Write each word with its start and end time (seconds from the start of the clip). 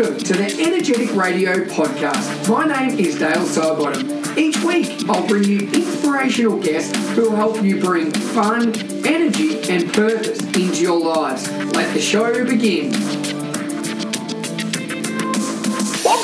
Welcome 0.00 0.18
to 0.18 0.32
the 0.32 0.62
Energetic 0.62 1.14
Radio 1.14 1.62
Podcast. 1.66 2.48
My 2.48 2.64
name 2.64 2.98
is 2.98 3.18
Dale 3.18 3.44
Sidebottom. 3.44 4.34
Each 4.34 4.56
week, 4.64 5.06
I'll 5.10 5.26
bring 5.26 5.44
you 5.44 5.58
inspirational 5.58 6.58
guests 6.58 6.96
who 7.10 7.28
will 7.28 7.36
help 7.36 7.62
you 7.62 7.78
bring 7.82 8.10
fun, 8.10 8.74
energy, 9.06 9.60
and 9.68 9.92
purpose 9.92 10.40
into 10.40 10.80
your 10.80 10.98
lives. 10.98 11.52
Let 11.52 11.92
the 11.92 12.00
show 12.00 12.46
begin. 12.46 13.19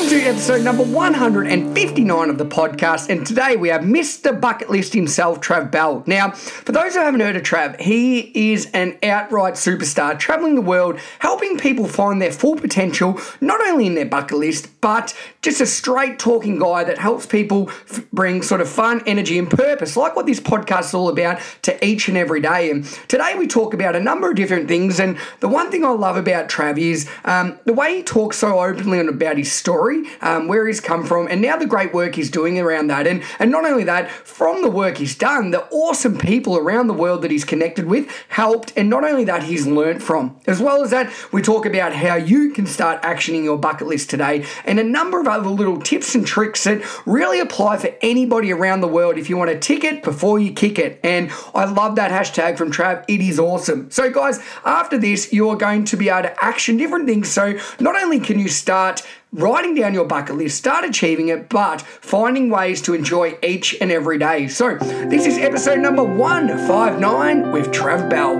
To 0.08 0.22
episode 0.22 0.62
number 0.62 0.84
159 0.84 2.30
of 2.30 2.38
the 2.38 2.46
podcast, 2.46 3.08
and 3.08 3.26
today 3.26 3.56
we 3.56 3.68
have 3.70 3.80
Mr. 3.80 4.40
Bucket 4.40 4.70
List 4.70 4.94
himself, 4.94 5.40
Trav 5.40 5.72
Bell. 5.72 6.04
Now, 6.06 6.30
for 6.30 6.70
those 6.70 6.94
who 6.94 7.00
haven't 7.00 7.18
heard 7.18 7.34
of 7.34 7.42
Trav, 7.42 7.80
he 7.80 8.52
is 8.52 8.70
an 8.72 8.98
outright 9.02 9.54
superstar, 9.54 10.16
traveling 10.16 10.54
the 10.54 10.60
world, 10.60 11.00
helping 11.18 11.58
people 11.58 11.88
find 11.88 12.22
their 12.22 12.30
full 12.30 12.54
potential, 12.54 13.20
not 13.40 13.60
only 13.66 13.84
in 13.84 13.96
their 13.96 14.06
bucket 14.06 14.38
list, 14.38 14.68
but 14.80 15.12
just 15.42 15.60
a 15.60 15.66
straight 15.66 16.20
talking 16.20 16.60
guy 16.60 16.84
that 16.84 16.98
helps 16.98 17.26
people 17.26 17.68
f- 17.68 18.08
bring 18.12 18.42
sort 18.42 18.60
of 18.60 18.68
fun, 18.68 19.02
energy, 19.06 19.40
and 19.40 19.50
purpose, 19.50 19.96
like 19.96 20.14
what 20.14 20.26
this 20.26 20.38
podcast 20.38 20.84
is 20.84 20.94
all 20.94 21.08
about, 21.08 21.40
to 21.62 21.84
each 21.84 22.06
and 22.06 22.16
every 22.16 22.40
day. 22.40 22.70
And 22.70 22.84
today 23.08 23.34
we 23.36 23.48
talk 23.48 23.74
about 23.74 23.96
a 23.96 24.00
number 24.00 24.30
of 24.30 24.36
different 24.36 24.68
things, 24.68 25.00
and 25.00 25.18
the 25.40 25.48
one 25.48 25.72
thing 25.72 25.84
I 25.84 25.90
love 25.90 26.16
about 26.16 26.48
Trav 26.48 26.78
is 26.78 27.08
um, 27.24 27.58
the 27.64 27.72
way 27.72 27.96
he 27.96 28.02
talks 28.04 28.36
so 28.36 28.60
openly 28.60 29.00
about 29.00 29.36
his 29.36 29.50
story 29.50 29.95
um, 30.20 30.48
where 30.48 30.66
he's 30.66 30.80
come 30.80 31.04
from, 31.04 31.28
and 31.28 31.40
now 31.40 31.56
the 31.56 31.66
great 31.66 31.94
work 31.94 32.14
he's 32.14 32.30
doing 32.30 32.58
around 32.58 32.88
that. 32.88 33.06
And, 33.06 33.22
and 33.38 33.50
not 33.50 33.64
only 33.64 33.84
that, 33.84 34.10
from 34.10 34.62
the 34.62 34.70
work 34.70 34.98
he's 34.98 35.16
done, 35.16 35.50
the 35.50 35.64
awesome 35.70 36.18
people 36.18 36.56
around 36.58 36.88
the 36.88 36.94
world 36.94 37.22
that 37.22 37.30
he's 37.30 37.44
connected 37.44 37.86
with 37.86 38.10
helped, 38.28 38.72
and 38.76 38.90
not 38.90 39.04
only 39.04 39.24
that, 39.24 39.44
he's 39.44 39.66
learnt 39.66 40.02
from. 40.02 40.38
As 40.46 40.60
well 40.60 40.82
as 40.82 40.90
that, 40.90 41.12
we 41.32 41.40
talk 41.42 41.64
about 41.66 41.92
how 41.92 42.16
you 42.16 42.50
can 42.50 42.66
start 42.66 43.02
actioning 43.02 43.44
your 43.44 43.58
bucket 43.58 43.86
list 43.86 44.10
today, 44.10 44.44
and 44.64 44.78
a 44.78 44.84
number 44.84 45.20
of 45.20 45.28
other 45.28 45.48
little 45.48 45.80
tips 45.80 46.14
and 46.14 46.26
tricks 46.26 46.64
that 46.64 46.82
really 47.06 47.40
apply 47.40 47.76
for 47.78 47.94
anybody 48.02 48.52
around 48.52 48.80
the 48.80 48.88
world 48.88 49.16
if 49.16 49.30
you 49.30 49.36
want 49.36 49.50
to 49.50 49.58
tick 49.58 49.84
it 49.84 50.02
before 50.02 50.38
you 50.38 50.52
kick 50.52 50.78
it. 50.78 51.00
And 51.02 51.30
I 51.54 51.64
love 51.64 51.96
that 51.96 52.10
hashtag 52.10 52.58
from 52.58 52.70
Trav. 52.70 53.04
It 53.08 53.20
is 53.20 53.38
awesome. 53.38 53.90
So, 53.90 54.10
guys, 54.10 54.40
after 54.64 54.98
this, 54.98 55.32
you 55.32 55.48
are 55.50 55.56
going 55.56 55.84
to 55.84 55.96
be 55.96 56.08
able 56.08 56.22
to 56.22 56.44
action 56.44 56.76
different 56.76 57.06
things. 57.06 57.30
So, 57.30 57.58
not 57.80 58.00
only 58.00 58.20
can 58.20 58.38
you 58.38 58.48
start 58.48 59.02
writing 59.36 59.74
down 59.74 59.92
your 59.92 60.06
bucket 60.06 60.34
list, 60.36 60.56
start 60.56 60.84
achieving 60.84 61.28
it, 61.28 61.50
but 61.50 61.82
finding 61.82 62.48
ways 62.48 62.80
to 62.80 62.94
enjoy 62.94 63.36
each 63.42 63.76
and 63.82 63.92
every 63.92 64.18
day. 64.18 64.48
So, 64.48 64.76
this 64.76 65.26
is 65.26 65.36
episode 65.36 65.78
number 65.78 66.02
159 66.02 67.52
with 67.52 67.66
Trav 67.70 68.08
Bell. 68.08 68.30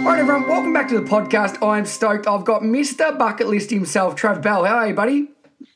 All 0.00 0.06
right, 0.06 0.20
everyone, 0.20 0.46
welcome 0.46 0.74
back 0.74 0.88
to 0.88 1.00
the 1.00 1.06
podcast. 1.06 1.66
I'm 1.66 1.86
stoked. 1.86 2.26
I've 2.26 2.44
got 2.44 2.60
Mr. 2.62 3.18
Bucket 3.18 3.46
List 3.46 3.70
himself, 3.70 4.14
Trav 4.14 4.42
Bell. 4.42 4.64
How 4.64 4.76
are 4.76 4.88
you, 4.88 4.94
buddy? 4.94 5.28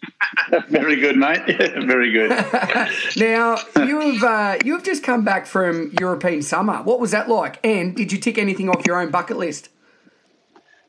Very 0.69 0.97
good, 0.97 1.17
mate. 1.17 1.43
Very 1.57 2.11
good. 2.13 2.31
now 3.17 3.57
you've 3.77 4.23
uh, 4.23 4.59
you've 4.63 4.83
just 4.83 5.03
come 5.03 5.25
back 5.25 5.47
from 5.47 5.95
European 5.99 6.43
summer. 6.43 6.83
What 6.83 7.01
was 7.01 7.13
that 7.13 7.31
like? 7.31 7.59
And 7.65 7.97
did 7.97 8.13
you 8.13 8.19
tick 8.19 8.37
anything 8.37 8.69
off 8.69 8.87
your 8.87 9.01
own 9.01 9.11
bucket 9.11 9.39
list? 9.39 9.71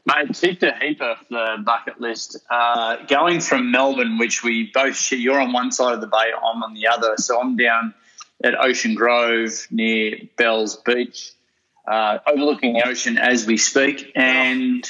Mate, 0.08 0.36
ticked 0.36 0.62
a 0.62 0.76
heap 0.80 1.02
off 1.02 1.26
the 1.30 1.58
bucket 1.66 2.00
list. 2.00 2.38
Uh, 2.50 2.98
going 3.08 3.40
from 3.40 3.72
Melbourne, 3.72 4.20
which 4.20 4.44
we 4.44 4.70
both 4.72 4.96
share, 4.96 5.18
you're 5.18 5.40
on 5.40 5.52
one 5.52 5.72
side 5.72 5.96
of 5.96 6.02
the 6.02 6.08
bay, 6.08 6.32
I'm 6.38 6.62
on 6.62 6.76
the 6.76 6.88
other. 6.88 7.16
So 7.18 7.42
I'm 7.42 7.58
down 7.58 7.94
at 8.44 8.54
Ocean 8.54 8.94
Grove 8.94 9.66
near 9.72 10.18
Bells 10.38 10.76
Beach, 10.76 11.32
uh, 11.88 12.20
overlooking 12.28 12.74
the 12.74 12.88
ocean 12.88 13.18
as 13.18 13.48
we 13.48 13.58
speak. 13.58 14.12
And 14.16 14.88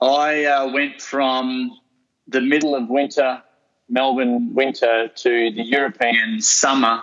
I 0.00 0.44
uh, 0.44 0.72
went 0.72 1.02
from 1.02 1.76
the 2.28 2.40
middle 2.40 2.76
of 2.76 2.88
winter, 2.88 3.42
Melbourne 3.88 4.54
winter, 4.54 5.08
to 5.08 5.50
the 5.50 5.64
European 5.64 6.40
summer. 6.40 7.02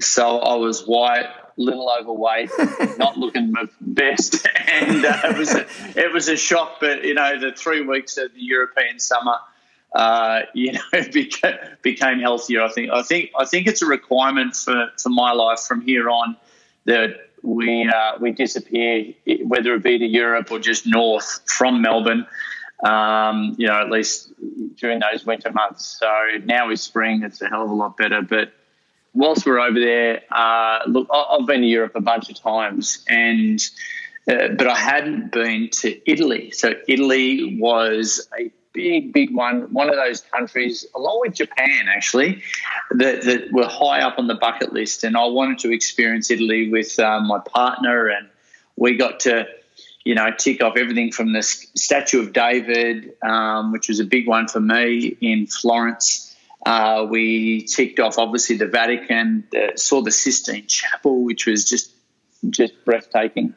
So 0.00 0.38
I 0.38 0.54
was 0.54 0.86
white, 0.86 1.28
little 1.56 1.90
overweight, 1.90 2.50
not 2.98 3.16
looking 3.16 3.52
my 3.52 3.64
best, 3.80 4.46
and 4.68 5.04
uh, 5.04 5.20
it 5.24 5.38
was 5.38 5.54
a, 5.54 5.66
it 5.96 6.12
was 6.12 6.28
a 6.28 6.36
shock. 6.36 6.76
But 6.80 7.04
you 7.04 7.14
know, 7.14 7.38
the 7.38 7.52
three 7.52 7.82
weeks 7.82 8.16
of 8.18 8.32
the 8.34 8.42
European 8.42 8.98
summer, 8.98 9.36
uh, 9.94 10.42
you 10.54 10.72
know, 10.72 10.80
became, 11.12 11.56
became 11.82 12.20
healthier. 12.20 12.62
I 12.62 12.68
think 12.68 12.90
I 12.92 13.02
think 13.02 13.30
I 13.38 13.44
think 13.44 13.66
it's 13.66 13.82
a 13.82 13.86
requirement 13.86 14.56
for, 14.56 14.90
for 14.98 15.08
my 15.08 15.32
life 15.32 15.60
from 15.60 15.80
here 15.80 16.10
on 16.10 16.36
that 16.84 17.28
we 17.42 17.88
uh, 17.88 18.18
we 18.20 18.32
disappear, 18.32 19.14
whether 19.44 19.74
it 19.74 19.82
be 19.82 19.98
to 19.98 20.06
Europe 20.06 20.50
or 20.50 20.58
just 20.58 20.86
north 20.86 21.40
from 21.46 21.82
Melbourne. 21.82 22.26
Um, 22.84 23.56
you 23.56 23.68
know, 23.68 23.80
at 23.80 23.90
least 23.90 24.32
during 24.76 25.00
those 25.00 25.24
winter 25.24 25.50
months. 25.50 25.98
So 25.98 26.08
now 26.44 26.70
is 26.70 26.82
spring; 26.82 27.22
it's 27.22 27.40
a 27.40 27.48
hell 27.48 27.64
of 27.64 27.70
a 27.70 27.74
lot 27.74 27.96
better, 27.96 28.20
but 28.20 28.52
whilst 29.16 29.46
we're 29.46 29.58
over 29.58 29.80
there, 29.80 30.22
uh, 30.30 30.80
look, 30.86 31.08
I've 31.12 31.46
been 31.46 31.62
to 31.62 31.66
Europe 31.66 31.96
a 31.96 32.00
bunch 32.00 32.30
of 32.30 32.40
times, 32.40 33.04
and 33.08 33.60
uh, 34.30 34.48
but 34.48 34.68
I 34.68 34.76
hadn't 34.76 35.32
been 35.32 35.70
to 35.70 36.10
Italy. 36.10 36.50
So 36.50 36.74
Italy 36.86 37.58
was 37.58 38.28
a 38.38 38.50
big, 38.72 39.12
big 39.12 39.34
one. 39.34 39.72
One 39.72 39.88
of 39.88 39.96
those 39.96 40.20
countries, 40.20 40.84
along 40.94 41.20
with 41.22 41.34
Japan, 41.34 41.86
actually, 41.88 42.42
that, 42.90 43.22
that 43.22 43.52
were 43.52 43.66
high 43.66 44.00
up 44.02 44.18
on 44.18 44.26
the 44.26 44.34
bucket 44.34 44.72
list. 44.72 45.02
And 45.02 45.16
I 45.16 45.24
wanted 45.24 45.58
to 45.60 45.72
experience 45.72 46.30
Italy 46.30 46.70
with 46.70 46.98
uh, 46.98 47.20
my 47.20 47.38
partner, 47.38 48.08
and 48.08 48.28
we 48.76 48.96
got 48.96 49.20
to. 49.20 49.46
You 50.04 50.14
know, 50.14 50.30
tick 50.30 50.62
off 50.62 50.76
everything 50.76 51.10
from 51.10 51.32
the 51.32 51.42
Statue 51.42 52.20
of 52.20 52.32
David, 52.32 53.14
um, 53.24 53.72
which 53.72 53.88
was 53.88 53.98
a 53.98 54.04
big 54.04 54.28
one 54.28 54.46
for 54.46 54.60
me 54.60 55.16
in 55.20 55.48
Florence, 55.48 56.25
uh, 56.66 57.06
we 57.08 57.62
ticked 57.62 58.00
off 58.00 58.18
obviously 58.18 58.56
the 58.56 58.66
Vatican, 58.66 59.46
uh, 59.56 59.76
saw 59.76 60.02
the 60.02 60.10
Sistine 60.10 60.66
Chapel, 60.66 61.22
which 61.22 61.46
was 61.46 61.64
just 61.64 61.92
just 62.50 62.84
breathtaking. 62.84 63.54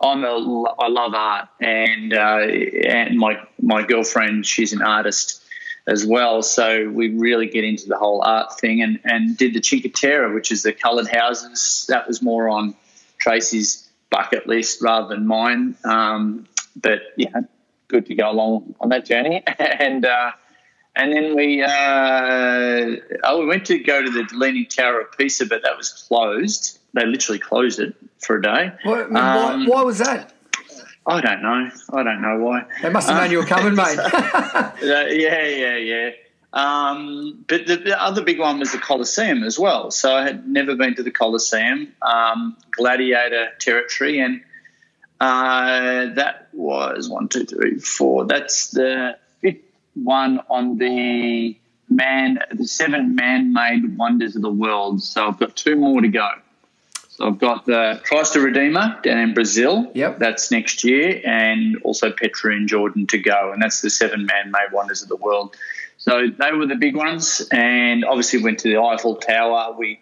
I'm 0.00 0.24
a, 0.24 0.64
I 0.78 0.88
love 0.88 1.12
art, 1.14 1.48
and 1.60 2.14
uh, 2.14 2.38
and 2.38 3.18
my 3.18 3.40
my 3.60 3.82
girlfriend, 3.82 4.46
she's 4.46 4.72
an 4.72 4.80
artist 4.80 5.44
as 5.86 6.06
well. 6.06 6.42
So 6.42 6.88
we 6.88 7.10
really 7.10 7.46
get 7.46 7.64
into 7.64 7.88
the 7.88 7.98
whole 7.98 8.22
art 8.22 8.58
thing, 8.58 8.80
and 8.80 9.00
and 9.04 9.36
did 9.36 9.52
the 9.52 9.62
Cinque 9.62 9.92
Terre, 9.94 10.32
which 10.32 10.50
is 10.50 10.62
the 10.62 10.72
coloured 10.72 11.08
houses. 11.08 11.84
That 11.90 12.08
was 12.08 12.22
more 12.22 12.48
on 12.48 12.74
Tracy's 13.18 13.86
bucket 14.08 14.46
list 14.46 14.80
rather 14.80 15.08
than 15.08 15.26
mine. 15.26 15.76
Um, 15.84 16.46
but 16.74 17.00
yeah, 17.18 17.42
good 17.88 18.06
to 18.06 18.14
go 18.14 18.30
along 18.30 18.74
on 18.80 18.88
that 18.88 19.04
journey, 19.04 19.42
and 19.58 20.06
uh, 20.06 20.32
and 20.96 21.12
then 21.12 21.36
we 21.36 21.62
uh, 21.62 22.96
oh, 23.24 23.40
we 23.40 23.46
went 23.46 23.66
to 23.66 23.78
go 23.78 24.02
to 24.02 24.10
the 24.10 24.26
Leaning 24.34 24.66
Tower 24.66 25.02
of 25.02 25.16
Pisa, 25.16 25.46
but 25.46 25.62
that 25.62 25.76
was 25.76 25.90
closed. 25.90 26.78
They 26.94 27.04
literally 27.04 27.38
closed 27.38 27.78
it 27.78 27.94
for 28.18 28.36
a 28.36 28.42
day. 28.42 28.72
Why, 28.82 29.02
um, 29.02 29.12
why, 29.12 29.64
why 29.66 29.82
was 29.82 29.98
that? 29.98 30.32
I 31.06 31.20
don't 31.20 31.42
know. 31.42 31.70
I 31.92 32.02
don't 32.02 32.22
know 32.22 32.38
why. 32.38 32.64
They 32.82 32.88
must 32.88 33.08
have 33.08 33.20
known 33.20 33.30
you 33.30 33.38
were 33.38 33.46
coming, 33.46 33.74
mate. 33.74 33.98
uh, 33.98 34.72
yeah, 34.82 35.46
yeah, 35.46 35.76
yeah. 35.76 36.10
Um, 36.52 37.44
but 37.46 37.66
the, 37.66 37.76
the, 37.76 38.02
other 38.02 38.22
big 38.22 38.40
one 38.40 38.58
was 38.58 38.72
the 38.72 38.78
Colosseum 38.78 39.44
as 39.44 39.58
well. 39.58 39.90
So 39.90 40.16
I 40.16 40.22
had 40.22 40.48
never 40.48 40.74
been 40.74 40.94
to 40.94 41.02
the 41.02 41.10
Colosseum, 41.10 41.92
um, 42.00 42.56
gladiator 42.70 43.50
territory, 43.60 44.20
and 44.20 44.40
uh, 45.20 46.14
that 46.14 46.48
was 46.54 47.08
one, 47.10 47.28
two, 47.28 47.44
three, 47.44 47.78
four. 47.78 48.24
That's 48.24 48.70
the 48.70 49.18
one 49.96 50.40
on 50.48 50.78
the 50.78 51.56
man, 51.88 52.38
the 52.50 52.66
seven 52.66 53.14
man-made 53.14 53.96
wonders 53.96 54.36
of 54.36 54.42
the 54.42 54.50
world. 54.50 55.02
So 55.02 55.26
I've 55.26 55.38
got 55.38 55.56
two 55.56 55.76
more 55.76 56.00
to 56.00 56.08
go. 56.08 56.28
So 57.08 57.26
I've 57.26 57.38
got 57.38 57.64
the 57.64 58.00
Christ 58.04 58.34
the 58.34 58.40
Redeemer 58.40 59.00
down 59.02 59.18
in 59.18 59.34
Brazil. 59.34 59.90
Yep. 59.94 60.18
That's 60.18 60.50
next 60.50 60.84
year, 60.84 61.22
and 61.24 61.76
also 61.82 62.10
Petra 62.10 62.54
in 62.54 62.68
Jordan 62.68 63.06
to 63.08 63.18
go, 63.18 63.52
and 63.52 63.62
that's 63.62 63.80
the 63.80 63.88
seven 63.88 64.26
man-made 64.26 64.72
wonders 64.72 65.02
of 65.02 65.08
the 65.08 65.16
world. 65.16 65.56
So 65.96 66.28
they 66.28 66.52
were 66.52 66.66
the 66.66 66.76
big 66.76 66.94
ones, 66.94 67.46
and 67.50 68.04
obviously 68.04 68.42
went 68.42 68.58
to 68.60 68.68
the 68.68 68.80
Eiffel 68.80 69.16
Tower. 69.16 69.74
We 69.78 70.00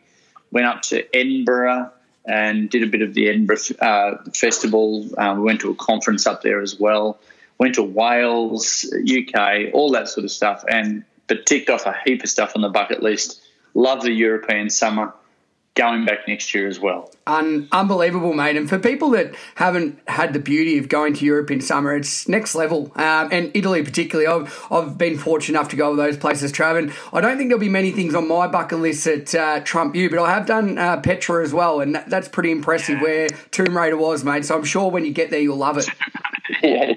went 0.50 0.66
up 0.66 0.82
to 0.82 1.16
Edinburgh 1.16 1.92
and 2.26 2.68
did 2.68 2.82
a 2.82 2.86
bit 2.86 3.02
of 3.02 3.14
the 3.14 3.28
Edinburgh 3.28 3.58
uh, 3.80 4.16
Festival. 4.34 5.08
Uh, 5.16 5.34
we 5.36 5.42
went 5.42 5.60
to 5.60 5.70
a 5.70 5.74
conference 5.76 6.26
up 6.26 6.42
there 6.42 6.60
as 6.60 6.80
well 6.80 7.20
went 7.64 7.76
to 7.76 7.82
Wales, 7.82 8.84
UK, 8.92 9.72
all 9.72 9.90
that 9.92 10.06
sort 10.06 10.24
of 10.24 10.30
stuff, 10.30 10.62
and 10.68 11.02
but 11.28 11.46
ticked 11.46 11.70
off 11.70 11.86
a 11.86 11.96
heap 12.04 12.22
of 12.22 12.28
stuff 12.28 12.52
on 12.54 12.60
the 12.60 12.68
bucket 12.68 13.02
list. 13.02 13.40
Love 13.72 14.02
the 14.02 14.12
European 14.12 14.68
summer. 14.68 15.14
Going 15.74 16.04
back 16.04 16.28
next 16.28 16.54
year 16.54 16.68
as 16.68 16.78
well. 16.78 17.10
Un- 17.26 17.68
unbelievable, 17.72 18.32
mate. 18.32 18.56
And 18.56 18.68
for 18.68 18.78
people 18.78 19.10
that 19.10 19.34
haven't 19.56 19.98
had 20.06 20.32
the 20.32 20.38
beauty 20.38 20.78
of 20.78 20.88
going 20.88 21.14
to 21.14 21.24
Europe 21.24 21.50
in 21.50 21.60
summer, 21.60 21.96
it's 21.96 22.28
next 22.28 22.54
level. 22.54 22.92
Um, 22.94 23.28
and 23.32 23.50
Italy, 23.54 23.82
particularly, 23.82 24.28
I've, 24.28 24.66
I've 24.70 24.96
been 24.96 25.18
fortunate 25.18 25.58
enough 25.58 25.70
to 25.70 25.76
go 25.76 25.90
to 25.90 25.96
those 25.96 26.16
places, 26.16 26.52
Trav. 26.52 26.78
And 26.78 26.92
I 27.12 27.20
don't 27.20 27.36
think 27.36 27.48
there'll 27.48 27.60
be 27.60 27.68
many 27.68 27.90
things 27.90 28.14
on 28.14 28.28
my 28.28 28.46
bucket 28.46 28.78
list 28.78 29.04
that 29.06 29.34
uh, 29.34 29.60
trump 29.60 29.96
you, 29.96 30.08
but 30.08 30.20
I 30.20 30.32
have 30.32 30.46
done 30.46 30.78
uh, 30.78 31.00
Petra 31.00 31.42
as 31.42 31.52
well, 31.52 31.80
and 31.80 31.96
that, 31.96 32.08
that's 32.08 32.28
pretty 32.28 32.52
impressive 32.52 33.00
where 33.00 33.28
Tomb 33.50 33.76
Raider 33.76 33.96
was, 33.96 34.22
mate. 34.22 34.44
So 34.44 34.56
I'm 34.56 34.64
sure 34.64 34.92
when 34.92 35.04
you 35.04 35.12
get 35.12 35.30
there, 35.30 35.40
you'll 35.40 35.56
love 35.56 35.78
it. 35.78 35.88
yeah, 36.62 36.94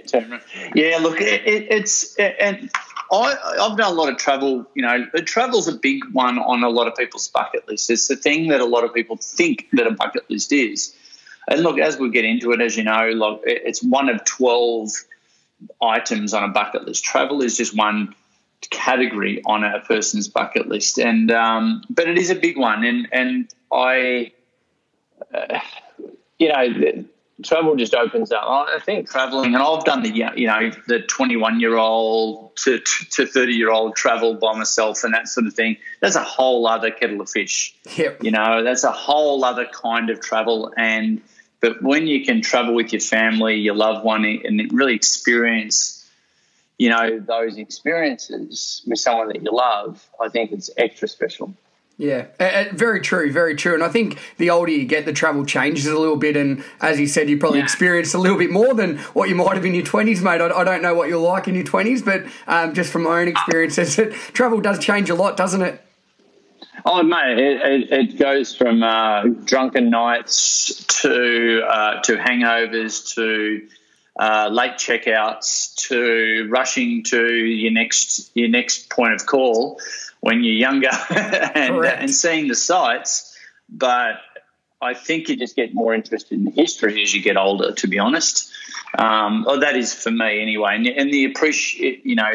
yeah. 0.76 0.98
Look, 0.98 1.20
it, 1.20 1.48
it, 1.48 1.68
it's 1.72 2.16
it, 2.20 2.36
and 2.40 2.70
I, 3.12 3.36
I've 3.62 3.78
done 3.78 3.92
a 3.92 3.96
lot 3.96 4.10
of 4.10 4.18
travel. 4.18 4.66
You 4.74 4.82
know, 4.84 5.06
travel's 5.26 5.68
a 5.68 5.74
big 5.74 6.04
one 6.12 6.40
on 6.40 6.64
a 6.64 6.70
lot 6.70 6.88
of 6.88 6.96
people's 6.96 7.28
bucket 7.28 7.68
list. 7.68 7.90
It's 7.90 8.08
the 8.08 8.16
thing 8.16 8.50
that 8.50 8.60
a 8.60 8.66
lot 8.66 8.84
of 8.84 8.94
people 8.94 9.18
think 9.18 9.68
that 9.74 9.88
a 9.88 9.92
bucket 9.92 10.30
list 10.30 10.52
is. 10.52 10.94
And 11.50 11.62
look, 11.62 11.80
as 11.80 11.98
we 11.98 12.10
get 12.10 12.26
into 12.26 12.52
it, 12.52 12.62
as 12.62 12.76
you 12.76 12.84
know, 12.84 13.10
like 13.10 13.40
it's 13.46 13.82
one 13.82 14.10
of 14.10 14.24
twelve 14.26 14.92
items 15.82 16.34
on 16.34 16.44
a 16.44 16.50
bucket 16.50 16.86
list. 16.86 17.04
Travel 17.04 17.42
is 17.42 17.58
just 17.58 17.76
one 17.76 18.14
category 18.70 19.42
on 19.46 19.64
a 19.64 19.80
person's 19.82 20.28
bucket 20.28 20.68
list, 20.68 20.98
and 20.98 21.32
um, 21.32 21.84
but 21.90 22.08
it 22.08 22.18
is 22.18 22.30
a 22.30 22.36
big 22.36 22.58
one. 22.58 22.84
And 22.84 23.08
and 23.12 23.54
I, 23.72 24.32
uh, 25.34 25.60
you 26.38 26.50
know 26.50 27.06
travel 27.44 27.76
just 27.76 27.94
opens 27.94 28.32
up. 28.32 28.44
I 28.46 28.80
think 28.80 29.10
traveling, 29.10 29.54
and 29.54 29.64
I've 29.64 29.84
done 29.84 30.04
the 30.04 30.10
you 30.10 30.48
know 30.48 30.72
the 30.88 31.02
21 31.02 31.60
year 31.60 31.78
old 31.78 32.56
to 32.58 32.80
to 32.80 33.26
30 33.26 33.54
year 33.54 33.72
old 33.72 33.96
travel 33.96 34.36
by 34.36 34.54
myself 34.58 35.04
and 35.04 35.14
that 35.14 35.28
sort 35.28 35.48
of 35.48 35.54
thing. 35.54 35.78
That's 36.02 36.16
a 36.16 36.24
whole 36.24 36.66
other 36.68 36.92
kettle 36.92 37.22
of 37.22 37.30
fish. 37.30 37.76
Yep. 37.96 38.24
You 38.24 38.32
know, 38.32 38.64
that's 38.64 38.84
a 38.84 38.92
whole 38.92 39.44
other 39.44 39.66
kind 39.66 40.10
of 40.10 40.20
travel. 40.22 40.74
And 40.78 41.22
but 41.60 41.82
when 41.82 42.08
you 42.08 42.26
can 42.26 42.42
travel 42.42 42.74
with 42.74 42.92
your 42.92 43.02
family, 43.02 43.56
your 43.56 43.76
loved 43.76 44.04
one, 44.04 44.26
and 44.26 44.72
really 44.72 44.96
experience, 44.96 46.08
you 46.78 46.90
know, 46.90 47.20
those 47.20 47.58
experiences 47.58 48.82
with 48.88 49.00
someone 49.00 49.28
that 49.30 49.44
you 49.44 49.52
love, 49.52 50.08
I 50.20 50.30
think 50.30 50.52
it's 50.52 50.70
extra 50.78 51.08
special. 51.08 51.54
Yeah, 52.00 52.28
very 52.74 53.02
true, 53.02 53.32
very 53.32 53.56
true. 53.56 53.74
And 53.74 53.84
I 53.84 53.90
think 53.90 54.20
the 54.38 54.52
older 54.52 54.72
you 54.72 54.86
get, 54.86 55.06
the 55.06 55.14
travel 55.14 55.44
changes 55.46 55.88
a 55.88 55.98
little 55.98 56.16
bit. 56.16 56.38
And 56.38 56.64
as 56.80 57.00
you 57.00 57.08
said, 57.08 57.28
you 57.28 57.40
probably 57.40 57.58
yeah. 57.58 57.64
experienced 57.66 58.14
a 58.14 58.20
little 58.20 58.38
bit 58.38 58.52
more 58.52 58.76
than 58.76 59.00
what 59.14 59.30
you 59.30 59.36
might 59.36 59.56
have 59.56 59.66
in 59.66 59.74
your 59.74 59.84
20s, 59.84 60.22
mate. 60.22 60.40
I, 60.40 60.50
I 60.50 60.64
don't 60.64 60.84
know 60.84 60.94
what 60.94 61.10
you're 61.10 61.18
like 61.18 61.48
in 61.48 61.56
your 61.56 61.64
20s, 61.64 62.06
but 62.06 62.24
um, 62.48 62.76
just 62.76 62.92
from 62.92 63.04
my 63.04 63.22
own 63.22 63.28
experiences, 63.28 63.96
travel 64.34 64.62
does 64.62 64.78
change 64.78 65.10
a 65.10 65.16
lot, 65.16 65.38
doesn't 65.38 65.64
it? 65.64 65.82
Oh, 66.86 67.02
mate, 67.02 67.40
it, 67.40 67.62
it, 67.62 67.92
it 67.92 68.20
goes 68.20 68.56
from 68.56 68.84
uh, 68.84 69.24
drunken 69.46 69.90
nights 69.90 70.86
to, 71.02 71.64
uh, 71.68 72.02
to 72.02 72.16
hangovers 72.16 73.16
to 73.16 73.68
uh, 74.20 74.50
late 74.52 74.74
checkouts 74.74 75.76
to 75.88 76.48
rushing 76.50 77.04
to 77.04 77.36
your 77.36 77.72
next 77.72 78.32
your 78.36 78.50
next 78.50 78.90
point 78.90 79.14
of 79.14 79.28
call 79.28 79.80
when 80.22 80.44
you're 80.44 80.54
younger 80.54 80.90
and, 81.10 81.76
uh, 81.76 81.84
and 81.84 82.12
seeing 82.12 82.48
the 82.48 82.56
sights. 82.56 83.38
But 83.70 84.20
I 84.82 84.94
think 84.94 85.30
you 85.30 85.36
just 85.36 85.56
get 85.56 85.74
more 85.74 85.94
interested 85.94 86.40
in 86.40 86.52
history 86.52 87.02
as 87.02 87.14
you 87.14 87.22
get 87.22 87.38
older, 87.38 87.74
to 87.74 87.88
be 87.88 88.00
honest. 88.00 88.52
Um, 88.98 89.44
well, 89.44 89.60
that 89.60 89.76
is 89.76 89.94
for 89.94 90.12
me 90.12 90.42
anyway. 90.42 90.76
And, 90.76 90.88
and 90.88 91.12
the 91.12 91.26
appreciate, 91.26 92.06
you 92.06 92.16
know, 92.16 92.32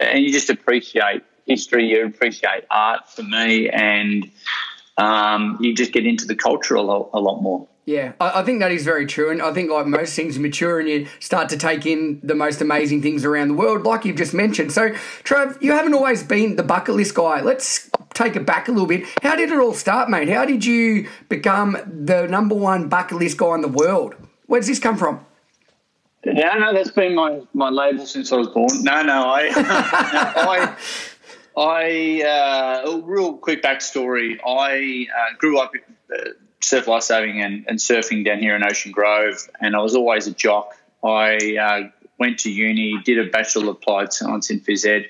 and 0.00 0.24
you 0.24 0.32
just 0.32 0.50
appreciate 0.50 1.22
history, 1.46 1.86
you 1.86 2.04
appreciate 2.04 2.64
art 2.70 3.08
for 3.08 3.22
me, 3.22 3.68
and 3.68 4.30
um, 4.96 5.58
you 5.60 5.74
just 5.74 5.92
get 5.92 6.06
into 6.06 6.26
the 6.26 6.34
culture 6.34 6.74
a 6.74 6.82
lot, 6.82 7.10
a 7.12 7.20
lot 7.20 7.40
more. 7.40 7.66
Yeah, 7.88 8.12
I, 8.20 8.40
I, 8.40 8.42
think 8.42 8.60
that 8.60 8.70
is 8.70 8.84
very 8.84 9.06
true. 9.06 9.30
And 9.30 9.40
I 9.40 9.50
think, 9.54 9.70
like 9.70 9.86
most 9.86 10.14
things 10.14 10.38
mature 10.38 10.78
and 10.78 10.86
you 10.86 11.06
start 11.20 11.48
to 11.48 11.56
take 11.56 11.86
in 11.86 12.20
the 12.22 12.34
most 12.34 12.60
amazing 12.60 13.00
things 13.00 13.24
around 13.24 13.48
the 13.48 13.54
world, 13.54 13.84
like 13.86 14.04
you've 14.04 14.18
just 14.18 14.34
mentioned. 14.34 14.72
So, 14.72 14.90
Trav, 15.24 15.56
you 15.62 15.72
haven't 15.72 15.94
always 15.94 16.22
been 16.22 16.56
the 16.56 16.62
bucket 16.62 16.96
list 16.96 17.14
guy. 17.14 17.40
Let's 17.40 17.88
take 18.12 18.36
it 18.36 18.44
back 18.44 18.68
a 18.68 18.72
little 18.72 18.86
bit. 18.86 19.06
How 19.22 19.36
did 19.36 19.50
it 19.50 19.58
all 19.58 19.72
start, 19.72 20.10
mate? 20.10 20.28
How 20.28 20.44
did 20.44 20.66
you 20.66 21.08
become 21.30 21.78
the 21.86 22.26
number 22.26 22.54
one 22.54 22.90
bucket 22.90 23.16
list 23.16 23.38
guy 23.38 23.54
in 23.54 23.62
the 23.62 23.68
world? 23.68 24.16
Where 24.48 24.60
does 24.60 24.68
this 24.68 24.80
come 24.80 24.98
from? 24.98 25.24
Yeah, 26.26 26.58
no, 26.58 26.74
that's 26.74 26.90
been 26.90 27.14
my, 27.14 27.40
my 27.54 27.70
label 27.70 28.04
since 28.04 28.30
I 28.32 28.36
was 28.36 28.48
born. 28.48 28.82
No, 28.82 29.00
no, 29.00 29.30
I, 29.30 30.76
I, 31.56 31.56
I, 31.56 32.84
uh, 32.84 32.98
real 32.98 33.38
quick 33.38 33.62
backstory. 33.62 34.38
I 34.46 35.06
uh, 35.10 35.36
grew 35.38 35.58
up. 35.58 35.72
Uh, 36.14 36.32
surf 36.60 36.88
lifesaving 36.88 37.42
and, 37.42 37.64
and 37.68 37.78
surfing 37.78 38.24
down 38.24 38.38
here 38.38 38.56
in 38.56 38.64
Ocean 38.64 38.92
Grove, 38.92 39.48
and 39.60 39.76
I 39.76 39.80
was 39.80 39.94
always 39.94 40.26
a 40.26 40.32
jock. 40.32 40.76
I 41.04 41.56
uh, 41.56 41.90
went 42.18 42.38
to 42.40 42.50
uni, 42.50 43.00
did 43.04 43.18
a 43.18 43.30
Bachelor 43.30 43.62
of 43.62 43.68
Applied 43.68 44.12
Science 44.12 44.50
in 44.50 44.60
phys 44.60 44.86
ed, 44.86 45.08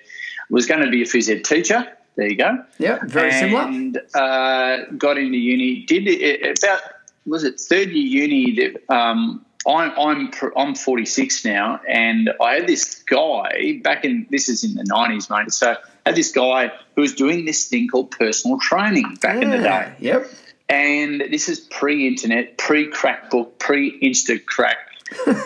was 0.50 0.67
going 0.67 0.83
to 0.83 0.91
be 0.91 1.03
a 1.03 1.06
phys 1.06 1.31
ed 1.31 1.45
teacher. 1.45 1.87
There 2.17 2.29
you 2.29 2.37
go. 2.37 2.65
Yeah, 2.79 2.99
very 3.05 3.31
and, 3.31 3.39
similar. 3.39 3.62
And 3.62 4.00
uh, 4.15 4.91
got 4.97 5.19
into 5.19 5.39
uni. 5.39 5.85
Did 5.87 6.09
it, 6.09 6.59
about 6.59 6.81
was 7.27 7.45
it 7.45 7.61
third 7.61 7.91
year 7.91 8.27
uni? 8.27 8.55
That, 8.56 8.93
um, 8.93 9.45
I'm 9.67 9.93
I'm 9.99 10.31
I'm 10.56 10.75
46 10.75 11.45
now, 11.45 11.81
and 11.89 12.31
I 12.41 12.55
had 12.55 12.67
this 12.67 13.03
guy 13.03 13.81
back 13.85 14.05
in 14.05 14.27
this 14.31 14.49
is 14.49 14.65
in 14.65 14.75
the 14.75 14.85
90s, 14.85 15.31
mate. 15.31 15.53
So 15.53 15.73
I 15.73 15.77
had 16.06 16.17
this 16.17 16.33
guy 16.33 16.73
who 16.97 17.03
was 17.03 17.15
doing 17.15 17.45
this 17.45 17.69
thing 17.69 17.87
called 17.89 18.11
personal 18.11 18.59
training 18.59 19.19
back 19.21 19.37
yeah, 19.37 19.43
in 19.43 19.50
the 19.50 19.59
day. 19.59 19.93
Yep. 20.00 20.31
And 20.69 21.20
this 21.31 21.49
is 21.49 21.61
pre-internet, 21.61 22.59
pre-crackbook, 22.59 23.59
pre-Instacrack, 23.59 24.75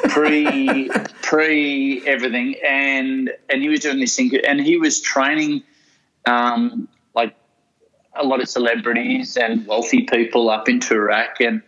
pre 0.08 0.90
pre 1.22 2.06
everything, 2.06 2.56
and 2.66 3.30
and 3.48 3.62
he 3.62 3.68
was 3.68 3.80
doing 3.80 4.00
this 4.00 4.16
thing, 4.16 4.32
and 4.46 4.60
he 4.60 4.78
was 4.78 5.00
training 5.00 5.62
um, 6.26 6.88
like 7.14 7.34
a 8.14 8.24
lot 8.24 8.40
of 8.40 8.48
celebrities 8.48 9.36
and 9.36 9.66
wealthy 9.66 10.02
people 10.02 10.50
up 10.50 10.68
in 10.68 10.80
Toorak, 10.80 11.40
and 11.40 11.62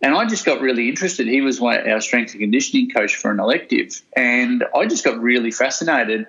and 0.00 0.14
I 0.14 0.26
just 0.26 0.44
got 0.44 0.60
really 0.60 0.88
interested. 0.88 1.26
He 1.26 1.40
was 1.40 1.60
one, 1.60 1.88
our 1.88 2.00
strength 2.00 2.32
and 2.32 2.40
conditioning 2.40 2.90
coach 2.90 3.16
for 3.16 3.30
an 3.30 3.40
elective, 3.40 4.00
and 4.16 4.64
I 4.74 4.86
just 4.86 5.04
got 5.04 5.18
really 5.20 5.50
fascinated. 5.50 6.20
I'm 6.20 6.26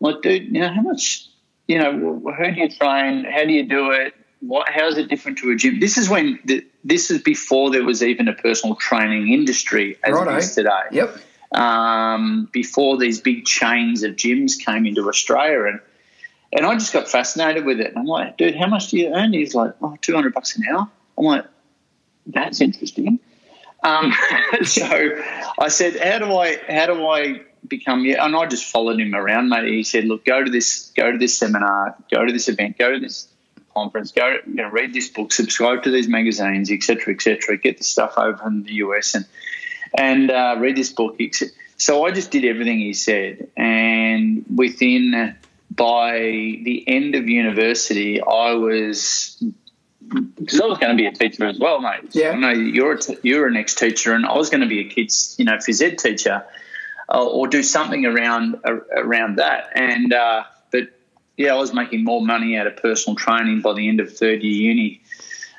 like, 0.00 0.22
dude, 0.22 0.54
you 0.54 0.60
know 0.60 0.72
how 0.72 0.82
much, 0.82 1.28
you 1.68 1.78
know, 1.78 1.92
who 1.92 2.52
do 2.52 2.60
you 2.60 2.68
train? 2.70 3.24
How 3.24 3.44
do 3.44 3.52
you 3.52 3.64
do 3.68 3.92
it? 3.92 4.14
What, 4.42 4.68
how 4.68 4.88
is 4.88 4.98
it 4.98 5.08
different 5.08 5.38
to 5.38 5.50
a 5.52 5.56
gym? 5.56 5.78
This 5.78 5.96
is 5.96 6.08
when 6.08 6.40
the, 6.44 6.66
this 6.84 7.10
is 7.10 7.22
before 7.22 7.70
there 7.70 7.84
was 7.84 8.02
even 8.02 8.28
a 8.28 8.32
personal 8.32 8.74
training 8.74 9.32
industry 9.32 9.96
as 10.02 10.12
Righto. 10.12 10.34
it 10.34 10.38
is 10.38 10.54
today. 10.54 10.82
Yep. 10.90 11.16
Um, 11.52 12.48
before 12.52 12.98
these 12.98 13.20
big 13.20 13.44
chains 13.44 14.02
of 14.02 14.16
gyms 14.16 14.58
came 14.58 14.86
into 14.86 15.08
Australia, 15.08 15.66
and 15.66 15.80
and 16.52 16.66
I 16.66 16.74
just 16.74 16.92
got 16.92 17.08
fascinated 17.08 17.64
with 17.64 17.80
it. 17.80 17.88
And 17.88 17.98
I'm 17.98 18.06
like, 18.06 18.36
dude, 18.36 18.56
how 18.56 18.66
much 18.66 18.88
do 18.88 18.98
you 18.98 19.14
earn? 19.14 19.32
He's 19.32 19.54
like, 19.54 19.74
oh, 19.80 19.96
200 20.00 20.34
bucks 20.34 20.56
an 20.56 20.64
hour. 20.68 20.88
I'm 21.16 21.24
like, 21.24 21.44
that's 22.26 22.60
interesting. 22.60 23.20
Um, 23.82 24.12
so 24.64 25.22
I 25.58 25.68
said, 25.68 26.00
how 26.00 26.18
do 26.18 26.36
I 26.36 26.58
how 26.68 26.86
do 26.86 27.06
I 27.06 27.42
become? 27.68 28.04
And 28.06 28.34
I 28.34 28.46
just 28.46 28.64
followed 28.64 28.98
him 28.98 29.14
around, 29.14 29.50
mate. 29.50 29.68
He 29.68 29.84
said, 29.84 30.04
look, 30.04 30.24
go 30.24 30.42
to 30.42 30.50
this 30.50 30.90
go 30.96 31.12
to 31.12 31.18
this 31.18 31.38
seminar, 31.38 31.96
go 32.10 32.24
to 32.24 32.32
this 32.32 32.48
event, 32.48 32.78
go 32.78 32.92
to 32.92 32.98
this 32.98 33.28
conference, 33.74 34.12
go 34.12 34.36
you 34.46 34.54
know, 34.54 34.68
read 34.68 34.92
this 34.92 35.08
book, 35.08 35.32
subscribe 35.32 35.82
to 35.84 35.90
these 35.90 36.08
magazines, 36.08 36.70
etc., 36.70 37.14
etc. 37.14 37.56
Get 37.58 37.78
the 37.78 37.84
stuff 37.84 38.14
over 38.16 38.46
in 38.46 38.62
the 38.62 38.74
US 38.74 39.14
and 39.14 39.26
and 39.94 40.30
uh, 40.30 40.56
read 40.58 40.76
this 40.76 40.92
book. 40.92 41.20
So 41.76 42.06
I 42.06 42.12
just 42.12 42.30
did 42.30 42.44
everything 42.44 42.78
he 42.78 42.94
said, 42.94 43.48
and 43.56 44.44
within 44.54 45.36
by 45.70 46.18
the 46.18 46.84
end 46.86 47.14
of 47.14 47.28
university, 47.28 48.20
I 48.20 48.52
was 48.54 49.42
because 50.08 50.60
I 50.60 50.66
was 50.66 50.78
going 50.78 50.96
to 50.96 51.00
be 51.00 51.06
a 51.06 51.12
teacher 51.12 51.46
as 51.46 51.58
well, 51.58 51.80
mate. 51.80 52.14
Yeah. 52.14 52.30
I 52.30 52.36
know 52.36 52.50
you're 52.50 52.92
a 52.92 53.00
t- 53.00 53.18
you're 53.22 53.46
an 53.46 53.56
ex 53.56 53.74
teacher, 53.74 54.12
and 54.14 54.26
I 54.26 54.36
was 54.36 54.50
going 54.50 54.60
to 54.60 54.66
be 54.66 54.80
a 54.80 54.88
kids, 54.88 55.34
you 55.38 55.44
know, 55.44 55.56
phys 55.56 55.82
ed 55.82 55.98
teacher, 55.98 56.44
uh, 57.08 57.24
or 57.24 57.46
do 57.46 57.62
something 57.62 58.04
around 58.04 58.56
uh, 58.64 58.80
around 58.96 59.36
that. 59.36 59.70
And 59.74 60.12
uh, 60.12 60.44
yeah, 61.36 61.54
I 61.54 61.56
was 61.56 61.72
making 61.72 62.04
more 62.04 62.24
money 62.24 62.56
out 62.56 62.66
of 62.66 62.76
personal 62.76 63.16
training 63.16 63.62
by 63.62 63.72
the 63.72 63.88
end 63.88 64.00
of 64.00 64.16
third 64.16 64.42
year 64.42 64.70
uni 64.70 65.00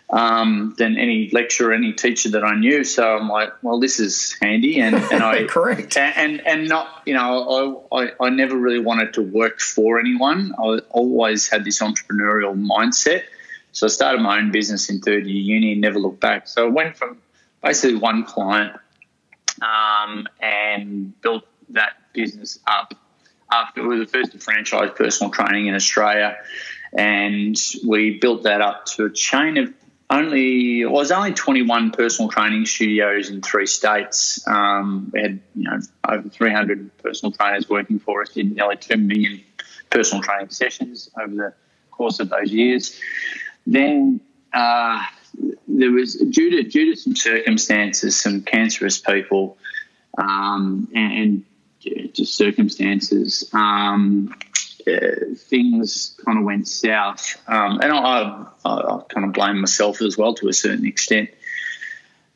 um, 0.10 0.76
than 0.78 0.98
any 0.98 1.30
lecturer, 1.32 1.74
any 1.74 1.92
teacher 1.92 2.30
that 2.30 2.44
I 2.44 2.56
knew. 2.56 2.84
So 2.84 3.18
I'm 3.18 3.28
like, 3.28 3.52
well, 3.64 3.80
this 3.80 4.00
is 4.00 4.36
handy, 4.42 4.80
and, 4.80 4.96
and 4.96 5.24
I 5.24 5.44
correct, 5.48 5.98
and 5.98 6.46
and 6.46 6.70
not, 6.70 7.02
you 7.06 7.16
know, 7.16 7.88
I, 7.92 8.04
I, 8.04 8.12
I 8.22 8.30
never 8.30 8.56
really 8.56 8.80
wanted 8.80 9.14
to 9.16 9.22
work 9.22 9.60
for 9.60 10.00
anyone. 10.00 10.54
I 10.58 10.80
always 10.92 11.50
had 11.50 11.66
this 11.66 11.82
entrepreneurial 11.82 12.56
mindset. 12.56 13.24
So 13.72 13.88
I 13.88 13.90
started 13.90 14.22
my 14.22 14.38
own 14.38 14.52
business 14.52 14.90
in 14.92 15.02
third 15.02 15.26
year 15.26 15.56
uni 15.56 15.72
and 15.72 15.82
never 15.82 15.98
looked 15.98 16.20
back. 16.20 16.48
So 16.48 16.68
I 16.68 16.70
went 16.70 16.96
from 16.96 17.18
basically 17.64 17.96
one 17.96 18.24
client 18.24 18.74
um, 19.64 20.28
and 20.40 21.20
built 21.22 21.46
that 21.70 21.94
business 22.14 22.60
up 22.68 22.94
after 23.54 23.82
we 23.82 23.88
were 23.90 24.00
the 24.00 24.08
first 24.08 24.32
to 24.32 24.40
franchise 24.40 24.90
personal 24.96 25.32
training 25.32 25.68
in 25.68 25.76
Australia, 25.76 26.38
and 26.92 27.56
we 27.86 28.18
built 28.20 28.44
that 28.44 28.62
up 28.62 28.86
to 28.86 29.06
a 29.06 29.10
chain 29.12 29.58
of 29.58 29.74
only 30.10 30.86
well, 30.86 30.96
it 30.96 31.00
was 31.00 31.12
only 31.12 31.34
21 31.34 31.92
personal 31.92 32.30
training 32.30 32.66
studios 32.66 33.30
in 33.30 33.42
three 33.42 33.66
states. 33.66 34.46
Um, 34.48 35.10
we 35.14 35.22
had 35.22 35.40
you 35.56 35.64
know 35.64 35.80
over 36.08 36.30
300 36.30 36.98
personal 36.98 37.32
trainers 37.32 37.70
working 37.70 38.00
for 38.00 38.22
us, 38.22 38.30
did 38.30 38.56
nearly 38.56 38.78
two 38.78 38.98
million 38.98 39.42
personal 39.90 40.22
training 40.24 40.50
sessions 40.50 41.10
over 41.20 41.34
the 41.34 41.54
course 41.92 42.20
of 42.20 42.30
those 42.30 42.52
years. 42.52 43.00
Then 43.66 44.22
uh, 44.54 45.04
there 45.68 45.92
was 45.92 46.16
due 46.16 46.52
to 46.52 46.64
due 46.64 46.94
to 46.94 47.00
some 47.00 47.16
circumstances, 47.16 48.20
some 48.20 48.42
cancerous 48.42 49.00
people 49.00 49.58
um, 50.18 50.88
and, 50.94 51.14
and, 51.14 51.46
just 52.14 52.36
circumstances. 52.36 53.50
Um, 53.54 54.36
uh, 54.86 55.34
things 55.36 56.20
kind 56.26 56.40
of 56.40 56.44
went 56.44 56.68
south, 56.68 57.42
um, 57.48 57.80
and 57.82 57.94
I, 57.94 58.46
I, 58.66 58.70
I, 58.70 59.02
kind 59.08 59.26
of 59.26 59.32
blame 59.32 59.62
myself 59.62 60.02
as 60.02 60.18
well 60.18 60.34
to 60.36 60.50
a 60.50 60.54
certain 60.54 60.86
extent. 60.86 61.30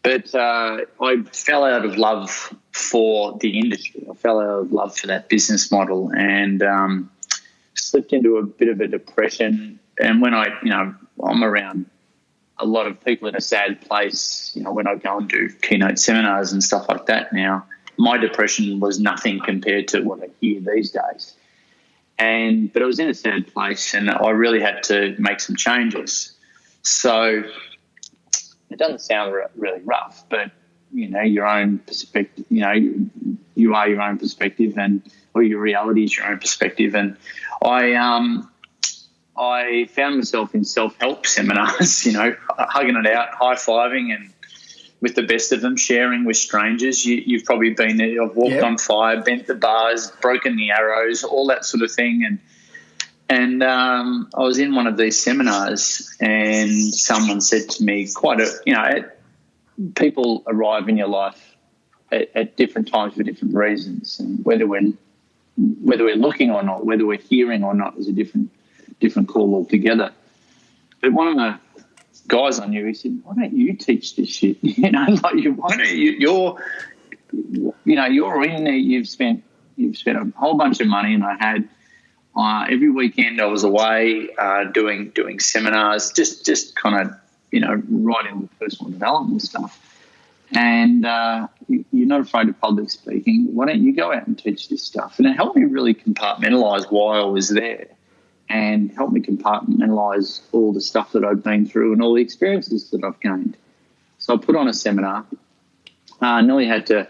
But 0.01 0.33
uh, 0.33 0.85
I 1.01 1.23
fell 1.33 1.65
out 1.65 1.83
of 1.83 1.97
love 1.97 2.53
for 2.71 3.37
the 3.39 3.59
industry. 3.59 4.07
I 4.09 4.13
fell 4.13 4.39
out 4.39 4.59
of 4.61 4.71
love 4.71 4.97
for 4.97 5.07
that 5.07 5.27
business 5.27 5.69
model, 5.71 6.11
and 6.15 6.63
um, 6.63 7.11
slipped 7.73 8.13
into 8.13 8.37
a 8.37 8.43
bit 8.43 8.69
of 8.69 8.79
a 8.79 8.87
depression. 8.87 9.79
And 9.99 10.21
when 10.21 10.33
I, 10.33 10.47
you 10.63 10.69
know, 10.69 10.95
I'm 11.21 11.43
around 11.43 11.87
a 12.59 12.65
lot 12.65 12.87
of 12.87 13.03
people 13.03 13.27
in 13.27 13.35
a 13.35 13.41
sad 13.41 13.81
place, 13.81 14.51
you 14.55 14.63
know, 14.63 14.71
when 14.71 14.87
I 14.87 14.95
go 14.95 15.17
and 15.17 15.27
do 15.27 15.49
keynote 15.61 15.99
seminars 15.99 16.53
and 16.53 16.63
stuff 16.63 16.87
like 16.89 17.07
that 17.07 17.33
now, 17.33 17.65
my 17.97 18.17
depression 18.17 18.79
was 18.79 18.99
nothing 18.99 19.39
compared 19.39 19.87
to 19.89 20.01
what 20.01 20.23
I 20.23 20.29
hear 20.39 20.61
these 20.61 20.91
days. 20.91 21.33
And 22.19 22.71
but 22.71 22.81
I 22.81 22.85
was 22.85 22.99
in 22.99 23.09
a 23.09 23.13
sad 23.13 23.51
place 23.53 23.93
and 23.93 24.09
I 24.09 24.29
really 24.29 24.61
had 24.61 24.83
to 24.83 25.15
make 25.19 25.39
some 25.39 25.55
changes. 25.55 26.33
So 26.81 27.43
it 28.69 28.79
doesn't 28.79 29.01
sound 29.01 29.35
really 29.55 29.81
rough, 29.83 30.25
but 30.29 30.51
you 30.93 31.09
know, 31.09 31.21
your 31.21 31.45
own 31.45 31.79
perspective, 31.79 32.45
you 32.49 32.61
know, 32.61 32.73
you 33.55 33.75
are 33.75 33.89
your 33.89 34.01
own 34.01 34.17
perspective 34.17 34.77
and 34.77 35.01
or 35.33 35.43
your 35.43 35.59
reality 35.59 36.05
is 36.05 36.17
your 36.17 36.27
own 36.27 36.39
perspective. 36.39 36.95
And 36.95 37.17
I 37.61 37.93
um 37.93 38.49
I 39.37 39.87
found 39.91 40.15
myself 40.15 40.55
in 40.55 40.63
self 40.63 40.95
help 40.99 41.27
seminars, 41.27 42.05
you 42.05 42.13
know, 42.13 42.35
hugging 42.57 42.95
it 42.95 43.07
out, 43.07 43.29
high 43.29 43.55
fiving, 43.55 44.13
and 44.15 44.33
with 44.99 45.15
the 45.15 45.23
best 45.23 45.51
of 45.51 45.61
them, 45.61 45.77
sharing 45.77 46.25
with 46.25 46.37
strangers. 46.37 47.05
You, 47.05 47.37
have 47.37 47.45
probably 47.45 47.71
been 47.71 47.97
there. 47.97 48.21
I've 48.21 48.35
walked 48.35 48.55
yep. 48.55 48.63
on 48.63 48.77
fire, 48.77 49.21
bent 49.21 49.47
the 49.47 49.55
bars, 49.55 50.11
broken 50.21 50.55
the 50.55 50.71
arrows, 50.71 51.23
all 51.23 51.47
that 51.47 51.65
sort 51.65 51.83
of 51.83 51.91
thing. 51.91 52.23
And 52.25 52.39
and 53.29 53.61
um, 53.61 54.29
I 54.35 54.41
was 54.41 54.57
in 54.57 54.73
one 54.73 54.87
of 54.87 54.97
these 54.97 55.21
seminars, 55.21 56.15
and 56.19 56.71
someone 56.71 57.41
said 57.41 57.69
to 57.71 57.83
me, 57.83 58.07
quite 58.13 58.39
a 58.39 58.49
you 58.65 58.73
know, 58.73 59.03
people 59.95 60.43
arrive 60.47 60.87
in 60.87 60.97
your 60.97 61.09
life 61.09 61.55
at, 62.11 62.29
at 62.35 62.55
different 62.55 62.87
times 62.87 63.15
for 63.15 63.23
different 63.23 63.53
reasons, 63.53 64.19
and 64.19 64.43
whether 64.45 64.65
we're 64.65 64.93
whether 65.57 66.05
we're 66.05 66.15
looking 66.15 66.51
or 66.51 66.63
not, 66.63 66.85
whether 66.85 67.05
we're 67.05 67.17
hearing 67.17 67.63
or 67.63 67.73
not, 67.73 67.97
is 67.97 68.07
a 68.07 68.13
different 68.13 68.49
different 68.99 69.27
call 69.27 69.53
altogether. 69.53 70.11
But 71.01 71.13
one 71.13 71.27
of 71.27 71.35
the 71.35 71.59
guys 72.21 72.59
I 72.59 72.67
knew, 72.67 72.85
he 72.85 72.93
said, 72.93 73.19
"Why 73.23 73.35
don't 73.35 73.53
you 73.53 73.73
teach 73.73 74.15
this 74.15 74.29
shit? 74.29 74.57
You 74.61 74.91
know, 74.91 75.05
like 75.23 75.35
you, 75.35 75.53
why 75.53 75.75
don't 75.75 75.87
you? 75.87 76.11
You're, 76.11 76.57
you 77.31 77.95
know, 77.95 78.05
you're 78.05 78.43
in 78.43 78.63
there. 78.63 78.73
You've 78.73 79.07
spent 79.07 79.43
you've 79.75 79.97
spent 79.97 80.17
a 80.17 80.31
whole 80.37 80.55
bunch 80.55 80.79
of 80.79 80.87
money, 80.87 81.13
and 81.13 81.23
I 81.23 81.35
had." 81.35 81.69
Uh, 82.39 82.67
every 82.69 82.91
weekend 82.91 83.41
I 83.41 83.45
was 83.45 83.63
away 83.63 84.29
uh, 84.37 84.65
doing 84.65 85.09
doing 85.09 85.39
seminars, 85.39 86.11
just 86.11 86.45
just 86.45 86.75
kind 86.75 87.07
of 87.07 87.15
you 87.49 87.61
know 87.61 87.73
right 87.73 88.25
writing 88.25 88.47
personal 88.59 88.91
development 88.91 89.41
stuff. 89.41 89.83
And 90.53 91.03
uh, 91.03 91.47
you, 91.67 91.83
are 91.93 92.05
not 92.05 92.21
afraid 92.21 92.47
of 92.47 92.59
public 92.61 92.91
speaking. 92.91 93.55
Why 93.55 93.65
don't 93.65 93.81
you 93.81 93.93
go 93.93 94.13
out 94.13 94.27
and 94.27 94.37
teach 94.37 94.69
this 94.69 94.83
stuff? 94.83 95.17
And 95.17 95.27
it 95.27 95.35
helped 95.35 95.57
me 95.57 95.65
really 95.65 95.93
compartmentalize 95.93 96.91
why 96.91 97.17
I 97.17 97.25
was 97.25 97.49
there 97.49 97.87
and 98.49 98.91
help 98.91 99.11
me 99.11 99.21
compartmentalize 99.21 100.41
all 100.51 100.73
the 100.73 100.81
stuff 100.81 101.11
that 101.13 101.25
I've 101.25 101.43
been 101.43 101.65
through 101.65 101.93
and 101.93 102.01
all 102.01 102.13
the 102.13 102.21
experiences 102.21 102.89
that 102.91 103.03
I've 103.03 103.19
gained. 103.19 103.57
So 104.19 104.33
I 104.33 104.37
put 104.37 104.55
on 104.55 104.67
a 104.67 104.73
seminar. 104.73 105.25
I 106.21 106.39
uh, 106.39 106.41
nearly 106.41 106.65
had 106.65 106.87
to 106.87 107.07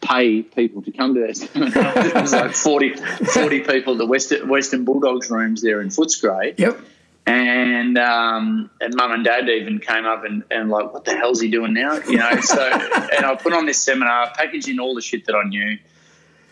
pay 0.00 0.42
people 0.42 0.82
to 0.82 0.90
come 0.90 1.14
to 1.14 1.20
that 1.26 1.36
seminar. 1.36 1.72
it 2.06 2.14
was 2.14 2.32
like 2.32 2.52
40, 2.52 2.94
40 2.94 3.60
people 3.60 3.92
at 3.92 3.98
the 3.98 4.06
Western, 4.06 4.48
Western 4.48 4.84
Bulldogs 4.84 5.30
rooms 5.30 5.62
there 5.62 5.80
in 5.80 5.88
Footscray. 5.88 6.58
Yep. 6.58 6.80
And 7.24 7.98
um, 7.98 8.68
and 8.80 8.94
mum 8.96 9.12
and 9.12 9.24
dad 9.24 9.48
even 9.48 9.78
came 9.78 10.04
up 10.04 10.24
and, 10.24 10.42
and 10.50 10.70
like, 10.70 10.92
what 10.92 11.04
the 11.04 11.14
hell's 11.14 11.40
he 11.40 11.48
doing 11.48 11.72
now? 11.72 11.98
You 11.98 12.16
know, 12.16 12.40
so 12.40 12.68
and 12.68 13.24
I 13.24 13.36
put 13.36 13.52
on 13.52 13.64
this 13.64 13.80
seminar, 13.80 14.32
packaging 14.34 14.80
all 14.80 14.96
the 14.96 15.02
shit 15.02 15.26
that 15.26 15.36
I 15.36 15.48
knew. 15.48 15.78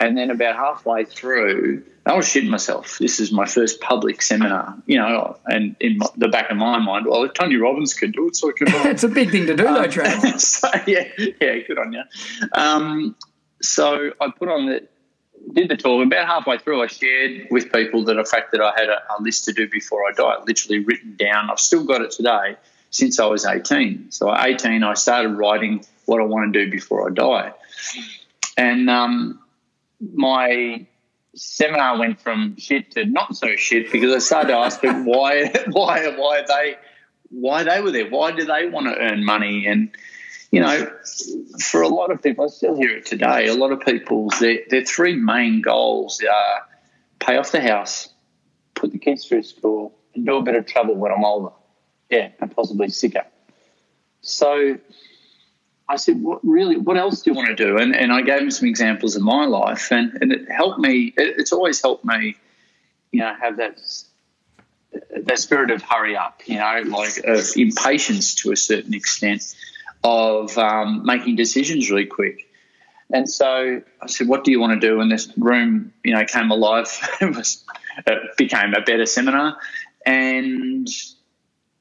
And 0.01 0.17
then 0.17 0.31
about 0.31 0.57
halfway 0.57 1.05
through, 1.05 1.85
I 2.07 2.15
was 2.15 2.25
shitting 2.25 2.49
myself. 2.49 2.99
This 2.99 3.21
is 3.21 3.31
my 3.31 3.45
first 3.45 3.83
public 3.83 4.23
seminar, 4.23 4.75
you 4.87 4.97
know, 4.97 5.37
and 5.45 5.77
in 5.79 5.99
my, 5.99 6.07
the 6.17 6.29
back 6.29 6.51
of 6.51 6.57
my 6.57 6.79
mind, 6.79 7.05
well, 7.07 7.23
if 7.25 7.35
Tony 7.35 7.57
Robbins 7.57 7.93
could 7.93 8.13
do 8.13 8.29
it, 8.29 8.37
so 8.37 8.51
can 8.53 8.69
I. 8.69 8.89
it's 8.91 9.05
a 9.05 9.09
big 9.09 9.31
thing 9.31 9.47
to 9.47 9.55
do, 9.55 9.65
though, 9.65 9.85
Trav. 9.85 10.41
so, 10.41 10.69
yeah, 10.87 11.07
yeah, 11.19 11.59
good 11.67 11.79
on 11.79 11.93
you. 11.93 12.03
Um, 12.53 13.15
so 13.61 14.13
I 14.19 14.31
put 14.31 14.49
on 14.49 14.67
the, 14.67 14.89
did 15.53 15.69
the 15.69 15.77
talk. 15.77 16.05
About 16.07 16.27
halfway 16.27 16.57
through, 16.57 16.83
I 16.83 16.87
shared 16.87 17.49
with 17.51 17.71
people 17.71 18.03
that 18.05 18.15
the 18.15 18.25
fact 18.25 18.53
that 18.53 18.63
I 18.63 18.73
had 18.75 18.89
a, 18.89 19.03
a 19.19 19.23
list 19.23 19.45
to 19.45 19.53
do 19.53 19.69
before 19.69 20.09
I 20.09 20.13
die, 20.13 20.37
literally 20.47 20.79
written 20.79 21.17
down. 21.17 21.51
I've 21.51 21.61
still 21.61 21.85
got 21.85 22.01
it 22.01 22.11
today 22.11 22.57
since 22.89 23.21
I 23.21 23.27
was 23.27 23.45
18. 23.45 24.11
So 24.13 24.33
at 24.33 24.47
18, 24.47 24.83
I 24.83 24.95
started 24.95 25.29
writing 25.29 25.85
what 26.07 26.23
I 26.23 26.25
want 26.25 26.53
to 26.53 26.65
do 26.65 26.71
before 26.71 27.09
I 27.09 27.13
die. 27.13 27.53
And 28.57 28.91
um, 28.91 29.40
my 30.01 30.87
seminar 31.35 31.99
went 31.99 32.21
from 32.21 32.57
shit 32.57 32.91
to 32.93 33.05
not 33.05 33.37
so 33.37 33.55
shit 33.57 33.93
because 33.93 34.15
I 34.15 34.19
started 34.19 34.49
to 34.49 34.59
ask 34.59 34.81
them 34.81 35.05
why, 35.07 35.53
why, 35.71 36.09
why 36.17 36.43
they, 36.47 36.77
why 37.31 37.63
they 37.63 37.81
were 37.81 37.93
there. 37.93 38.11
Why 38.11 38.33
do 38.33 38.45
they 38.45 38.69
want 38.69 38.87
to 38.87 38.97
earn 38.97 39.25
money? 39.25 39.67
And 39.67 39.91
you 40.51 40.61
know, 40.61 40.91
for 41.61 41.83
a 41.83 41.89
lot 41.89 42.11
of 42.11 42.23
people, 42.23 42.45
I 42.45 42.49
still 42.49 42.77
hear 42.77 42.97
it 42.97 43.07
today. 43.07 43.47
A 43.47 43.55
lot 43.55 43.71
of 43.71 43.81
people, 43.81 44.31
their, 44.41 44.59
their 44.69 44.85
three 44.85 45.15
main 45.15 45.63
goals 45.63 46.21
are 46.21 46.67
pay 47.21 47.37
off 47.37 47.53
the 47.53 47.61
house, 47.61 48.09
put 48.75 48.91
the 48.91 48.99
kids 48.99 49.27
through 49.27 49.45
school, 49.45 49.97
and 50.15 50.27
do 50.27 50.37
a 50.37 50.43
bit 50.43 50.57
of 50.57 50.67
travel 50.67 50.97
when 50.97 51.13
I'm 51.13 51.25
older. 51.25 51.55
Yeah, 52.11 52.31
and 52.41 52.55
possibly 52.55 52.89
sicker. 52.89 53.25
So 54.23 54.79
I 55.91 55.97
said, 55.97 56.23
"What 56.23 56.41
really? 56.45 56.77
What 56.77 56.97
else 56.97 57.23
do 57.23 57.31
you 57.31 57.37
want 57.37 57.49
to 57.49 57.57
do?" 57.57 57.77
And 57.77 57.97
and 57.97 58.13
I 58.13 58.23
gave 58.23 58.41
him 58.43 58.51
some 58.53 58.69
examples 58.69 59.17
of 59.17 59.23
my 59.23 59.45
life, 59.47 59.91
and 59.91 60.17
and 60.21 60.33
it 60.33 60.49
helped 60.49 60.79
me. 60.79 61.13
It, 61.17 61.35
it's 61.39 61.53
always 61.53 61.83
helped 61.83 62.05
me, 62.05 62.37
you 63.11 63.21
know, 63.21 63.35
have 63.35 63.57
that 63.57 63.81
that 65.23 65.39
spirit 65.41 65.73
of 65.73 65.83
hurry 65.83 66.17
up, 66.17 66.43
you 66.47 66.57
know, 66.57 66.83
like 66.87 67.19
impatience 67.57 68.37
to 68.37 68.53
a 68.53 68.57
certain 68.57 68.95
extent, 68.95 69.53
of 70.05 70.57
um, 70.57 71.05
making 71.05 71.35
decisions 71.35 71.91
really 71.91 72.07
quick. 72.07 72.47
And 73.13 73.29
so 73.29 73.83
I 74.01 74.07
said, 74.07 74.29
"What 74.29 74.45
do 74.45 74.53
you 74.53 74.61
want 74.61 74.81
to 74.81 74.89
do?" 74.89 75.01
And 75.01 75.11
this 75.11 75.33
room, 75.37 75.93
you 76.05 76.15
know, 76.15 76.25
came 76.25 76.53
alive. 76.53 76.87
it 77.21 77.35
was 77.37 77.65
it 78.07 78.37
became 78.37 78.75
a 78.75 78.81
better 78.81 79.07
seminar, 79.07 79.57
and 80.07 80.89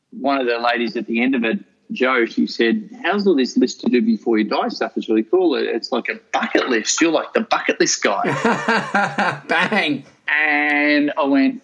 one 0.09 0.41
of 0.41 0.47
the 0.47 0.57
ladies 0.57 0.97
at 0.97 1.05
the 1.05 1.21
end 1.21 1.35
of 1.35 1.43
it 1.43 1.59
Joe, 1.91 2.25
she 2.25 2.45
said, 2.45 2.89
How's 3.03 3.25
all 3.25 3.35
this 3.35 3.57
list 3.57 3.81
to 3.81 3.89
do 3.89 4.01
before 4.01 4.37
you 4.37 4.43
die 4.43 4.69
stuff? 4.69 4.93
It's 4.95 5.09
really 5.09 5.23
cool. 5.23 5.55
It's 5.55 5.91
like 5.91 6.09
a 6.09 6.19
bucket 6.31 6.69
list. 6.69 7.01
You're 7.01 7.11
like 7.11 7.33
the 7.33 7.41
bucket 7.41 7.79
list 7.79 8.03
guy. 8.03 8.23
bang. 9.47 10.03
And 10.27 11.11
I 11.17 11.23
went, 11.23 11.63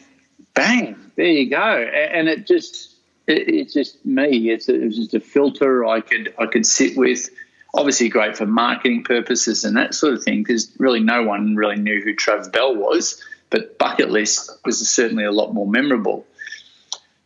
bang, 0.55 0.95
there 1.15 1.27
you 1.27 1.49
go. 1.49 1.57
And 1.57 2.27
it 2.27 2.47
just, 2.47 2.95
it, 3.27 3.47
it's 3.47 3.73
just 3.73 4.03
me. 4.05 4.49
It's 4.49 4.67
a, 4.69 4.75
it 4.75 4.85
was 4.85 4.97
just 4.97 5.13
a 5.13 5.19
filter 5.19 5.85
I 5.85 6.01
could 6.01 6.33
I 6.39 6.47
could 6.47 6.65
sit 6.65 6.97
with. 6.97 7.29
Obviously, 7.75 8.09
great 8.09 8.37
for 8.37 8.45
marketing 8.45 9.03
purposes 9.03 9.65
and 9.65 9.75
that 9.75 9.93
sort 9.93 10.13
of 10.13 10.23
thing 10.23 10.41
because 10.41 10.71
really 10.79 11.01
no 11.01 11.23
one 11.23 11.55
really 11.55 11.75
knew 11.75 12.01
who 12.01 12.15
Trav 12.15 12.51
Bell 12.51 12.75
was. 12.75 13.21
But 13.49 13.77
bucket 13.77 14.09
list 14.09 14.49
was 14.65 14.89
certainly 14.89 15.23
a 15.23 15.31
lot 15.31 15.53
more 15.53 15.67
memorable. 15.67 16.25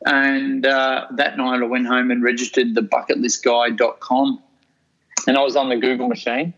And 0.06 0.66
uh, 0.66 1.08
that 1.12 1.38
night 1.38 1.62
I 1.62 1.66
went 1.66 1.88
home 1.88 2.12
and 2.12 2.24
registered 2.24 2.74
the 2.74 2.82
bucketlistguy.com. 2.82 4.42
And 5.28 5.38
I 5.38 5.42
was 5.42 5.56
on 5.56 5.70
the 5.70 5.78
Google 5.78 6.08
machine. 6.08 6.54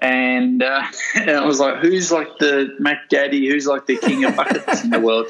And, 0.00 0.62
uh, 0.62 0.82
and 1.14 1.30
I 1.30 1.44
was 1.44 1.60
like, 1.60 1.78
who's 1.78 2.10
like 2.10 2.38
the 2.38 2.74
Mac 2.78 3.08
Daddy? 3.08 3.48
Who's 3.48 3.66
like 3.66 3.86
the 3.86 3.96
king 3.96 4.24
of 4.24 4.36
bucket 4.36 4.66
lists 4.66 4.84
in 4.84 4.90
the 4.90 5.00
world? 5.00 5.26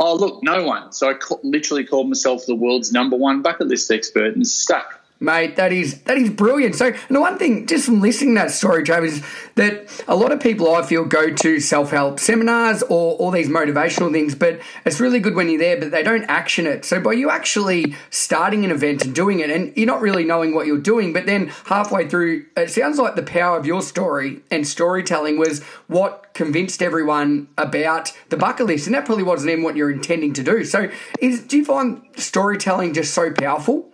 Oh, 0.00 0.16
look, 0.16 0.42
no 0.42 0.64
one. 0.64 0.92
So 0.92 1.10
I 1.10 1.14
literally 1.44 1.84
called 1.84 2.08
myself 2.08 2.46
the 2.46 2.56
world's 2.56 2.92
number 2.92 3.16
one 3.16 3.42
bucket 3.42 3.68
list 3.68 3.90
expert 3.90 4.34
and 4.34 4.46
stuck. 4.46 5.01
Mate, 5.22 5.54
that 5.54 5.72
is 5.72 6.00
that 6.02 6.18
is 6.18 6.30
brilliant. 6.30 6.74
So, 6.74 6.86
and 6.86 7.16
the 7.16 7.20
one 7.20 7.38
thing, 7.38 7.68
just 7.68 7.86
from 7.86 8.00
listening 8.00 8.34
to 8.34 8.40
that 8.40 8.50
story, 8.50 8.82
Travis, 8.82 9.18
is 9.18 9.24
that 9.54 10.04
a 10.08 10.16
lot 10.16 10.32
of 10.32 10.40
people 10.40 10.74
I 10.74 10.82
feel 10.82 11.04
go 11.04 11.32
to 11.32 11.60
self 11.60 11.92
help 11.92 12.18
seminars 12.18 12.82
or 12.82 13.14
all 13.14 13.30
these 13.30 13.48
motivational 13.48 14.10
things, 14.10 14.34
but 14.34 14.58
it's 14.84 14.98
really 14.98 15.20
good 15.20 15.36
when 15.36 15.48
you're 15.48 15.60
there, 15.60 15.78
but 15.78 15.92
they 15.92 16.02
don't 16.02 16.24
action 16.24 16.66
it. 16.66 16.84
So, 16.84 17.00
by 17.00 17.12
you 17.12 17.30
actually 17.30 17.94
starting 18.10 18.64
an 18.64 18.72
event 18.72 19.04
and 19.04 19.14
doing 19.14 19.38
it, 19.38 19.48
and 19.48 19.72
you're 19.76 19.86
not 19.86 20.00
really 20.00 20.24
knowing 20.24 20.56
what 20.56 20.66
you're 20.66 20.76
doing, 20.76 21.12
but 21.12 21.26
then 21.26 21.52
halfway 21.66 22.08
through, 22.08 22.46
it 22.56 22.70
sounds 22.70 22.98
like 22.98 23.14
the 23.14 23.22
power 23.22 23.56
of 23.56 23.64
your 23.64 23.80
story 23.80 24.40
and 24.50 24.66
storytelling 24.66 25.38
was 25.38 25.62
what 25.86 26.34
convinced 26.34 26.82
everyone 26.82 27.46
about 27.56 28.10
the 28.30 28.36
bucket 28.36 28.66
list, 28.66 28.88
and 28.88 28.96
that 28.96 29.06
probably 29.06 29.22
wasn't 29.22 29.52
even 29.52 29.62
what 29.62 29.76
you're 29.76 29.92
intending 29.92 30.32
to 30.32 30.42
do. 30.42 30.64
So, 30.64 30.90
is 31.20 31.44
do 31.44 31.58
you 31.58 31.64
find 31.64 32.02
storytelling 32.16 32.92
just 32.92 33.14
so 33.14 33.30
powerful? 33.30 33.91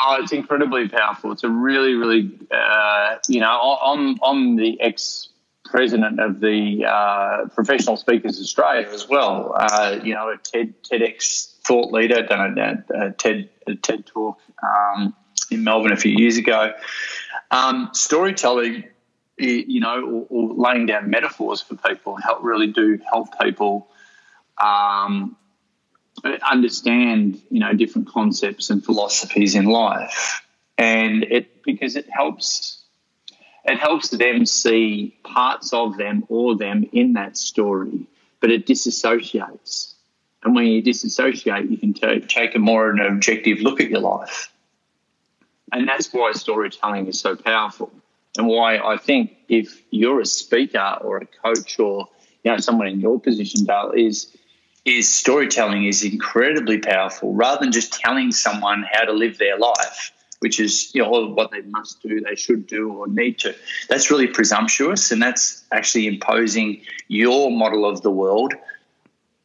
Oh, 0.00 0.18
it's 0.22 0.32
incredibly 0.32 0.88
powerful. 0.88 1.32
It's 1.32 1.44
a 1.44 1.48
really, 1.48 1.94
really, 1.94 2.30
uh, 2.50 3.16
you 3.28 3.40
know, 3.40 3.78
I'm, 3.82 4.16
I'm 4.22 4.56
the 4.56 4.80
ex 4.80 5.28
president 5.64 6.18
of 6.18 6.40
the 6.40 6.84
uh, 6.86 7.48
Professional 7.54 7.96
Speakers 7.96 8.40
Australia 8.40 8.88
as 8.92 9.08
well. 9.08 9.54
Uh, 9.56 9.98
you 10.02 10.14
know, 10.14 10.30
a 10.30 10.38
TED, 10.38 10.74
TEDx 10.82 11.54
thought 11.62 11.92
leader, 11.92 12.22
done 12.22 12.58
a, 12.58 12.84
a 12.94 13.10
TED, 13.12 13.50
a 13.66 13.74
TED 13.74 14.06
talk 14.06 14.38
um, 14.62 15.14
in 15.50 15.64
Melbourne 15.64 15.92
a 15.92 15.96
few 15.96 16.12
years 16.12 16.36
ago. 16.36 16.72
Um, 17.50 17.90
storytelling, 17.92 18.84
you 19.36 19.80
know, 19.80 20.26
or, 20.30 20.48
or, 20.50 20.54
laying 20.54 20.86
down 20.86 21.10
metaphors 21.10 21.60
for 21.60 21.76
people 21.76 22.16
help 22.16 22.42
really 22.42 22.66
do 22.66 22.98
help 23.10 23.28
people 23.40 23.88
um, 24.58 25.36
understand, 26.24 27.40
you 27.50 27.60
know, 27.60 27.72
different 27.74 28.08
concepts 28.08 28.70
and 28.70 28.84
philosophies 28.84 29.54
in 29.54 29.66
life, 29.66 30.42
and 30.76 31.24
it 31.24 31.62
because 31.62 31.96
it 31.96 32.08
helps 32.08 32.78
it 33.64 33.78
helps 33.78 34.10
them 34.10 34.46
see 34.46 35.18
parts 35.24 35.72
of 35.72 35.96
them 35.96 36.24
or 36.28 36.56
them 36.56 36.88
in 36.92 37.14
that 37.14 37.36
story, 37.36 38.06
but 38.40 38.50
it 38.50 38.66
disassociates. 38.66 39.94
And 40.42 40.54
when 40.54 40.66
you 40.66 40.80
disassociate, 40.80 41.68
you 41.68 41.76
can 41.76 41.92
t- 41.92 42.20
take 42.20 42.54
a 42.54 42.58
more 42.58 42.88
an 42.88 43.00
objective 43.00 43.58
look 43.58 43.80
at 43.80 43.90
your 43.90 44.00
life. 44.00 44.50
And 45.72 45.86
that's 45.86 46.12
why 46.12 46.32
storytelling 46.32 47.08
is 47.08 47.20
so 47.20 47.36
powerful. 47.36 47.92
And 48.36 48.46
why 48.46 48.78
I 48.78 48.96
think 48.96 49.36
if 49.48 49.82
you're 49.90 50.20
a 50.20 50.26
speaker 50.26 50.96
or 51.00 51.18
a 51.18 51.26
coach 51.26 51.78
or 51.78 52.08
you 52.44 52.52
know 52.52 52.58
someone 52.58 52.86
in 52.86 53.00
your 53.00 53.20
position, 53.20 53.64
Dale, 53.64 53.92
is 53.94 54.34
is 54.84 55.12
storytelling 55.12 55.84
is 55.84 56.04
incredibly 56.04 56.78
powerful 56.78 57.34
rather 57.34 57.60
than 57.60 57.72
just 57.72 57.92
telling 57.92 58.32
someone 58.32 58.84
how 58.92 59.04
to 59.04 59.12
live 59.12 59.38
their 59.38 59.58
life 59.58 60.12
which 60.40 60.60
is 60.60 60.94
you 60.94 61.02
know 61.02 61.26
what 61.26 61.50
they 61.50 61.62
must 61.62 62.02
do, 62.02 62.20
they 62.20 62.36
should 62.36 62.66
do, 62.66 62.92
or 62.92 63.08
need 63.08 63.38
to. 63.40 63.54
That's 63.88 64.10
really 64.10 64.28
presumptuous, 64.28 65.10
and 65.10 65.20
that's 65.20 65.64
actually 65.72 66.06
imposing 66.06 66.82
your 67.08 67.50
model 67.50 67.84
of 67.84 68.02
the 68.02 68.10
world, 68.10 68.54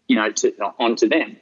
you 0.08 0.16
know, 0.16 0.32
to, 0.32 0.54
onto 0.80 1.10
them. 1.10 1.38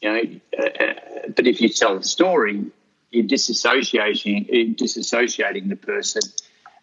You 0.00 0.12
know, 0.12 0.40
uh, 0.58 0.62
uh 0.62 0.94
but 1.36 1.46
if 1.46 1.60
you 1.60 1.68
tell 1.68 1.96
a 1.96 2.02
story, 2.02 2.64
you're 3.10 3.24
disassociating, 3.24 4.48
you're 4.50 4.74
disassociating 4.74 5.68
the 5.68 5.76
person. 5.76 6.22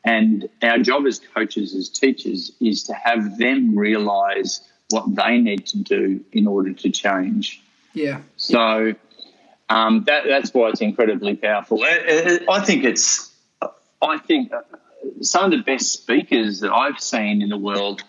And 0.04 0.48
our 0.62 0.78
job 0.78 1.06
as 1.06 1.20
coaches, 1.20 1.76
as 1.76 1.90
teachers, 1.90 2.54
is 2.62 2.84
to 2.84 2.94
have 2.94 3.38
them 3.38 3.78
realize 3.78 4.62
what 4.90 5.16
they 5.16 5.38
need 5.38 5.66
to 5.68 5.78
do 5.78 6.24
in 6.32 6.48
order 6.48 6.74
to 6.74 6.90
change. 6.90 7.62
Yeah. 7.94 8.22
So 8.36 8.94
um, 9.70 10.04
that, 10.06 10.24
that's 10.28 10.54
why 10.54 10.70
it's 10.70 10.82
incredibly 10.82 11.36
powerful. 11.36 11.84
I 11.84 12.64
think 12.66 12.84
it's, 12.84 13.32
I 14.02 14.18
think 14.20 14.52
some 15.22 15.46
of 15.46 15.52
the 15.52 15.64
best 15.64 15.92
speakers 15.92 16.62
that 16.62 16.72
I've 16.72 17.00
seen 17.00 17.42
in 17.42 17.50
the 17.50 17.58
world 17.58 18.04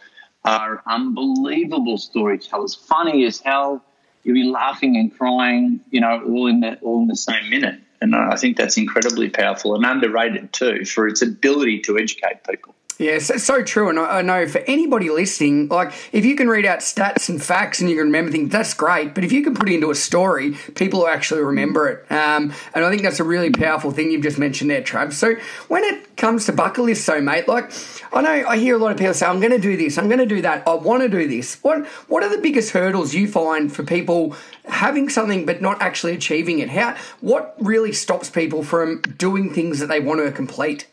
are 0.44 0.82
unbelievable 0.86 1.98
storytellers, 1.98 2.74
funny 2.74 3.24
as 3.24 3.40
hell. 3.40 3.84
You'll 4.22 4.34
be 4.34 4.44
laughing 4.44 4.96
and 4.96 5.16
crying, 5.16 5.80
you 5.90 6.00
know, 6.00 6.22
all 6.26 6.46
in 6.46 6.60
the 6.60 6.78
all 6.80 7.00
in 7.00 7.08
the 7.08 7.16
same 7.16 7.50
minute. 7.50 7.80
And 8.00 8.14
I 8.14 8.36
think 8.36 8.56
that's 8.56 8.76
incredibly 8.76 9.28
powerful 9.28 9.74
and 9.74 9.84
underrated 9.84 10.52
too 10.52 10.84
for 10.84 11.08
its 11.08 11.22
ability 11.22 11.80
to 11.80 11.98
educate 11.98 12.44
people. 12.48 12.74
Yeah, 12.98 13.20
so, 13.20 13.36
so 13.36 13.62
true. 13.62 13.88
And 13.88 13.98
I, 13.98 14.18
I, 14.18 14.22
know 14.22 14.48
for 14.48 14.58
anybody 14.66 15.08
listening, 15.08 15.68
like 15.68 15.92
if 16.10 16.24
you 16.24 16.34
can 16.34 16.48
read 16.48 16.66
out 16.66 16.80
stats 16.80 17.28
and 17.28 17.40
facts 17.40 17.80
and 17.80 17.88
you 17.88 17.94
can 17.94 18.06
remember 18.06 18.32
things, 18.32 18.50
that's 18.50 18.74
great. 18.74 19.14
But 19.14 19.22
if 19.22 19.30
you 19.30 19.44
can 19.44 19.54
put 19.54 19.68
it 19.68 19.74
into 19.74 19.92
a 19.92 19.94
story, 19.94 20.56
people 20.74 21.00
will 21.00 21.08
actually 21.08 21.42
remember 21.42 21.88
it. 21.88 22.10
Um, 22.10 22.52
and 22.74 22.84
I 22.84 22.90
think 22.90 23.02
that's 23.02 23.20
a 23.20 23.24
really 23.24 23.50
powerful 23.50 23.92
thing 23.92 24.10
you've 24.10 24.24
just 24.24 24.36
mentioned 24.36 24.70
there, 24.70 24.82
Trav. 24.82 25.12
So 25.12 25.36
when 25.68 25.84
it 25.84 26.16
comes 26.16 26.46
to 26.46 26.52
bucket 26.52 26.86
lists, 26.86 27.04
so 27.04 27.20
mate, 27.20 27.46
like 27.46 27.70
I 28.12 28.20
know 28.20 28.48
I 28.48 28.58
hear 28.58 28.74
a 28.74 28.78
lot 28.78 28.90
of 28.90 28.98
people 28.98 29.14
say, 29.14 29.26
I'm 29.26 29.38
going 29.38 29.52
to 29.52 29.60
do 29.60 29.76
this, 29.76 29.96
I'm 29.96 30.08
going 30.08 30.18
to 30.18 30.26
do 30.26 30.42
that, 30.42 30.66
I 30.66 30.74
want 30.74 31.04
to 31.04 31.08
do 31.08 31.28
this. 31.28 31.62
What 31.62 31.86
What 32.08 32.24
are 32.24 32.34
the 32.34 32.42
biggest 32.42 32.72
hurdles 32.72 33.14
you 33.14 33.28
find 33.28 33.72
for 33.72 33.84
people 33.84 34.34
having 34.64 35.08
something 35.08 35.46
but 35.46 35.62
not 35.62 35.80
actually 35.80 36.14
achieving 36.14 36.58
it? 36.58 36.70
How 36.70 36.96
What 37.20 37.54
really 37.60 37.92
stops 37.92 38.28
people 38.28 38.64
from 38.64 39.02
doing 39.02 39.54
things 39.54 39.78
that 39.78 39.86
they 39.86 40.00
want 40.00 40.18
to 40.20 40.32
complete? 40.32 40.88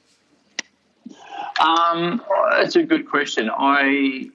Um, 1.59 2.21
that's 2.51 2.75
a 2.75 2.83
good 2.83 3.07
question. 3.09 3.49
I 3.49 4.29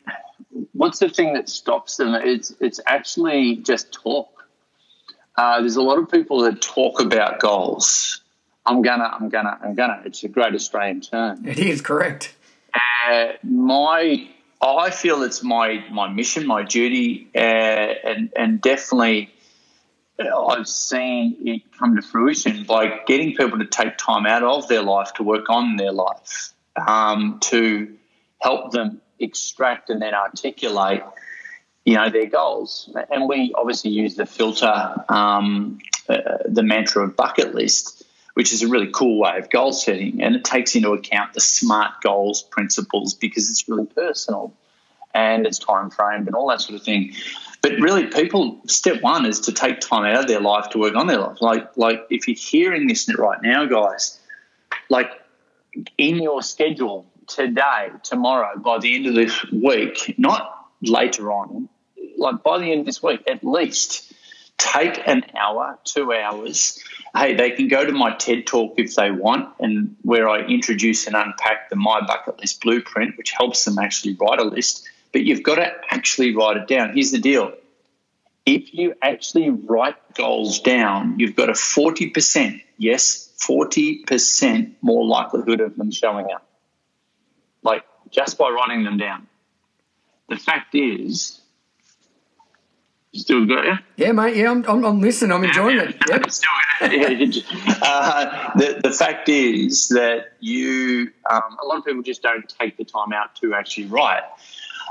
what's 0.73 0.99
the 0.99 1.09
thing 1.09 1.35
that 1.35 1.49
stops 1.49 1.97
them? 1.97 2.15
It's 2.15 2.55
it's 2.61 2.81
actually 2.87 3.57
just 3.57 3.93
talk. 3.93 4.29
Uh, 5.37 5.61
there's 5.61 5.77
a 5.77 5.83
lot 5.83 5.99
of 5.99 6.11
people 6.11 6.41
that 6.43 6.61
talk 6.61 7.01
about 7.01 7.41
goals. 7.41 8.21
I'm 8.67 8.83
gonna, 8.83 9.05
I'm 9.05 9.29
gonna, 9.29 9.59
I'm 9.63 9.75
gonna. 9.75 10.03
It's 10.05 10.23
a 10.25 10.29
great 10.29 10.55
Australian 10.55 11.01
term. 11.01 11.47
It 11.47 11.59
is 11.59 11.81
correct. 11.81 12.35
Uh, 12.75 13.33
my, 13.43 14.29
I 14.63 14.91
feel 14.91 15.23
it's 15.23 15.43
my 15.43 15.85
my 15.91 16.09
mission, 16.09 16.47
my 16.47 16.63
duty, 16.63 17.29
uh, 17.35 17.39
and 17.39 18.33
and 18.37 18.61
definitely. 18.61 19.33
Uh, 20.19 20.47
I've 20.49 20.69
seen 20.69 21.37
it 21.47 21.63
come 21.79 21.97
to 21.97 22.03
fruition 22.03 22.65
by 22.65 23.01
getting 23.07 23.35
people 23.35 23.59
to 23.59 23.65
take 23.65 23.97
time 23.97 24.27
out 24.27 24.43
of 24.43 24.69
their 24.69 24.83
life 24.83 25.15
to 25.15 25.23
work 25.23 25.49
on 25.49 25.77
their 25.77 25.93
life 25.93 26.53
um, 26.77 27.39
to 27.41 27.97
help 28.41 28.73
them 28.73 29.01
extract 29.19 29.91
and 29.91 30.01
then 30.01 30.15
articulate, 30.15 31.03
you 31.85 31.95
know, 31.95 32.11
their 32.11 32.27
goals. 32.27 32.95
And 33.11 33.29
we 33.29 33.53
obviously 33.55 33.91
use 33.91 34.17
the 34.17 34.27
filter, 34.27 34.95
um, 35.09 35.79
uh, 36.09 36.39
the 36.47 36.63
mantra 36.63 37.05
of 37.05 37.17
bucket 37.17 37.55
list, 37.55 38.05
which 38.35 38.53
is 38.53 38.63
a 38.63 38.69
really 38.69 38.91
cool 38.93 39.21
way 39.21 39.37
of 39.39 39.51
goal 39.51 39.73
setting, 39.73 40.23
and 40.23 40.35
it 40.35 40.45
takes 40.45 40.75
into 40.75 40.93
account 40.93 41.35
the 41.35 41.41
smart 41.41 42.01
goals 42.03 42.43
principles 42.43 43.15
because 43.15 43.51
it's 43.51 43.69
really 43.69 43.87
personal 43.87 44.55
and 45.13 45.47
it's 45.47 45.59
time 45.59 45.91
framed 45.91 46.27
and 46.29 46.37
all 46.37 46.49
that 46.49 46.61
sort 46.61 46.79
of 46.79 46.85
thing. 46.85 47.13
But 47.63 47.73
really, 47.73 48.07
people 48.07 48.61
step 48.67 49.03
one 49.03 49.27
is 49.27 49.41
to 49.41 49.53
take 49.53 49.81
time 49.81 50.05
out 50.05 50.21
of 50.21 50.29
their 50.29 50.41
life 50.41 50.71
to 50.71 50.79
work 50.79 50.95
on 50.95 51.07
their 51.09 51.19
life. 51.19 51.43
Like, 51.43 51.77
like 51.77 52.07
if 52.09 52.27
you're 52.27 52.37
hearing 52.37 52.87
this 52.87 53.13
right 53.19 53.43
now, 53.43 53.67
guys, 53.67 54.19
like 54.89 55.11
in 55.97 56.17
your 56.17 56.43
schedule 56.43 57.07
today, 57.27 57.91
tomorrow, 58.03 58.59
by 58.59 58.79
the 58.79 58.95
end 58.95 59.07
of 59.07 59.15
this 59.15 59.45
week, 59.53 60.15
not 60.19 60.69
later 60.83 61.33
on, 61.33 61.69
like 62.17 62.43
by 62.43 62.59
the 62.59 62.71
end 62.71 62.81
of 62.81 62.87
this 62.87 63.03
week, 63.03 63.23
at 63.27 63.45
least 63.45 64.13
take 64.59 65.01
an 65.07 65.25
hour, 65.37 65.79
two 65.85 66.13
hours. 66.13 66.83
Hey, 67.15 67.35
they 67.35 67.51
can 67.51 67.69
go 67.69 67.85
to 67.85 67.93
my 67.93 68.15
TED 68.15 68.47
talk 68.47 68.75
if 68.77 68.95
they 68.95 69.11
want, 69.11 69.49
and 69.59 69.97
where 70.03 70.29
I 70.29 70.41
introduce 70.41 71.07
and 71.07 71.17
unpack 71.17 71.71
the 71.71 71.77
My 71.77 72.01
Bucket 72.01 72.39
List 72.41 72.61
blueprint, 72.61 73.17
which 73.17 73.33
helps 73.33 73.65
them 73.65 73.79
actually 73.79 74.17
write 74.21 74.39
a 74.39 74.45
list. 74.45 74.89
But 75.13 75.23
you've 75.23 75.43
got 75.43 75.57
to 75.57 75.73
actually 75.91 76.37
write 76.37 76.57
it 76.57 76.69
down. 76.69 76.95
Here's 76.95 77.11
the 77.11 77.19
deal 77.19 77.53
if 78.47 78.75
you 78.75 78.95
actually 79.03 79.51
write 79.51 79.97
goals 80.15 80.61
down, 80.61 81.19
you've 81.19 81.37
got 81.37 81.49
a 81.49 81.53
40%, 81.53 82.63
yes, 82.79 83.30
40% 83.41 84.73
more 84.83 85.07
likelihood 85.07 85.61
of 85.61 85.77
them 85.77 85.91
showing 85.91 86.27
up. 86.33 86.47
Like 87.63 87.85
just 88.11 88.39
by 88.39 88.51
writing 88.51 88.85
them 88.85 88.99
down. 88.99 89.27
The 90.29 90.37
fact 90.37 90.75
is, 90.75 91.41
still 93.15 93.47
got 93.47 93.65
you? 93.65 93.79
Yeah, 93.97 94.13
mate. 94.13 94.37
Yeah, 94.37 94.51
I'm, 94.51 94.65
I'm, 94.67 94.85
I'm 94.85 95.01
listening. 95.01 95.33
I'm 95.33 95.45
enjoying 95.45 95.77
yeah, 95.77 95.89
it. 95.89 95.97
Yep. 96.09 96.31
Still, 96.31 96.51
uh, 97.83 98.51
the, 98.57 98.81
the 98.83 98.93
fact 98.93 99.29
is 99.29 99.89
that 99.89 100.33
you, 100.41 101.11
um, 101.29 101.57
a 101.63 101.67
lot 101.67 101.79
of 101.79 101.85
people 101.85 102.03
just 102.03 102.23
don't 102.23 102.49
take 102.61 102.77
the 102.77 102.85
time 102.85 103.13
out 103.13 103.35
to 103.37 103.55
actually 103.55 103.87
write. 103.87 104.23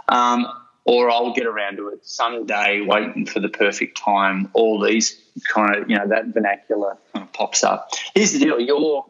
Um, 0.10 0.48
or 0.90 1.12
I'll 1.12 1.34
get 1.34 1.46
around 1.46 1.78
to 1.78 1.90
it 1.90 2.04
someday, 2.04 2.82
waiting 2.82 3.28
for 3.28 3.40
the 3.40 3.48
perfect 3.48 3.96
time. 3.96 4.50
All 4.54 4.82
these 4.82 5.22
kind 5.48 5.76
of, 5.76 5.88
you 5.88 5.96
know, 5.96 6.08
that 6.08 6.34
vernacular 6.34 6.98
kind 7.14 7.28
of 7.28 7.32
pops 7.32 7.64
up. 7.64 7.92
Here's 8.16 8.34
the 8.34 8.40
deal 8.40 8.60
your 8.60 9.06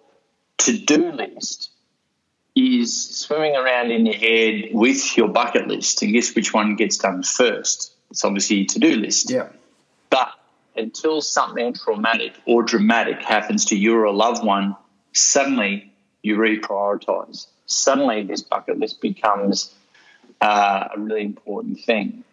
to 0.58 0.78
do 0.78 1.14
list 1.14 1.72
is 2.54 3.18
swimming 3.18 3.56
around 3.56 3.92
in 3.92 4.06
your 4.06 4.16
head 4.16 4.72
with 4.74 5.16
your 5.16 5.30
bucket 5.30 5.70
list, 5.70 6.02
and 6.02 6.12
guess 6.12 6.36
which 6.36 6.54
one 6.54 6.76
gets 6.76 6.98
done 6.98 7.24
first? 7.24 7.94
It's 8.12 8.26
obviously 8.26 8.58
your 8.58 8.66
to 8.66 8.80
do 8.80 8.98
list. 8.98 9.32
Yeah. 9.32 9.48
But 10.10 10.34
until 10.76 11.22
something 11.22 11.76
traumatic 11.76 12.34
or 12.46 12.62
dramatic 12.62 13.24
happens 13.24 13.64
to 13.66 13.78
you 13.78 13.96
or 13.96 14.04
a 14.04 14.12
loved 14.12 14.44
one, 14.44 14.76
suddenly 15.14 15.94
you 16.24 16.36
reprioritize. 16.36 17.48
Suddenly, 17.68 18.24
this 18.24 18.42
bucket 18.42 18.80
list 18.80 19.00
becomes 19.00 19.74
a 20.42 20.90
really 20.98 21.24
important 21.24 21.80
thing. 21.82 22.24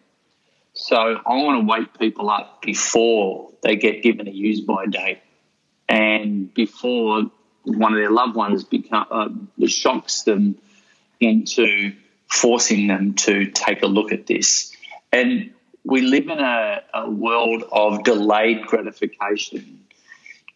So 0.73 0.95
I 0.95 1.35
want 1.35 1.61
to 1.61 1.71
wake 1.71 1.97
people 1.99 2.29
up 2.29 2.61
before 2.61 3.51
they 3.63 3.75
get 3.75 4.03
given 4.03 4.27
a 4.27 4.31
use 4.31 4.61
by 4.61 4.85
date 4.85 5.19
and 5.89 6.53
before 6.53 7.23
one 7.63 7.93
of 7.93 7.99
their 7.99 8.11
loved 8.11 8.35
ones 8.35 8.63
become, 8.63 9.05
uh, 9.09 9.67
shocks 9.67 10.21
them 10.21 10.57
into 11.19 11.93
forcing 12.27 12.87
them 12.87 13.15
to 13.15 13.47
take 13.47 13.81
a 13.81 13.87
look 13.87 14.11
at 14.11 14.27
this. 14.27 14.75
And 15.11 15.51
we 15.83 16.01
live 16.01 16.27
in 16.27 16.39
a, 16.39 16.83
a 16.93 17.09
world 17.09 17.63
of 17.71 18.03
delayed 18.03 18.63
gratification. 18.63 19.83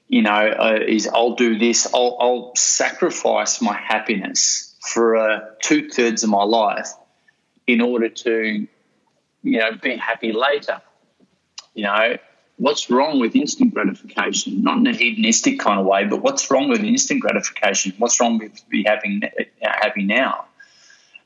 you 0.08 0.22
know, 0.22 0.32
uh, 0.32 0.80
is 0.86 1.08
I'll 1.08 1.36
do 1.36 1.58
this. 1.58 1.88
I'll, 1.94 2.18
I'll 2.20 2.56
sacrifice 2.56 3.62
my 3.62 3.74
happiness 3.74 4.76
for 4.82 5.16
uh, 5.16 5.40
two 5.62 5.90
thirds 5.90 6.24
of 6.24 6.30
my 6.30 6.44
life 6.44 6.90
in 7.68 7.82
order 7.82 8.10
to, 8.10 8.68
you 9.44 9.60
know, 9.60 9.72
be 9.82 9.96
happy 9.96 10.32
later. 10.32 10.82
You 11.74 11.84
know, 11.84 12.18
what's 12.58 12.90
wrong 12.90 13.20
with 13.20 13.36
instant 13.36 13.74
gratification? 13.74 14.62
Not 14.62 14.78
in 14.78 14.88
a 14.88 14.94
hedonistic 14.94 15.60
kind 15.60 15.80
of 15.80 15.86
way, 15.86 16.06
but 16.06 16.22
what's 16.22 16.52
wrong 16.52 16.70
with 16.70 16.84
instant 16.84 17.22
gratification? 17.22 17.94
What's 17.98 18.20
wrong 18.20 18.38
with 18.38 18.68
be 18.70 18.84
happy 18.84 19.22
happy 19.62 20.04
now? 20.04 20.46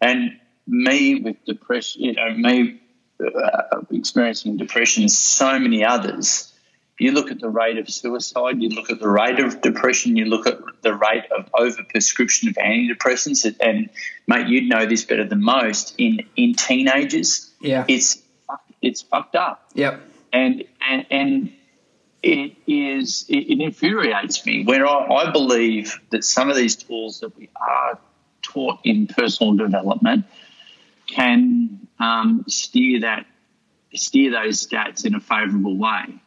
And 0.01 0.39
me 0.67 1.15
with 1.15 1.43
depression, 1.45 2.03
you 2.03 2.13
know, 2.13 2.31
me 2.31 2.79
uh, 3.19 3.81
experiencing 3.91 4.57
depression, 4.57 5.07
so 5.09 5.59
many 5.59 5.83
others. 5.83 6.51
You 6.97 7.11
look 7.11 7.29
at 7.29 7.41
the 7.41 7.49
rate 7.49 7.77
of 7.77 7.89
suicide, 7.89 8.61
you 8.61 8.69
look 8.69 8.89
at 8.89 8.99
the 8.99 9.09
rate 9.09 9.39
of 9.39 9.61
depression, 9.61 10.15
you 10.15 10.25
look 10.25 10.47
at 10.47 10.59
the 10.81 10.93
rate 10.93 11.25
of 11.37 11.51
overprescription 11.51 12.47
of 12.47 12.55
antidepressants, 12.55 13.53
and 13.59 13.89
mate, 14.27 14.47
you'd 14.47 14.69
know 14.69 14.85
this 14.85 15.03
better 15.03 15.25
than 15.25 15.43
most. 15.43 15.93
In 15.97 16.21
in 16.37 16.53
teenagers, 16.53 17.51
yeah, 17.59 17.83
it's 17.87 18.21
it's 18.81 19.01
fucked 19.01 19.35
up. 19.35 19.69
Yep. 19.73 20.01
And 20.31 20.63
and 20.87 21.05
and 21.11 21.53
it 22.23 22.55
is 22.65 23.25
it, 23.29 23.39
it 23.39 23.61
infuriates 23.61 24.45
me 24.45 24.63
where 24.63 24.87
I, 24.87 25.05
I 25.05 25.31
believe 25.31 25.99
that 26.11 26.23
some 26.23 26.49
of 26.49 26.55
these 26.55 26.75
tools 26.75 27.19
that 27.19 27.37
we 27.37 27.49
are 27.55 27.99
taught 28.41 28.79
in 28.83 29.07
personal 29.07 29.53
development 29.53 30.25
can 31.07 31.87
um, 31.99 32.45
steer 32.47 33.01
that 33.01 33.25
steer 33.93 34.31
those 34.31 34.65
stats 34.65 35.05
in 35.05 35.15
a 35.15 35.19
favourable 35.19 35.77
way. 35.77 36.19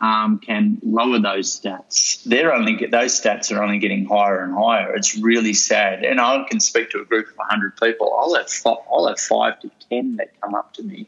Um, 0.00 0.38
can 0.38 0.78
lower 0.82 1.18
those 1.18 1.58
stats. 1.58 2.22
They're 2.24 2.52
only 2.52 2.76
get, 2.76 2.90
those 2.90 3.18
stats 3.18 3.56
are 3.56 3.62
only 3.62 3.78
getting 3.78 4.04
higher 4.04 4.42
and 4.42 4.52
higher. 4.52 4.94
It's 4.94 5.16
really 5.16 5.54
sad. 5.54 6.04
And 6.04 6.20
I 6.20 6.44
can 6.50 6.60
speak 6.60 6.90
to 6.90 7.00
a 7.00 7.04
group 7.04 7.28
of 7.28 7.36
hundred 7.48 7.76
people. 7.76 8.14
I'll 8.18 8.34
have 8.34 8.50
five, 8.50 8.78
I'll 8.92 9.06
have 9.06 9.20
five 9.20 9.60
to 9.60 9.70
ten 9.88 10.16
that 10.16 10.38
come 10.42 10.54
up 10.54 10.74
to 10.74 10.82
me 10.82 11.06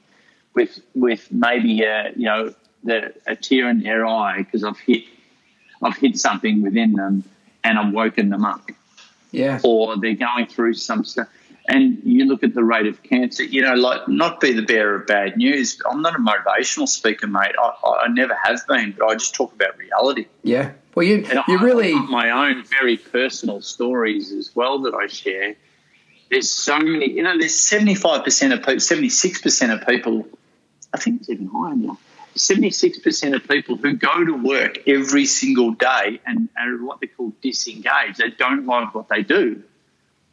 with 0.55 0.81
with 0.94 1.31
maybe 1.31 1.83
a, 1.83 2.12
you 2.16 2.25
know 2.25 2.55
the, 2.85 3.12
a 3.27 3.37
tear 3.37 3.68
in 3.68 3.81
their 3.81 4.07
eye 4.07 4.38
because 4.38 4.64
I've 4.64 4.79
hit 4.79 5.05
I've 5.83 5.96
hit 5.96 6.16
something 6.18 6.62
within 6.62 6.92
them 6.92 7.25
and 7.62 7.79
I've 7.79 7.92
woken 7.92 8.31
them 8.31 8.44
up. 8.44 8.70
Yeah. 9.31 9.61
Or 9.62 9.96
they're 9.99 10.14
going 10.14 10.46
through 10.46 10.75
some 10.75 11.05
stuff 11.05 11.29
and 11.68 12.00
you 12.05 12.26
look 12.26 12.42
at 12.44 12.55
the 12.55 12.62
rate 12.62 12.87
of 12.87 13.02
cancer, 13.02 13.42
you 13.42 13.62
know, 13.62 13.74
like 13.74 14.07
not 14.09 14.40
be 14.40 14.52
the 14.52 14.62
bearer 14.62 14.96
of 14.96 15.07
bad 15.07 15.37
news. 15.37 15.81
I'm 15.88 16.00
not 16.00 16.14
a 16.14 16.18
motivational 16.18 16.88
speaker, 16.88 17.26
mate. 17.26 17.55
I, 17.59 18.05
I 18.05 18.09
never 18.09 18.35
have 18.35 18.66
been, 18.66 18.94
but 18.96 19.07
I 19.07 19.14
just 19.14 19.35
talk 19.35 19.52
about 19.52 19.76
reality. 19.76 20.26
Yeah. 20.42 20.72
Well, 20.94 21.05
you 21.05 21.26
and 21.29 21.40
you 21.48 21.59
I, 21.59 21.62
really 21.62 21.94
my 21.94 22.31
own 22.31 22.64
very 22.64 22.96
personal 22.96 23.61
stories 23.61 24.33
as 24.33 24.55
well 24.55 24.81
that 24.83 24.94
I 24.94 25.09
share. 25.09 25.57
There's 26.31 26.50
so 26.50 26.79
many, 26.79 27.11
you 27.11 27.22
know. 27.22 27.38
There's 27.38 27.55
75 27.55 28.24
percent 28.24 28.52
of 28.52 28.61
people, 28.61 28.81
76 28.81 29.42
percent 29.42 29.72
of 29.72 29.87
people. 29.87 30.26
I 30.94 30.98
think 30.98 31.20
it's 31.20 31.31
even 31.31 31.48
higher 31.48 31.76
now. 31.76 31.98
76 32.35 33.00
percent 33.00 33.35
of 33.35 33.46
people 33.46 33.76
who 33.76 33.94
go 33.94 34.24
to 34.24 34.33
work 34.33 34.88
every 34.88 35.26
single 35.26 35.72
day 35.72 36.20
and 36.26 36.48
are 36.59 36.76
what 36.85 37.00
they 37.00 37.07
call 37.09 37.33
disengaged. 37.42 38.18
They 38.18 38.31
don't 38.31 38.66
like 38.66 38.94
what 38.94 39.09
they 39.09 39.22
do. 39.22 39.62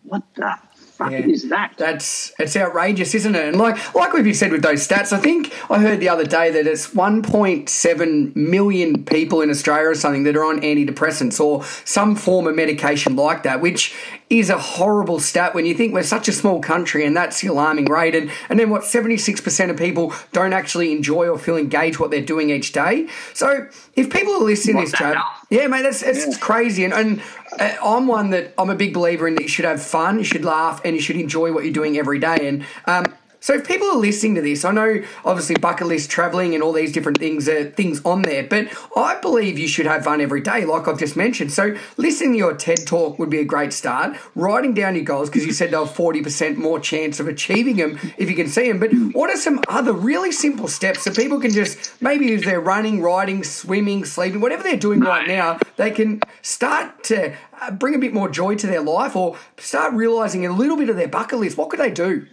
What 0.04 0.24
the 0.36 0.58
fuck 1.04 1.12
yeah. 1.12 1.26
is 1.26 1.50
that? 1.50 1.74
That's 1.78 2.34
it's 2.39 2.56
outrageous, 2.56 3.13
isn't 3.16 3.36
it? 3.36 3.48
And 3.48 3.58
like 3.58 3.96
like 3.96 4.13
we've 4.13 4.36
said 4.36 4.52
with 4.52 4.62
those 4.62 4.88
stats, 4.88 5.13
I 5.13 5.20
think 5.20 5.54
I 5.70 5.80
heard 5.80 6.00
the 6.00 6.10
other 6.10 6.26
day 6.26 6.52
that 6.52 6.68
it's 6.68 6.89
1.7 6.94 8.36
million 8.36 9.06
people 9.06 9.42
in 9.42 9.50
Australia 9.50 9.89
or 9.89 9.96
something 9.96 10.24
that 10.24 10.36
are 10.36 10.46
on 10.46 10.62
antidepressants 10.62 11.39
or 11.39 11.63
some 11.86 12.16
form 12.16 12.48
of 12.48 12.56
medication 12.56 13.16
like 13.16 13.44
that, 13.44 13.62
which 13.62 13.96
is 14.29 14.49
a 14.49 14.57
horrible 14.57 15.19
stat 15.19 15.53
when 15.53 15.65
you 15.65 15.73
think 15.73 15.93
we're 15.93 16.03
such 16.03 16.27
a 16.27 16.31
small 16.31 16.59
country 16.59 17.05
and 17.05 17.15
that's 17.15 17.41
the 17.41 17.47
alarming 17.47 17.86
rate. 17.86 18.15
And, 18.15 18.31
and 18.49 18.59
then 18.59 18.69
what, 18.69 18.83
76% 18.83 19.69
of 19.69 19.77
people 19.77 20.13
don't 20.31 20.53
actually 20.53 20.91
enjoy 20.91 21.27
or 21.27 21.38
feel 21.38 21.57
engaged 21.57 21.99
what 21.99 22.12
they're 22.12 22.21
doing 22.21 22.49
each 22.49 22.71
day. 22.71 23.07
So 23.33 23.67
if 23.95 24.09
people 24.09 24.33
are 24.33 24.43
listening 24.43 24.77
to 24.77 24.91
this, 24.91 24.99
Chad, 24.99 25.17
yeah, 25.49 25.67
mate, 25.67 25.83
that's, 25.83 26.01
it's 26.01 26.27
yeah. 26.27 26.38
crazy. 26.39 26.83
And, 26.86 26.93
and 26.93 27.21
uh, 27.59 27.75
I'm 27.83 28.07
one 28.07 28.31
that 28.31 28.53
I'm 28.57 28.69
a 28.69 28.75
big 28.75 28.93
believer 28.93 29.27
in 29.27 29.36
that 29.36 29.43
you 29.43 29.47
should 29.47 29.65
have 29.65 29.81
fun, 29.81 30.17
you 30.17 30.25
should 30.25 30.45
laugh, 30.45 30.81
and 30.83 30.95
you 30.95 31.01
should 31.01 31.17
enjoy 31.17 31.53
what 31.53 31.63
you're 31.63 31.73
doing 31.73 31.97
every 31.97 32.19
day. 32.19 32.47
And 32.47 32.65
um, 32.86 33.05
so 33.43 33.56
if 33.56 33.67
people 33.67 33.89
are 33.89 33.97
listening 33.97 34.36
to 34.36 34.41
this, 34.41 34.63
I 34.63 34.71
know 34.71 35.03
obviously 35.25 35.56
bucket 35.56 35.88
list 35.88 36.10
traveling 36.10 36.53
and 36.53 36.63
all 36.63 36.71
these 36.71 36.93
different 36.93 37.17
things 37.17 37.49
are 37.49 37.69
things 37.69 37.99
on 38.06 38.21
there, 38.21 38.43
but 38.43 38.69
I 38.95 39.19
believe 39.19 39.60
you 39.60 39.67
should 39.67 39.86
have 39.86 40.06
fun 40.06 40.21
every 40.21 40.39
day, 40.39 40.63
like 40.63 40.88
I've 40.88 40.97
just 40.97 41.17
mentioned. 41.17 41.51
So 41.51 41.75
listening 41.97 42.32
to 42.32 42.38
your 42.38 42.56
TED 42.56 42.88
talk 42.88 43.19
would 43.19 43.29
be 43.29 43.39
a 43.39 43.43
great 43.43 43.73
start. 43.73 44.15
Writing 44.34 44.73
down 44.73 44.95
your 44.95 45.03
goals 45.03 45.29
because 45.29 45.45
you 45.45 45.51
said 45.51 45.71
they'll 45.71 45.86
forty 45.86 46.23
percent 46.23 46.58
more 46.58 46.79
chance 46.79 47.19
of 47.19 47.27
achieving 47.27 47.75
them 47.75 47.99
if 48.17 48.29
you 48.29 48.36
can 48.38 48.47
see 48.47 48.71
them. 48.71 48.79
But 48.79 48.93
what 49.13 49.29
are 49.29 49.36
some 49.36 49.60
other 49.67 49.91
really 49.91 50.32
simple 50.32 50.69
steps 50.69 51.03
that 51.03 51.17
people 51.17 51.41
can 51.41 51.51
just 51.51 52.01
maybe 52.01 52.32
if 52.32 52.45
they're 52.45 52.62
running, 52.62 53.01
riding, 53.01 53.43
swimming, 53.43 54.06
sleeping, 54.06 54.39
whatever 54.39 54.63
they're 54.63 54.77
doing 54.77 55.01
right 55.01 55.27
now, 55.27 55.60
they 55.75 55.91
can 55.91 56.21
start 56.41 57.03
to 57.03 57.36
uh, 57.62 57.71
bring 57.71 57.93
a 57.93 57.99
bit 57.99 58.13
more 58.13 58.29
joy 58.29 58.56
to 58.56 58.67
their 58.67 58.82
life 58.82 59.17
or 59.17 59.36
start 59.58 59.93
realizing 59.93 60.45
a 60.45 60.53
little 60.53 60.77
bit 60.77 60.89
of 60.89 60.95
their 60.95 61.10
bucket 61.10 61.39
list. 61.39 61.58
What 61.58 61.69
could 61.69 61.82
they 61.82 61.91
do? 61.91 62.25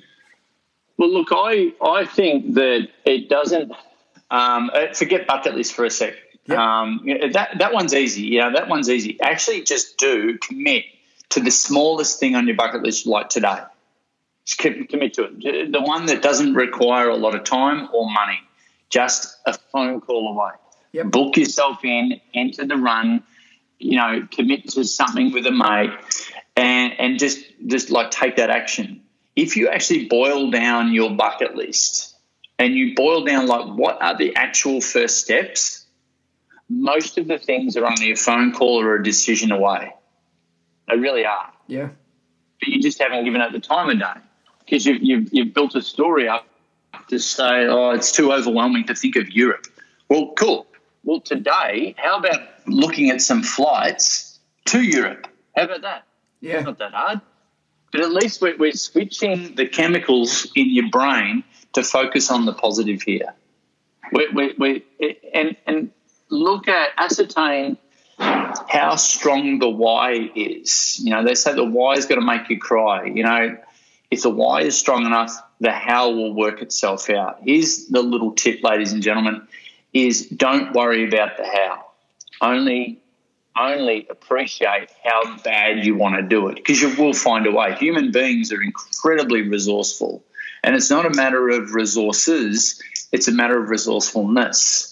Well, 1.00 1.08
look, 1.08 1.28
I, 1.32 1.72
I 1.82 2.04
think 2.04 2.56
that 2.56 2.88
it 3.06 3.30
doesn't. 3.30 3.72
Um, 4.30 4.70
uh, 4.72 4.92
forget 4.92 5.26
bucket 5.26 5.54
list 5.54 5.72
for 5.72 5.86
a 5.86 5.90
sec. 5.90 6.12
Yep. 6.44 6.58
Um, 6.58 7.00
that 7.32 7.58
that 7.58 7.72
one's 7.72 7.94
easy. 7.94 8.24
Yeah, 8.26 8.50
that 8.50 8.68
one's 8.68 8.90
easy. 8.90 9.18
Actually, 9.22 9.62
just 9.62 9.96
do 9.96 10.36
commit 10.36 10.84
to 11.30 11.40
the 11.40 11.50
smallest 11.50 12.20
thing 12.20 12.36
on 12.36 12.46
your 12.46 12.54
bucket 12.54 12.82
list, 12.82 13.06
like 13.06 13.30
today. 13.30 13.60
Just 14.44 14.58
commit 14.58 15.14
to 15.14 15.24
it. 15.24 15.72
The 15.72 15.80
one 15.80 16.04
that 16.06 16.20
doesn't 16.20 16.52
require 16.52 17.08
a 17.08 17.16
lot 17.16 17.34
of 17.34 17.44
time 17.44 17.88
or 17.94 18.10
money. 18.10 18.38
Just 18.90 19.38
a 19.46 19.54
phone 19.72 20.02
call 20.02 20.28
away. 20.28 20.52
Yep. 20.92 21.06
Book 21.06 21.36
yourself 21.38 21.82
in. 21.82 22.20
Enter 22.34 22.66
the 22.66 22.76
run. 22.76 23.22
You 23.78 23.96
know, 23.96 24.28
commit 24.30 24.68
to 24.68 24.84
something 24.84 25.32
with 25.32 25.46
a 25.46 25.50
mate, 25.50 25.98
and 26.56 26.92
and 27.00 27.18
just 27.18 27.42
just 27.66 27.88
like 27.88 28.10
take 28.10 28.36
that 28.36 28.50
action 28.50 29.00
if 29.36 29.56
you 29.56 29.68
actually 29.68 30.06
boil 30.06 30.50
down 30.50 30.92
your 30.92 31.10
bucket 31.10 31.54
list 31.54 32.16
and 32.58 32.74
you 32.74 32.94
boil 32.94 33.24
down 33.24 33.46
like 33.46 33.66
what 33.66 34.00
are 34.02 34.16
the 34.16 34.34
actual 34.36 34.80
first 34.80 35.18
steps, 35.18 35.86
most 36.68 37.18
of 37.18 37.26
the 37.26 37.38
things 37.38 37.76
are 37.76 37.86
only 37.86 38.12
a 38.12 38.16
phone 38.16 38.52
call 38.52 38.80
or 38.80 38.96
a 38.96 39.02
decision 39.02 39.50
away. 39.50 39.92
They 40.88 40.96
really 40.96 41.24
are. 41.24 41.52
Yeah. 41.66 41.88
But 42.60 42.68
you 42.68 42.82
just 42.82 43.00
haven't 43.00 43.24
given 43.24 43.40
it 43.40 43.52
the 43.52 43.60
time 43.60 43.88
of 43.90 43.98
day 43.98 44.20
because 44.60 44.84
you've, 44.86 45.02
you've, 45.02 45.28
you've 45.32 45.54
built 45.54 45.74
a 45.74 45.82
story 45.82 46.28
up 46.28 46.46
to 47.08 47.18
say, 47.18 47.66
oh, 47.66 47.90
it's 47.90 48.12
too 48.12 48.32
overwhelming 48.32 48.84
to 48.86 48.94
think 48.94 49.16
of 49.16 49.30
Europe. 49.30 49.66
Well, 50.08 50.32
cool. 50.36 50.66
Well, 51.02 51.20
today, 51.20 51.94
how 51.96 52.18
about 52.18 52.40
looking 52.66 53.10
at 53.10 53.22
some 53.22 53.42
flights 53.42 54.38
to 54.66 54.82
Europe? 54.82 55.26
How 55.56 55.64
about 55.64 55.82
that? 55.82 56.04
Yeah. 56.40 56.56
It's 56.56 56.66
not 56.66 56.78
that 56.78 56.92
hard. 56.92 57.20
But 57.92 58.02
at 58.02 58.12
least 58.12 58.40
we're, 58.40 58.56
we're 58.56 58.72
switching 58.72 59.54
the 59.56 59.66
chemicals 59.66 60.50
in 60.54 60.70
your 60.70 60.88
brain 60.90 61.44
to 61.72 61.82
focus 61.82 62.30
on 62.30 62.46
the 62.46 62.52
positive 62.52 63.02
here. 63.02 63.34
We, 64.12 64.28
we, 64.28 64.54
we, 64.58 64.84
and, 65.32 65.56
and 65.66 65.90
look 66.28 66.68
at, 66.68 66.90
ascertain 66.96 67.76
how 68.18 68.96
strong 68.96 69.58
the 69.58 69.68
why 69.68 70.30
is. 70.34 71.00
You 71.02 71.10
know, 71.10 71.24
they 71.24 71.34
say 71.34 71.54
the 71.54 71.64
why 71.64 71.94
is 71.94 72.06
going 72.06 72.20
to 72.20 72.26
make 72.26 72.48
you 72.48 72.58
cry. 72.58 73.04
You 73.04 73.24
know, 73.24 73.56
if 74.10 74.22
the 74.22 74.30
why 74.30 74.62
is 74.62 74.78
strong 74.78 75.06
enough, 75.06 75.40
the 75.60 75.72
how 75.72 76.10
will 76.10 76.34
work 76.34 76.62
itself 76.62 77.10
out. 77.10 77.40
Here's 77.42 77.86
the 77.86 78.02
little 78.02 78.32
tip, 78.32 78.62
ladies 78.62 78.92
and 78.92 79.02
gentlemen, 79.02 79.46
is 79.92 80.26
don't 80.26 80.72
worry 80.72 81.06
about 81.06 81.36
the 81.36 81.44
how. 81.44 81.86
Only 82.40 82.99
only 83.60 84.06
appreciate 84.08 84.90
how 85.04 85.36
bad 85.38 85.84
you 85.84 85.94
want 85.94 86.16
to 86.16 86.22
do 86.22 86.48
it 86.48 86.56
because 86.56 86.80
you 86.80 86.94
will 86.96 87.12
find 87.12 87.46
a 87.46 87.50
way. 87.50 87.74
Human 87.74 88.10
beings 88.10 88.52
are 88.52 88.62
incredibly 88.62 89.42
resourceful, 89.42 90.24
and 90.62 90.74
it's 90.74 90.90
not 90.90 91.06
a 91.06 91.10
matter 91.10 91.48
of 91.48 91.74
resources, 91.74 92.82
it's 93.12 93.28
a 93.28 93.32
matter 93.32 93.62
of 93.62 93.68
resourcefulness. 93.70 94.89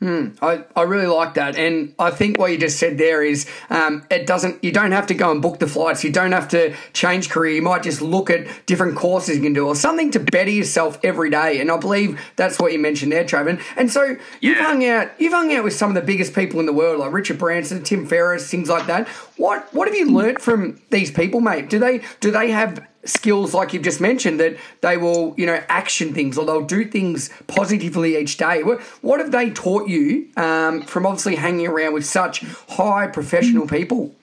Hmm, 0.00 0.28
I, 0.40 0.64
I 0.76 0.82
really 0.82 1.08
like 1.08 1.34
that, 1.34 1.56
and 1.56 1.92
I 1.98 2.12
think 2.12 2.38
what 2.38 2.52
you 2.52 2.58
just 2.58 2.78
said 2.78 2.98
there 2.98 3.20
is 3.20 3.50
um, 3.68 4.06
it 4.12 4.28
doesn't. 4.28 4.62
You 4.62 4.70
don't 4.70 4.92
have 4.92 5.08
to 5.08 5.14
go 5.14 5.32
and 5.32 5.42
book 5.42 5.58
the 5.58 5.66
flights. 5.66 6.04
You 6.04 6.12
don't 6.12 6.30
have 6.30 6.46
to 6.50 6.76
change 6.92 7.30
career. 7.30 7.54
You 7.54 7.62
might 7.62 7.82
just 7.82 8.00
look 8.00 8.30
at 8.30 8.46
different 8.66 8.96
courses 8.96 9.38
you 9.38 9.42
can 9.42 9.54
do, 9.54 9.66
or 9.66 9.74
something 9.74 10.12
to 10.12 10.20
better 10.20 10.52
yourself 10.52 11.00
every 11.02 11.30
day. 11.30 11.60
And 11.60 11.68
I 11.68 11.78
believe 11.78 12.20
that's 12.36 12.60
what 12.60 12.72
you 12.72 12.78
mentioned 12.78 13.10
there, 13.10 13.24
Traven. 13.24 13.60
And 13.76 13.90
so 13.90 14.16
you've 14.40 14.58
hung 14.58 14.86
out. 14.86 15.10
You've 15.18 15.32
hung 15.32 15.52
out 15.52 15.64
with 15.64 15.74
some 15.74 15.90
of 15.90 15.96
the 15.96 16.02
biggest 16.02 16.32
people 16.32 16.60
in 16.60 16.66
the 16.66 16.72
world, 16.72 17.00
like 17.00 17.12
Richard 17.12 17.38
Branson, 17.38 17.82
Tim 17.82 18.06
Ferriss, 18.06 18.48
things 18.48 18.68
like 18.68 18.86
that. 18.86 19.08
What 19.36 19.66
What 19.74 19.88
have 19.88 19.96
you 19.96 20.12
learnt 20.12 20.40
from 20.40 20.80
these 20.90 21.10
people, 21.10 21.40
mate? 21.40 21.68
Do 21.68 21.80
they 21.80 22.02
Do 22.20 22.30
they 22.30 22.52
have 22.52 22.86
skills 23.08 23.54
like 23.54 23.72
you've 23.72 23.82
just 23.82 24.00
mentioned 24.00 24.38
that 24.40 24.56
they 24.80 24.96
will, 24.96 25.34
you 25.36 25.46
know, 25.46 25.62
action 25.68 26.12
things 26.14 26.36
or 26.38 26.46
they'll 26.46 26.64
do 26.64 26.84
things 26.84 27.30
positively 27.46 28.16
each 28.16 28.36
day. 28.36 28.62
What, 28.62 28.80
what 29.02 29.20
have 29.20 29.32
they 29.32 29.50
taught 29.50 29.88
you 29.88 30.28
um, 30.36 30.82
from 30.82 31.06
obviously 31.06 31.36
hanging 31.36 31.66
around 31.66 31.94
with 31.94 32.06
such 32.06 32.40
high 32.68 33.06
professional 33.06 33.66
people? 33.66 34.14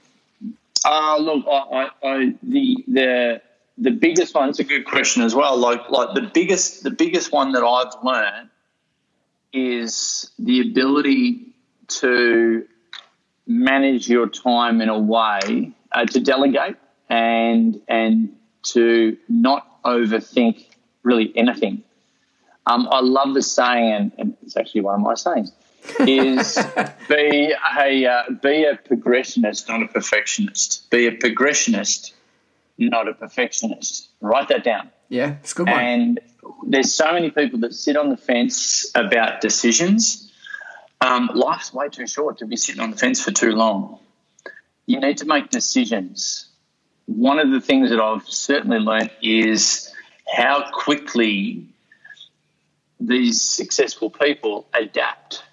Uh, 0.85 1.17
look, 1.17 1.45
I, 1.47 1.51
I, 1.51 1.89
I, 2.07 2.33
the 2.43 2.83
the 2.87 3.41
the 3.77 3.91
biggest 3.91 4.35
one. 4.35 4.49
It's 4.49 4.59
a 4.59 4.63
good 4.63 4.85
question 4.85 5.23
as 5.23 5.33
well. 5.33 5.57
Like 5.57 5.89
like 5.89 6.13
the 6.13 6.29
biggest 6.33 6.83
the 6.83 6.91
biggest 6.91 7.31
one 7.31 7.53
that 7.53 7.63
I've 7.63 8.03
learned 8.03 8.49
is 9.51 10.29
the 10.37 10.61
ability 10.61 11.47
to 11.87 12.67
manage 13.47 14.09
your 14.09 14.27
time 14.27 14.81
in 14.81 14.89
a 14.89 14.99
way 14.99 15.71
uh, 15.91 16.05
to 16.05 16.19
delegate 16.19 16.75
and 17.09 17.81
and 17.87 18.35
to 18.73 19.17
not 19.29 19.83
overthink 19.83 20.65
really 21.03 21.31
anything. 21.35 21.83
Um, 22.65 22.87
I 22.91 22.99
love 23.01 23.33
the 23.33 23.43
saying, 23.43 23.93
and, 23.93 24.11
and, 24.17 24.37
it's 24.41 24.57
actually 24.57 24.81
one 24.81 24.95
of 24.95 25.01
my 25.01 25.13
sayings, 25.13 25.51
is 25.99 26.57
be 27.09 27.53
a 27.77 28.05
uh, 28.05 28.23
be 28.41 28.63
a 28.63 28.75
progressionist, 28.75 29.67
not 29.67 29.83
a 29.83 29.87
perfectionist. 29.87 30.89
Be 30.89 31.05
a 31.05 31.11
progressionist, 31.11 32.13
not 32.77 33.07
a 33.07 33.13
perfectionist. 33.13 34.09
Write 34.19 34.49
that 34.49 34.63
down. 34.63 34.89
Yeah, 35.09 35.35
it's 35.41 35.53
good 35.53 35.67
one. 35.67 35.79
And 35.79 36.19
there's 36.65 36.93
so 36.93 37.11
many 37.13 37.29
people 37.29 37.59
that 37.59 37.73
sit 37.73 37.97
on 37.97 38.09
the 38.09 38.17
fence 38.17 38.89
about 38.95 39.41
decisions. 39.41 40.31
Um, 41.01 41.29
life's 41.35 41.71
way 41.71 41.89
too 41.89 42.07
short 42.07 42.39
to 42.39 42.45
be 42.45 42.55
sitting 42.55 42.81
on 42.81 42.89
the 42.91 42.97
fence 42.97 43.23
for 43.23 43.31
too 43.31 43.51
long. 43.51 43.99
You 44.87 44.99
need 44.99 45.17
to 45.19 45.25
make 45.25 45.49
decisions. 45.49 46.47
One 47.07 47.39
of 47.39 47.51
the 47.51 47.61
things 47.61 47.91
that 47.91 47.99
I've 47.99 48.27
certainly 48.27 48.79
learned 48.79 49.11
is 49.21 49.93
how 50.27 50.71
quickly 50.71 51.67
these 52.99 53.41
successful 53.41 54.09
people 54.09 54.67
adapt 54.73 55.43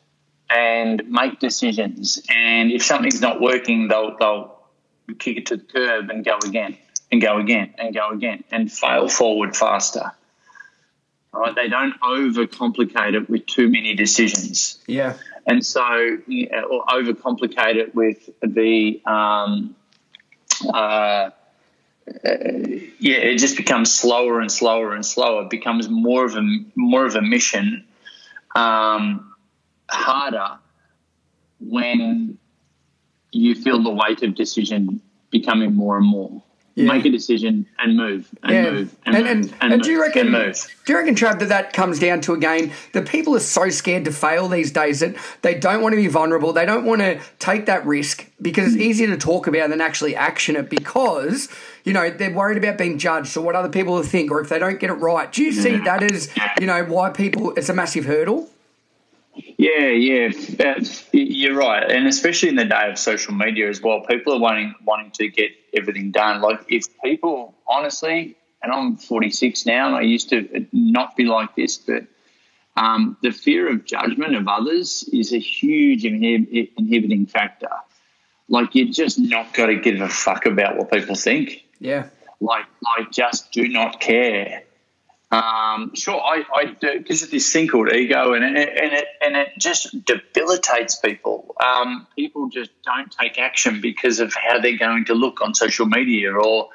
and 0.48 1.08
make 1.08 1.40
decisions. 1.40 2.22
And 2.30 2.72
if 2.72 2.82
something's 2.82 3.20
not 3.20 3.40
working, 3.40 3.88
they'll, 3.88 4.16
they'll 4.18 4.58
kick 5.18 5.36
it 5.36 5.46
to 5.46 5.56
the 5.56 5.64
curb 5.64 6.10
and 6.10 6.24
go 6.24 6.38
again 6.44 6.78
and 7.10 7.20
go 7.20 7.38
again 7.38 7.74
and 7.78 7.94
go 7.94 8.10
again 8.10 8.44
and 8.50 8.72
fail 8.72 9.08
forward 9.08 9.56
faster. 9.56 10.12
Right? 11.32 11.54
They 11.54 11.68
don't 11.68 11.98
overcomplicate 12.00 13.14
it 13.14 13.28
with 13.28 13.46
too 13.46 13.68
many 13.68 13.94
decisions. 13.94 14.78
Yeah. 14.86 15.16
And 15.46 15.64
so, 15.64 15.82
or 15.82 16.84
overcomplicate 16.86 17.76
it 17.76 17.94
with 17.94 18.28
the, 18.42 19.02
um, 19.06 19.74
uh, 20.72 21.30
yeah, 22.24 23.16
it 23.16 23.38
just 23.38 23.56
becomes 23.56 23.92
slower 23.92 24.40
and 24.40 24.50
slower 24.50 24.94
and 24.94 25.04
slower. 25.04 25.42
It 25.42 25.50
becomes 25.50 25.88
more 25.88 26.24
of 26.24 26.36
a 26.36 26.42
more 26.74 27.06
of 27.06 27.14
a 27.14 27.22
mission, 27.22 27.84
um, 28.54 29.34
harder 29.90 30.58
when 31.60 32.38
you 33.30 33.54
feel 33.54 33.82
the 33.82 33.90
weight 33.90 34.22
of 34.22 34.34
decision 34.34 35.00
becoming 35.30 35.74
more 35.74 35.96
and 35.96 36.06
more. 36.06 36.42
Yeah. 36.74 36.86
Make 36.86 37.04
a 37.04 37.10
decision 37.10 37.66
and 37.78 37.96
move 37.98 38.30
and 38.42 38.52
yeah. 38.52 38.70
move 38.70 38.96
and, 39.04 39.14
and, 39.14 39.24
move, 39.24 39.52
and, 39.52 39.62
and, 39.62 39.72
and 39.74 39.82
do 39.82 39.90
you 39.90 40.00
reckon? 40.00 40.30
move. 40.30 40.74
Do 40.86 40.92
you 40.92 40.98
reckon, 40.98 41.14
Trav, 41.14 41.38
that 41.40 41.50
that 41.50 41.74
comes 41.74 41.98
down 41.98 42.22
to 42.22 42.32
again 42.32 42.72
the 42.92 43.02
people 43.02 43.36
are 43.36 43.40
so 43.40 43.68
scared 43.68 44.06
to 44.06 44.12
fail 44.12 44.48
these 44.48 44.70
days 44.70 45.00
that 45.00 45.14
they 45.42 45.54
don't 45.54 45.82
want 45.82 45.92
to 45.92 45.96
be 45.96 46.06
vulnerable, 46.06 46.52
they 46.54 46.64
don't 46.64 46.86
want 46.86 47.02
to 47.02 47.20
take 47.38 47.66
that 47.66 47.84
risk 47.84 48.26
because 48.40 48.68
it's 48.68 48.76
hmm. 48.76 48.88
easier 48.88 49.06
to 49.08 49.18
talk 49.18 49.46
about 49.46 49.68
than 49.68 49.82
actually 49.82 50.16
action 50.16 50.56
it 50.56 50.70
because 50.70 51.48
you 51.84 51.92
know 51.92 52.08
they're 52.08 52.32
worried 52.32 52.56
about 52.56 52.78
being 52.78 52.98
judged 52.98 53.36
or 53.36 53.42
what 53.42 53.54
other 53.54 53.68
people 53.68 53.94
will 53.94 54.02
think 54.02 54.30
or 54.30 54.40
if 54.40 54.48
they 54.48 54.58
don't 54.58 54.80
get 54.80 54.88
it 54.88 54.94
right. 54.94 55.30
Do 55.30 55.42
you 55.42 55.52
see 55.52 55.76
that 55.76 56.02
as 56.02 56.30
you 56.58 56.66
know 56.66 56.84
why 56.84 57.10
people? 57.10 57.52
It's 57.54 57.68
a 57.68 57.74
massive 57.74 58.06
hurdle. 58.06 58.48
Yeah, 59.34 59.86
yeah, 59.88 60.28
you're 61.12 61.54
right, 61.54 61.90
and 61.90 62.06
especially 62.06 62.50
in 62.50 62.56
the 62.56 62.64
day 62.64 62.90
of 62.90 62.98
social 62.98 63.32
media 63.32 63.68
as 63.68 63.80
well, 63.80 64.00
people 64.02 64.34
are 64.34 64.38
wanting 64.38 64.74
wanting 64.84 65.10
to 65.12 65.28
get 65.28 65.52
everything 65.72 66.10
done. 66.10 66.42
Like 66.42 66.60
if 66.68 66.84
people, 67.02 67.54
honestly, 67.66 68.36
and 68.62 68.72
I'm 68.72 68.96
46 68.96 69.66
now, 69.66 69.88
and 69.88 69.96
I 69.96 70.02
used 70.02 70.30
to 70.30 70.66
not 70.72 71.16
be 71.16 71.24
like 71.24 71.54
this, 71.56 71.78
but 71.78 72.04
um, 72.76 73.16
the 73.22 73.30
fear 73.30 73.70
of 73.70 73.84
judgment 73.84 74.34
of 74.36 74.48
others 74.48 75.08
is 75.12 75.32
a 75.32 75.38
huge 75.38 76.04
inhib- 76.04 76.70
inhibiting 76.76 77.26
factor. 77.26 77.70
Like 78.48 78.74
you 78.74 78.92
just 78.92 79.18
not 79.18 79.54
got 79.54 79.66
to 79.66 79.76
give 79.76 80.00
a 80.00 80.08
fuck 80.08 80.46
about 80.46 80.76
what 80.76 80.90
people 80.90 81.14
think. 81.14 81.64
Yeah. 81.78 82.08
Like, 82.40 82.66
like 82.96 83.10
just 83.10 83.52
do 83.52 83.68
not 83.68 84.00
care. 84.00 84.64
Um, 85.32 85.94
sure, 85.94 86.20
I, 86.20 86.44
I 86.54 86.64
do 86.78 86.98
because 86.98 87.22
of 87.22 87.30
this 87.30 87.50
thing 87.50 87.66
called 87.66 87.90
ego, 87.90 88.34
and 88.34 88.44
it, 88.44 88.68
and 88.68 88.92
it 88.92 89.06
and 89.22 89.34
it 89.34 89.48
just 89.58 90.04
debilitates 90.04 90.96
people. 90.96 91.56
Um, 91.58 92.06
people 92.14 92.50
just 92.50 92.70
don't 92.84 93.10
take 93.10 93.38
action 93.38 93.80
because 93.80 94.20
of 94.20 94.34
how 94.34 94.60
they're 94.60 94.76
going 94.76 95.06
to 95.06 95.14
look 95.14 95.40
on 95.40 95.54
social 95.54 95.86
media, 95.86 96.34
or 96.34 96.68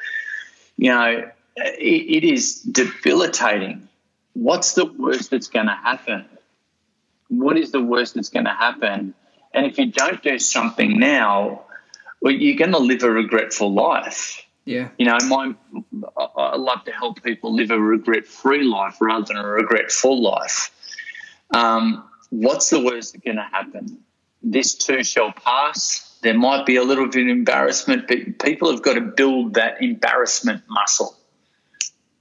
you 0.75 0.89
know, 0.89 1.29
it, 1.55 2.23
it 2.23 2.23
is 2.23 2.61
debilitating. 2.61 3.87
What's 4.33 4.73
the 4.73 4.85
worst 4.85 5.29
that's 5.29 5.49
going 5.49 5.67
to 5.67 5.75
happen? 5.75 6.25
What 7.27 7.57
is 7.57 7.71
the 7.71 7.81
worst 7.81 8.15
that's 8.15 8.29
going 8.29 8.45
to 8.45 8.53
happen? 8.53 9.13
And 9.53 9.67
if 9.67 9.77
you 9.77 9.91
don't 9.91 10.21
do 10.23 10.39
something 10.39 10.99
now, 10.99 11.61
well, 12.21 12.33
you're 12.33 12.57
going 12.57 12.71
to 12.71 12.79
live 12.79 13.03
a 13.03 13.11
regretful 13.11 13.71
life. 13.71 14.46
Yeah. 14.67 14.89
You 14.97 15.05
know, 15.05 15.17
my 15.27 15.55
I 16.35 16.57
love 16.57 16.83
to 16.83 16.91
help 16.91 17.23
people 17.23 17.55
live 17.55 17.71
a 17.71 17.79
regret-free 17.79 18.63
life 18.63 18.97
rather 18.99 19.25
than 19.25 19.37
a 19.37 19.47
regretful 19.47 20.21
life. 20.21 20.71
Um, 21.53 22.03
what's 22.31 22.69
the 22.69 22.83
worst 22.83 23.13
that's 23.13 23.23
going 23.23 23.37
to 23.37 23.43
happen? 23.43 23.99
This 24.43 24.75
too 24.75 25.05
shall 25.05 25.31
pass. 25.31 26.19
There 26.21 26.33
might 26.33 26.65
be 26.65 26.75
a 26.75 26.83
little 26.83 27.07
bit 27.07 27.23
of 27.23 27.29
embarrassment, 27.29 28.09
but 28.09 28.39
people 28.39 28.69
have 28.71 28.81
got 28.81 28.95
to 28.95 29.01
build 29.01 29.53
that 29.53 29.81
embarrassment 29.81 30.63
muscle 30.67 31.16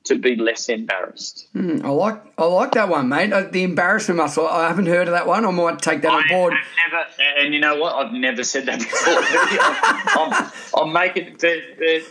to 0.06 0.16
be 0.16 0.36
less 0.36 0.68
embarrassed. 0.68 1.48
Mm, 1.54 1.84
I 1.84 1.88
like 1.88 2.22
I 2.38 2.44
like 2.44 2.72
that 2.72 2.88
one, 2.88 3.08
mate. 3.08 3.32
Uh, 3.32 3.42
the 3.42 3.62
embarrassment 3.62 4.18
muscle. 4.18 4.46
I 4.46 4.68
haven't 4.68 4.86
heard 4.86 5.08
of 5.08 5.12
that 5.12 5.26
one. 5.26 5.44
I 5.44 5.50
might 5.50 5.80
take 5.80 6.02
that 6.02 6.12
I, 6.12 6.16
on 6.16 6.28
board. 6.28 6.54
never, 6.90 7.04
and 7.38 7.52
you 7.52 7.60
know 7.60 7.76
what? 7.76 7.94
I've 7.94 8.12
never 8.12 8.44
said 8.44 8.66
that 8.66 8.78
before. 8.78 9.14
I'm, 10.80 10.86
I'm, 10.88 10.92
making, 10.92 11.36
but, 11.40 11.58
but, 11.78 12.02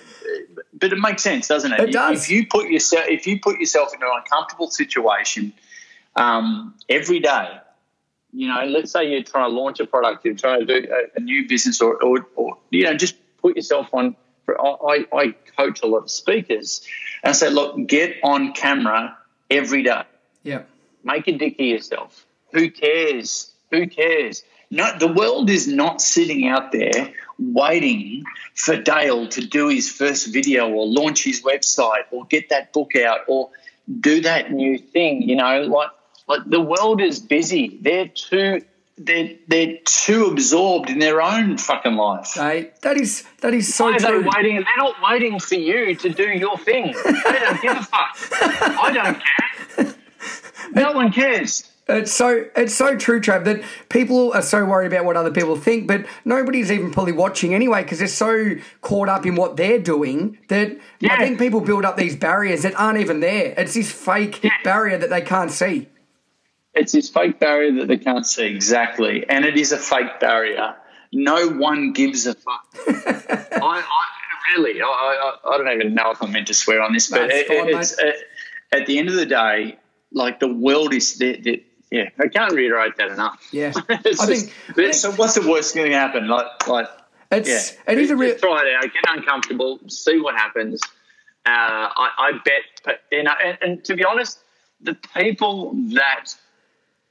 but, 0.74 0.94
it 0.94 1.00
makes 1.00 1.24
sense, 1.24 1.48
doesn't 1.48 1.72
it? 1.72 1.80
It 1.80 1.92
does. 1.92 2.24
If 2.24 2.30
you 2.30 2.48
put 2.48 2.70
yourself, 2.70 3.06
if 3.08 3.26
you 3.26 3.40
put 3.40 3.60
yourself 3.60 3.94
in 3.94 4.02
an 4.02 4.10
uncomfortable 4.14 4.70
situation 4.70 5.54
um, 6.16 6.76
every 6.90 7.20
day, 7.20 7.60
you 8.34 8.48
know, 8.48 8.66
let's 8.66 8.92
say 8.92 9.10
you're 9.10 9.24
trying 9.24 9.50
to 9.50 9.56
launch 9.56 9.80
a 9.80 9.86
product, 9.86 10.26
you're 10.26 10.36
trying 10.36 10.66
to 10.66 10.66
do 10.66 10.88
a, 10.92 11.20
a 11.20 11.22
new 11.22 11.48
business, 11.48 11.82
or, 11.82 12.02
or, 12.04 12.28
or 12.36 12.58
you 12.70 12.84
know, 12.84 12.94
just 12.94 13.16
put 13.42 13.56
yourself 13.56 13.88
on. 13.94 14.16
I, 14.48 15.06
I 15.14 15.36
coach 15.58 15.82
a 15.84 15.88
lot 15.88 16.04
of 16.04 16.12
speakers 16.12 16.86
and 17.24 17.30
I 17.30 17.34
say, 17.34 17.50
look, 17.50 17.88
get 17.88 18.18
on 18.24 18.54
camera 18.54 19.18
every 19.50 19.84
day. 19.84 20.04
Yeah. 20.44 20.64
Make 21.04 21.28
a 21.28 21.38
dick 21.38 21.56
of 21.60 21.66
yourself. 21.66 22.26
Who 22.54 22.70
cares? 22.72 23.52
Who 23.72 23.88
cares? 23.88 24.44
No, 24.72 24.98
the 24.98 25.08
world 25.08 25.50
is 25.50 25.68
not 25.68 26.02
sitting 26.02 26.48
out 26.48 26.72
there 26.72 27.14
waiting 27.38 28.24
for 28.56 28.76
Dale 28.76 29.28
to 29.30 29.46
do 29.46 29.68
his 29.68 29.90
first 29.90 30.34
video 30.34 30.70
or 30.70 30.88
launch 30.88 31.24
his 31.24 31.42
website 31.44 32.04
or 32.12 32.26
get 32.26 32.50
that 32.50 32.74
book 32.74 32.96
out 32.96 33.22
or 33.28 33.50
do 34.00 34.22
that 34.22 34.52
new 34.52 34.78
thing. 34.78 35.22
You 35.22 35.36
know, 35.36 35.62
like 35.62 35.90
like 36.28 36.42
the 36.46 36.62
world 36.62 37.02
is 37.02 37.20
busy. 37.20 37.78
They're 37.82 38.08
too 38.08 38.64
they're 38.98 39.36
they're 39.48 39.78
too 39.86 40.26
absorbed 40.26 40.90
in 40.90 41.00
their 41.00 41.22
own 41.22 41.58
fucking 41.58 41.96
life. 41.96 42.34
Hey, 42.36 42.72
that 42.82 42.98
is 42.98 43.26
that 43.42 43.54
is 43.54 43.74
so 43.74 43.92
Why 43.92 43.98
true. 43.98 44.24
They 44.24 44.30
waiting. 44.36 44.56
They're 44.56 44.78
not 44.78 44.96
waiting 45.04 45.40
for 45.40 45.56
you 45.56 45.96
to 45.96 46.10
do 46.10 46.30
your 46.30 46.58
thing. 46.58 46.96
They 47.04 47.40
don't 47.40 47.62
give 47.62 47.78
a 47.78 47.84
fuck. 47.84 48.18
I 48.42 48.92
don't 48.94 49.22
care. 49.22 49.96
No 50.74 50.94
one 50.94 51.12
cares. 51.12 51.70
It's 51.88 52.12
so 52.12 52.46
it's 52.56 52.74
so 52.74 52.98
true, 52.98 53.22
Trav, 53.22 53.44
that 53.46 53.62
people 53.90 54.34
are 54.34 54.42
so 54.42 54.66
worried 54.66 54.92
about 54.92 55.06
what 55.06 55.18
other 55.18 55.30
people 55.30 55.56
think, 55.56 55.88
but 55.88 56.06
nobody's 56.24 56.72
even 56.72 56.92
probably 56.92 57.14
watching 57.14 57.54
anyway 57.54 57.84
because 57.84 58.00
they're 58.00 58.08
so 58.08 58.56
caught 58.82 59.08
up 59.08 59.26
in 59.26 59.36
what 59.36 59.56
they're 59.56 59.80
doing 59.80 60.40
that 60.48 60.76
yeah. 61.00 61.14
I 61.14 61.18
think 61.18 61.38
people 61.38 61.62
build 61.62 61.86
up 61.86 61.96
these 61.96 62.16
barriers 62.16 62.64
that 62.64 62.74
aren't 62.80 63.00
even 63.00 63.20
there. 63.20 63.54
It's 63.56 63.76
this 63.76 63.92
fake 63.92 64.44
yeah. 64.44 64.52
barrier 64.64 64.98
that 64.98 65.12
they 65.12 65.22
can't 65.22 65.52
see. 65.52 65.88
It's 66.76 66.92
this 66.92 67.10
fake 67.10 67.40
barrier 67.40 67.72
that 67.80 67.88
they 67.88 67.98
can't 67.98 68.26
see 68.26 68.46
exactly, 68.46 69.26
and 69.28 69.46
it 69.46 69.58
is 69.58 69.72
a 69.72 69.78
fake 69.78 70.20
barrier. 70.20 70.76
No 71.12 71.50
one 71.50 71.94
gives 71.94 72.28
a 72.28 72.34
fuck. 72.34 72.68
I, 72.88 73.58
I, 73.62 74.58
really, 74.58 74.82
I, 74.82 74.86
I, 74.86 75.50
I, 75.50 75.58
don't 75.58 75.72
even 75.72 75.94
know 75.94 76.12
if 76.12 76.22
I'm 76.22 76.34
meant 76.34 76.48
to 76.48 76.54
swear 76.54 76.82
on 76.82 76.94
this, 76.94 77.10
but 77.10 77.30
it, 77.32 77.48
fine, 77.48 77.70
it's 77.70 77.98
uh, 77.98 78.12
at 78.74 78.86
the 78.86 79.00
end 79.00 79.08
of 79.08 79.16
the 79.16 79.26
day, 79.26 79.78
like 80.12 80.40
the 80.40 80.52
world 80.52 80.94
is. 80.94 81.22
Yeah, 81.92 82.10
I 82.20 82.28
can't 82.28 82.52
reiterate 82.52 82.98
that 82.98 83.12
enough. 83.12 83.48
Yeah, 83.52 83.72
I 83.90 83.98
just, 83.98 84.26
think, 84.26 84.54
think. 84.76 84.94
So, 84.96 85.12
what's 85.14 85.36
the 85.36 85.48
worst 85.48 85.76
going 85.76 85.92
to 85.92 85.98
happen? 85.98 86.28
Like, 86.28 86.68
like 86.68 86.90
it's 87.32 87.74
yeah, 87.74 87.94
it 87.94 88.00
is 88.00 88.12
a 88.12 88.16
real. 88.16 88.36
Try 88.38 88.66
it 88.66 88.76
out, 88.76 88.94
get 88.94 89.04
uncomfortable, 89.08 89.80
see 89.88 90.20
what 90.20 90.36
happens, 90.36 90.82
Uh, 91.46 91.50
I, 91.96 92.10
I, 92.18 92.32
bet, 92.44 93.00
you 93.12 93.24
know, 93.24 93.34
and, 93.44 93.58
and, 93.62 93.86
to 93.86 93.96
be 93.96 94.04
honest, 94.04 94.40
the 94.82 94.98
people 95.16 95.74
that 95.94 96.36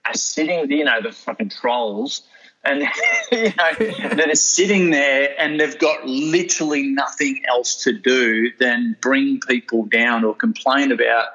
are 0.06 0.14
sitting, 0.14 0.70
you 0.70 0.84
know, 0.84 1.00
the 1.00 1.12
fucking 1.12 1.50
trolls, 1.50 2.22
and 2.64 2.80
you 3.32 3.44
know, 3.44 4.14
that 4.14 4.28
are 4.30 4.34
sitting 4.34 4.90
there 4.90 5.34
and 5.38 5.60
they've 5.60 5.78
got 5.78 6.06
literally 6.06 6.84
nothing 6.88 7.42
else 7.46 7.84
to 7.84 7.92
do 7.92 8.50
than 8.58 8.96
bring 9.00 9.40
people 9.40 9.84
down 9.84 10.24
or 10.24 10.34
complain 10.34 10.92
about 10.92 11.28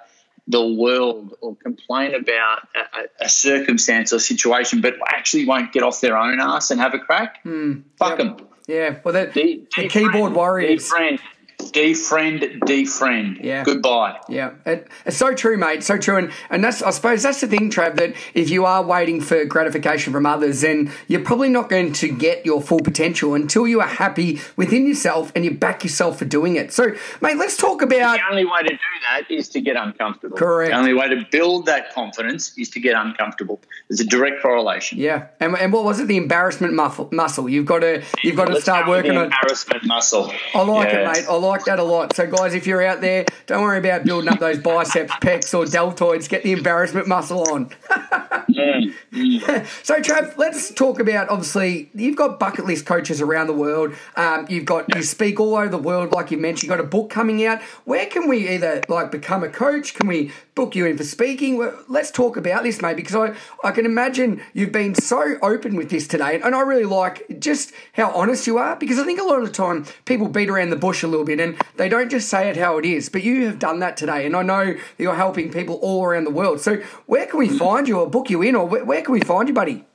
the 0.47 0.65
world 0.65 1.35
or 1.41 1.55
complain 1.55 2.15
about 2.15 2.67
a, 2.75 3.25
a, 3.25 3.29
circumstance 3.29 4.11
or 4.11 4.19
situation, 4.19 4.81
but 4.81 4.95
actually 5.07 5.45
won't 5.45 5.71
get 5.71 5.83
off 5.83 6.01
their 6.01 6.17
own 6.17 6.39
ass 6.41 6.71
and 6.71 6.81
have 6.81 6.95
a 6.95 6.99
crack. 6.99 7.43
Mm, 7.45 7.83
Fuck 7.97 8.17
them. 8.17 8.35
Yeah, 8.67 8.97
well, 9.03 9.13
the, 9.13 9.67
the 9.75 9.87
keyboard 9.87 10.33
warriors. 10.33 10.87
Friend, 10.87 11.19
defriend, 11.59 12.59
defriend. 12.61 13.43
Yeah. 13.43 13.63
Goodbye. 13.63 14.19
Yeah. 14.27 14.51
It, 14.65 14.87
it's 15.05 15.17
so 15.17 15.33
true, 15.33 15.57
mate. 15.57 15.83
So 15.83 15.97
true. 15.97 16.17
And, 16.17 16.31
and 16.49 16.63
that's, 16.63 16.81
I 16.81 16.89
suppose 16.91 17.23
that's 17.23 17.41
the 17.41 17.47
thing, 17.47 17.69
Trav, 17.69 17.95
that 17.97 18.15
if 18.33 18.49
you 18.49 18.65
are 18.65 18.83
waiting 18.83 19.21
for 19.21 19.45
gratification 19.45 20.13
from 20.13 20.25
others, 20.25 20.61
then 20.61 20.91
you're 21.07 21.23
probably 21.23 21.49
not 21.49 21.69
going 21.69 21.93
to 21.93 22.07
get 22.11 22.45
your 22.45 22.61
full 22.61 22.79
potential 22.79 23.33
until 23.33 23.67
you 23.67 23.81
are 23.81 23.87
happy 23.87 24.39
within 24.55 24.87
yourself 24.87 25.31
and 25.35 25.45
you 25.45 25.51
back 25.51 25.83
yourself 25.83 26.17
for 26.17 26.25
doing 26.25 26.55
it. 26.55 26.71
So, 26.71 26.95
mate, 27.21 27.37
let's 27.37 27.57
talk 27.57 27.81
about. 27.81 28.17
The 28.17 28.29
only 28.29 28.45
way 28.45 28.63
to 28.63 28.69
do 28.69 28.77
that 29.09 29.29
is 29.29 29.49
to 29.49 29.61
get 29.61 29.75
uncomfortable. 29.75 30.37
Correct. 30.37 30.71
The 30.71 30.77
only 30.77 30.93
way 30.93 31.09
to 31.09 31.25
build 31.31 31.65
that 31.65 31.93
confidence 31.93 32.57
is 32.57 32.69
to 32.71 32.79
get 32.79 32.95
uncomfortable. 32.95 33.59
There's 33.89 33.99
a 33.99 34.05
direct 34.05 34.41
correlation. 34.41 34.97
Yeah. 34.97 35.27
And, 35.39 35.55
and 35.57 35.73
what 35.73 35.83
was 35.83 35.99
it? 35.99 36.07
The 36.07 36.17
embarrassment 36.17 36.73
muscle. 36.73 37.09
muscle. 37.11 37.49
You've 37.49 37.65
got 37.65 37.79
to, 37.79 38.03
you've 38.23 38.35
got 38.35 38.45
to 38.45 38.61
start 38.61 38.87
working 38.87 39.17
on. 39.17 39.25
Embarrassment 39.25 39.85
muscle. 39.85 40.31
I 40.55 40.61
like 40.61 40.89
yeah. 40.89 40.99
it, 40.99 41.05
mate. 41.07 41.25
I 41.29 41.33
like 41.35 41.48
like 41.49 41.65
that 41.65 41.79
a 41.79 41.83
lot. 41.83 42.15
So, 42.15 42.29
guys, 42.29 42.53
if 42.53 42.65
you're 42.65 42.83
out 42.83 43.01
there, 43.01 43.25
don't 43.47 43.63
worry 43.63 43.79
about 43.79 44.05
building 44.05 44.29
up 44.29 44.39
those 44.39 44.59
biceps, 44.59 45.11
pecs, 45.13 45.53
or 45.53 45.65
deltoids. 45.65 46.29
Get 46.29 46.43
the 46.43 46.53
embarrassment 46.53 47.07
muscle 47.07 47.43
on. 47.51 47.69
mm, 48.59 48.93
mm. 49.13 49.65
so, 49.85 49.99
Trav, 49.99 50.37
let's 50.37 50.73
talk 50.73 50.99
about 50.99 51.29
obviously 51.29 51.89
you've 51.93 52.15
got 52.15 52.39
bucket 52.39 52.65
list 52.65 52.85
coaches 52.85 53.21
around 53.21 53.47
the 53.47 53.53
world. 53.53 53.93
Um, 54.15 54.45
you've 54.49 54.65
got 54.65 54.85
yeah. 54.89 54.97
you 54.97 55.03
speak 55.03 55.39
all 55.39 55.55
over 55.55 55.69
the 55.69 55.77
world, 55.77 56.11
like 56.11 56.31
you 56.31 56.37
mentioned. 56.37 56.63
You've 56.63 56.77
got 56.77 56.83
a 56.83 56.87
book 56.87 57.09
coming 57.09 57.45
out. 57.45 57.61
Where 57.85 58.05
can 58.05 58.27
we 58.27 58.49
either 58.49 58.81
like 58.87 59.11
become 59.11 59.43
a 59.43 59.49
coach? 59.49 59.93
Can 59.93 60.07
we 60.07 60.31
book 60.55 60.75
you 60.75 60.85
in 60.85 60.97
for 60.97 61.03
speaking? 61.03 61.57
Well, 61.57 61.77
let's 61.87 62.11
talk 62.11 62.35
about 62.35 62.63
this, 62.63 62.81
mate, 62.81 62.97
because 62.97 63.15
I, 63.15 63.35
I 63.67 63.71
can 63.71 63.85
imagine 63.85 64.41
you've 64.53 64.71
been 64.71 64.95
so 64.95 65.37
open 65.41 65.75
with 65.75 65.89
this 65.89 66.07
today, 66.07 66.41
and 66.41 66.53
I 66.55 66.61
really 66.61 66.85
like 66.85 67.39
just 67.39 67.71
how 67.93 68.11
honest 68.11 68.45
you 68.45 68.57
are 68.57 68.75
because 68.75 68.99
I 68.99 69.03
think 69.03 69.19
a 69.19 69.23
lot 69.23 69.39
of 69.39 69.45
the 69.45 69.53
time 69.53 69.85
people 70.05 70.27
beat 70.27 70.49
around 70.49 70.69
the 70.69 70.75
bush 70.75 71.03
a 71.03 71.07
little 71.07 71.25
bit 71.25 71.39
and 71.39 71.59
they 71.77 71.87
don't 71.89 72.09
just 72.09 72.29
say 72.29 72.49
it 72.49 72.57
how 72.57 72.77
it 72.77 72.85
is. 72.85 73.09
But 73.09 73.23
you 73.23 73.45
have 73.45 73.59
done 73.59 73.79
that 73.79 73.97
today, 73.97 74.25
and 74.25 74.35
I 74.35 74.43
know 74.43 74.73
that 74.73 74.79
you're 74.97 75.15
helping 75.15 75.51
people 75.51 75.75
all 75.75 76.03
around 76.03 76.25
the 76.25 76.31
world. 76.31 76.59
So 76.59 76.77
where 77.05 77.25
can 77.25 77.39
we 77.39 77.49
find 77.49 77.87
you 77.87 77.99
or 77.99 78.09
book 78.09 78.29
you 78.29 78.41
in, 78.41 78.48
or 78.55 78.65
where, 78.65 78.85
where 78.85 79.01
can 79.01 79.13
we 79.13 79.21
find 79.21 79.47
you, 79.47 79.53
buddy? 79.53 79.85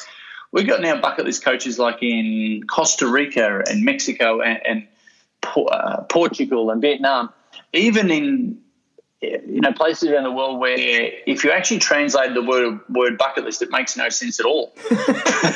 we've 0.51 0.67
got 0.67 0.81
now 0.81 0.99
bucket 0.99 1.25
list 1.25 1.43
coaches 1.43 1.79
like 1.79 2.01
in 2.01 2.63
Costa 2.67 3.07
Rica 3.07 3.63
and 3.69 3.83
Mexico 3.83 4.41
and, 4.41 4.60
and 4.65 4.88
uh, 5.43 6.03
Portugal 6.03 6.71
and 6.71 6.81
Vietnam, 6.81 7.29
even 7.73 8.12
in 8.12 8.60
you 9.21 9.62
know 9.62 9.73
places 9.73 10.10
around 10.10 10.23
the 10.23 10.31
world 10.31 10.60
where 10.60 10.75
if 10.77 11.43
you 11.43 11.51
actually 11.51 11.79
translate 11.79 12.36
the 12.36 12.41
word 12.43 12.79
word 12.89 13.17
bucket 13.17 13.43
list, 13.43 13.62
it 13.62 13.71
makes 13.71 13.97
no 13.97 14.10
sense 14.10 14.39
at 14.39 14.45
all. 14.45 14.75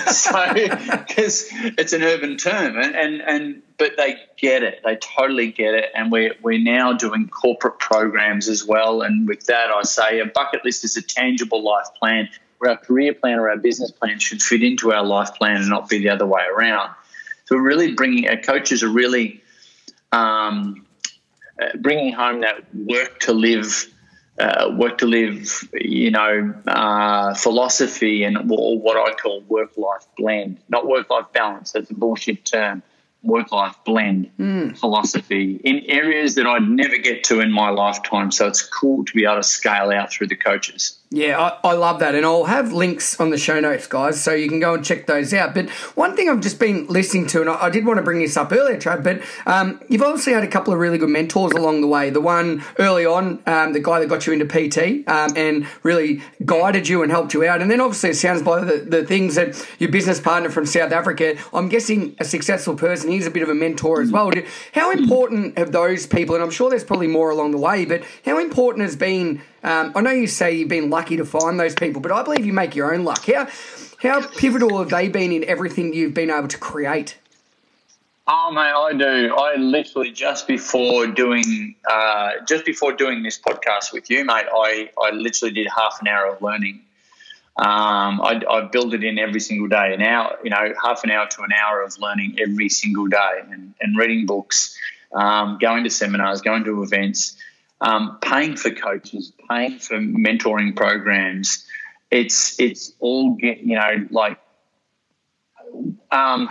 so 0.08 0.54
because 0.54 1.47
it's 1.77 1.93
an 1.93 2.04
urban 2.04 2.38
term, 2.38 2.77
and, 2.77 2.95
and 2.95 3.21
and 3.21 3.62
but 3.77 3.93
they 3.97 4.15
get 4.38 4.63
it, 4.63 4.82
they 4.84 4.95
totally 4.95 5.51
get 5.51 5.73
it, 5.73 5.91
and 5.93 6.12
we're 6.12 6.34
we're 6.41 6.60
now 6.60 6.93
doing 6.93 7.27
corporate 7.27 7.80
programs 7.80 8.47
as 8.47 8.65
well. 8.65 9.01
And 9.01 9.27
with 9.27 9.45
that, 9.47 9.69
I 9.69 9.84
say 9.84 10.19
a 10.19 10.25
bucket 10.25 10.65
list 10.65 10.84
is 10.84 10.97
a 10.97 11.01
tangible 11.01 11.63
life 11.63 11.88
plan 11.99 12.30
where 12.62 12.69
our 12.69 12.78
career 12.78 13.12
plan 13.12 13.39
or 13.39 13.50
our 13.50 13.58
business 13.58 13.89
plan 13.89 14.19
should 14.19 14.39
fit 14.39 14.62
into 14.62 14.93
our 14.93 15.04
life 15.04 15.34
plan 15.34 15.58
and 15.58 15.67
not 15.67 15.89
be 15.89 15.97
the 15.97 16.10
other 16.10 16.28
way 16.28 16.43
around. 16.56 16.93
So 17.45 17.56
we're 17.56 17.63
really 17.63 17.93
bringing 17.93 18.30
our 18.30 18.38
coaches 18.38 18.84
are 18.84 18.89
really 18.89 19.41
um, 20.12 20.86
uh, 21.60 21.76
bringing 21.80 22.13
home 22.13 22.41
that 22.41 22.63
work 22.76 23.19
to 23.21 23.34
live. 23.34 23.88
Uh, 24.39 24.71
work 24.76 24.97
to 24.97 25.06
live, 25.06 25.69
you 25.74 26.10
know, 26.10 26.54
uh, 26.65 27.34
philosophy 27.36 28.24
and 28.24 28.50
what 28.50 28.97
I 28.97 29.13
call 29.13 29.41
work 29.41 29.78
life 29.78 30.08
blend, 30.17 30.58
not 30.67 30.88
work 30.88 31.10
life 31.12 31.26
balance. 31.32 31.74
That's 31.74 31.91
a 31.91 31.93
bullshit 31.93 32.45
term 32.45 32.82
work 33.21 33.52
life 33.52 33.76
blend 33.86 34.32
mm. 34.39 34.76
philosophy 34.78 35.60
in 35.63 35.82
areas 35.88 36.36
that 36.36 36.47
I'd 36.47 36.67
never 36.67 36.97
get 36.97 37.26
to 37.26 37.41
in 37.41 37.52
my 37.52 37.69
lifetime. 37.69 38.32
So 38.32 38.47
it's 38.47 38.63
cool 38.63 39.06
to 39.06 39.13
be 39.13 39.26
able 39.26 39.36
to 39.36 39.43
scale 39.43 39.91
out 39.91 40.12
through 40.12 40.28
the 40.28 40.38
coaches. 40.38 41.00
Yeah, 41.13 41.38
I, 41.38 41.71
I, 41.71 41.74
love 41.74 42.00
that. 42.00 42.15
And 42.15 42.26
I'll 42.26 42.45
have 42.45 42.71
links 42.71 43.19
on 43.19 43.32
the 43.32 43.38
show 43.38 43.60
notes, 43.60 43.86
guys, 43.86 44.24
so 44.24 44.32
you 44.32 44.47
can 44.47 44.62
go 44.62 44.76
and 44.76 44.86
check 44.86 45.08
those 45.08 45.34
out. 45.34 45.54
But 45.54 45.69
one 45.69 46.15
thing 46.15 46.30
I've 46.30 46.39
just 46.39 46.58
been 46.58 46.88
listening 46.88 47.28
to, 47.28 47.41
and 47.41 47.50
I, 47.50 47.63
I 47.65 47.69
did 47.69 47.86
want 47.86 47.97
to 47.97 48.02
bring 48.02 48.19
this 48.19 48.38
up 48.38 48.54
earlier, 48.54 48.78
Trav, 48.78 49.04
but 49.04 49.21
um, 49.45 49.82
you've 49.89 50.04
obviously 50.04 50.32
had 50.32 50.45
a 50.45 50.47
couple 50.47 50.71
of 50.71 50.80
really 50.80 50.97
good 50.97 51.10
mentors 51.10 51.52
along 51.52 51.82
the 51.82 51.88
way. 51.88 52.12
The 52.12 52.21
one 52.21 52.63
early 52.80 53.06
on, 53.06 53.43
um, 53.45 53.74
the 53.74 53.82
guy 53.82 54.00
that 54.00 54.08
got 54.08 54.26
you 54.26 54.32
into 54.32 54.45
PT 54.45 55.06
um, 55.10 55.34
and 55.36 55.67
really 55.84 56.21
guided 56.45 56.88
you 56.88 57.04
and 57.04 57.12
helped 57.12 57.34
you 57.34 57.43
out. 57.43 57.62
And 57.62 57.69
then 57.69 57.82
obviously 57.82 58.12
it 58.12 58.15
sounds 58.15 58.41
by 58.41 58.63
the, 58.63 58.78
the 58.78 59.06
things 59.06 59.36
that 59.36 59.67
your 59.80 59.91
business 59.91 60.21
partner 60.21 60.50
from 60.50 60.65
South 60.65 60.93
Africa, 60.93 61.36
I'm 61.54 61.67
guessing 61.67 62.15
a 62.21 62.24
successful 62.24 62.76
person, 62.76 63.12
he's 63.12 63.28
a 63.28 63.32
bit 63.32 63.43
of 63.43 63.50
a 63.50 63.56
mentor 63.56 64.02
as 64.02 64.13
well. 64.13 64.32
How 64.71 64.91
important 64.91 65.58
have 65.58 65.74
those 65.74 66.08
people, 66.08 66.36
and 66.36 66.43
I'm 66.43 66.52
sure 66.52 66.69
there's 66.69 66.86
probably 66.86 67.08
more 67.08 67.32
along 67.32 67.52
the 67.52 67.58
way, 67.58 67.84
but 67.84 68.02
how 68.24 68.39
important 68.39 68.86
has 68.86 68.96
been 68.96 69.42
um, 69.63 69.91
I 69.95 70.01
know 70.01 70.12
you 70.12 70.27
say 70.27 70.55
you've 70.55 70.69
been 70.69 70.89
lucky 70.89 71.17
to 71.17 71.25
find 71.25 71.59
those 71.59 71.75
people, 71.75 72.01
but 72.01 72.12
I 72.12 72.23
believe 72.23 72.45
you 72.45 72.53
make 72.53 72.75
your 72.75 72.93
own 72.93 73.03
luck. 73.03 73.25
How 73.25 73.47
how 74.01 74.27
pivotal 74.27 74.79
have 74.79 74.89
they 74.89 75.07
been 75.07 75.31
in 75.31 75.43
everything 75.43 75.93
you've 75.93 76.15
been 76.15 76.31
able 76.31 76.47
to 76.47 76.57
create? 76.57 77.17
Oh 78.27 78.51
mate, 78.51 78.62
I 78.62 78.93
do. 78.93 79.35
I 79.35 79.55
literally 79.57 80.12
just 80.12 80.47
before 80.47 81.07
doing 81.07 81.75
uh, 81.89 82.31
just 82.47 82.65
before 82.65 82.93
doing 82.93 83.23
this 83.23 83.39
podcast 83.39 83.93
with 83.93 84.09
you, 84.09 84.25
mate, 84.25 84.45
I, 84.51 84.89
I 84.99 85.12
literally 85.12 85.53
did 85.53 85.67
half 85.67 85.99
an 86.01 86.07
hour 86.07 86.27
of 86.27 86.41
learning. 86.41 86.81
Um, 87.57 88.21
I, 88.21 88.41
I 88.49 88.62
build 88.62 88.93
it 88.93 89.03
in 89.03 89.19
every 89.19 89.41
single 89.41 89.67
day, 89.67 89.93
an 89.93 90.01
hour, 90.01 90.37
you 90.43 90.49
know, 90.49 90.73
half 90.81 91.03
an 91.03 91.12
hour 91.12 91.27
to 91.27 91.41
an 91.43 91.51
hour 91.51 91.81
of 91.81 91.99
learning 91.99 92.37
every 92.39 92.69
single 92.69 93.07
day, 93.07 93.41
and, 93.51 93.73
and 93.81 93.97
reading 93.97 94.25
books, 94.25 94.77
um, 95.13 95.57
going 95.59 95.83
to 95.83 95.89
seminars, 95.89 96.41
going 96.41 96.63
to 96.63 96.81
events 96.81 97.35
um, 97.82 98.19
paying 98.21 98.56
for 98.56 98.69
coaches, 98.71 99.34
paying 99.50 99.79
for 99.79 99.98
mentoring 99.98 100.75
programs. 100.75 101.65
It's 102.10 102.60
it's 102.60 102.94
all 103.00 103.38
you 103.40 103.75
know 103.75 104.08
like. 104.10 104.40
Um, 106.12 106.50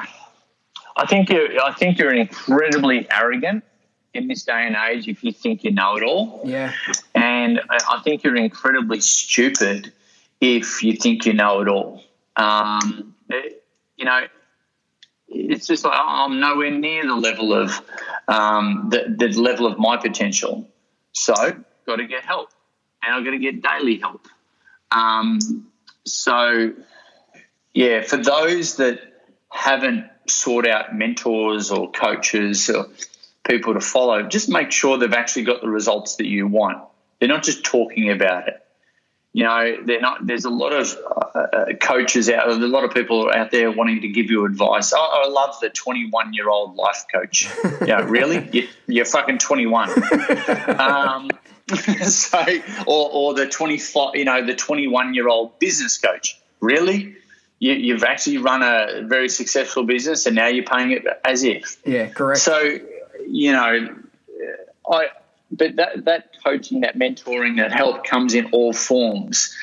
I 0.97 1.07
think 1.07 1.31
you 1.31 1.61
I 1.65 1.73
think 1.73 1.99
you're 1.99 2.13
incredibly 2.13 3.07
arrogant 3.11 3.65
in 4.13 4.27
this 4.27 4.43
day 4.43 4.67
and 4.67 4.77
age 4.77 5.09
if 5.09 5.23
you 5.23 5.33
think 5.33 5.63
you 5.65 5.71
know 5.71 5.97
it 5.97 6.03
all. 6.03 6.41
Yeah. 6.45 6.73
And 7.15 7.61
I 7.71 8.01
think 8.03 8.25
you're 8.25 8.37
incredibly 8.37 9.01
stupid 9.01 9.93
if 10.41 10.83
you 10.83 10.97
think 10.97 11.27
you 11.27 11.33
know 11.33 11.61
it 11.61 11.69
all. 11.69 12.03
Um, 12.37 13.15
it, 13.29 13.63
you 13.97 14.05
know, 14.05 14.27
it's 15.29 15.67
just 15.67 15.85
like 15.85 15.95
oh, 15.95 16.25
I'm 16.27 16.41
nowhere 16.41 16.71
near 16.71 17.07
the 17.07 17.15
level 17.15 17.53
of 17.53 17.81
um, 18.27 18.89
the, 18.91 19.15
the 19.17 19.41
level 19.41 19.67
of 19.67 19.79
my 19.79 19.97
potential. 19.97 20.69
So, 21.13 21.35
got 21.87 21.97
to 21.97 22.07
get 22.07 22.25
help, 22.25 22.51
and 23.03 23.15
I've 23.15 23.25
got 23.25 23.31
to 23.31 23.39
get 23.39 23.63
daily 23.63 23.99
help. 23.99 24.27
Um, 24.91 25.39
so, 26.05 26.73
yeah, 27.75 28.03
for 28.03 28.17
those 28.17 28.77
that 28.77 29.01
haven't 29.51 30.07
sought 30.29 30.67
out 30.67 30.95
mentors 30.95 31.71
or 31.71 31.91
coaches 31.91 32.71
or 32.71 32.89
people 33.45 33.75
to 33.75 33.81
follow, 33.81 34.23
just 34.23 34.49
make 34.49 34.71
sure 34.73 34.99
they've 34.99 35.13
actually 35.13 35.45
got 35.45 35.61
the 35.61 35.69
results 35.69 36.17
that 36.17 36.27
you 36.27 36.47
want. 36.47 36.79
They're 37.19 37.29
not 37.29 37.43
just 37.43 37.65
talking 37.65 38.11
about 38.11 38.49
it. 38.49 38.65
You 39.33 39.45
know, 39.45 39.77
they're 39.85 40.01
not. 40.01 40.27
There's 40.27 40.45
a 40.45 40.51
lot 40.51 40.73
of 40.73 40.99
uh, 41.07 41.39
uh 41.39 41.65
coaches 41.81 42.29
out. 42.29 42.49
A 42.49 42.55
lot 42.55 42.85
of 42.85 42.93
people 42.93 43.31
out 43.33 43.53
there 43.53 43.71
wanting 43.71 44.01
to 44.01 44.09
give 44.09 44.29
you 44.29 44.45
advice. 44.45 44.93
Oh, 44.95 45.23
I 45.25 45.29
love 45.29 45.55
the 45.61 45.71
21 45.71 46.35
year 46.35 46.49
old 46.49 46.75
life 46.75 47.05
coach. 47.13 47.49
yeah, 47.87 48.01
really? 48.03 48.49
You, 48.53 48.69
you're 48.89 49.05
fucking 49.05 49.39
21. 49.39 49.91
um, 50.81 51.31
so, 52.03 52.45
or, 52.89 53.11
or 53.13 53.35
the 53.35 53.47
25, 53.47 54.17
you 54.17 54.25
know, 54.25 54.45
the 54.45 54.57
21 54.57 55.15
year 55.15 55.29
old 55.29 55.59
business 55.61 55.99
coach. 55.99 56.41
Really? 56.59 57.17
You, 57.61 57.93
have 57.93 58.05
actually 58.05 58.39
run 58.39 58.63
a 58.63 59.03
very 59.07 59.29
successful 59.29 59.85
business, 59.85 60.25
and 60.25 60.35
now 60.35 60.47
you're 60.47 60.65
paying 60.65 60.93
it 60.93 61.05
as 61.25 61.45
if. 61.45 61.77
Yeah, 61.85 62.09
correct. 62.09 62.41
So, 62.41 62.79
you 63.29 63.53
know, 63.53 63.97
I 64.91 65.09
but 65.51 65.77
that 65.77 66.05
that 66.05 66.30
coaching, 66.43 66.81
that 66.81 66.97
mentoring, 66.97 67.57
that 67.57 67.73
help 67.73 68.05
comes 68.05 68.35
in 68.35 68.47
all 68.53 68.73
forms 68.73 69.55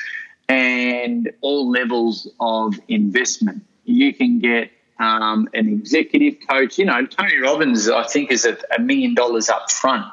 and 0.48 1.30
all 1.40 1.70
levels 1.70 2.28
of 2.40 2.78
investment. 2.88 3.64
You 3.84 4.14
can 4.14 4.38
get 4.38 4.70
um, 4.98 5.48
an 5.54 5.68
executive 5.68 6.38
coach. 6.48 6.78
You 6.78 6.86
know, 6.86 7.06
Tony 7.06 7.38
Robbins, 7.38 7.88
I 7.88 8.04
think, 8.04 8.32
is 8.32 8.44
a, 8.44 8.56
million 8.80 9.14
dollars 9.14 9.48
up 9.48 9.70
front 9.70 10.06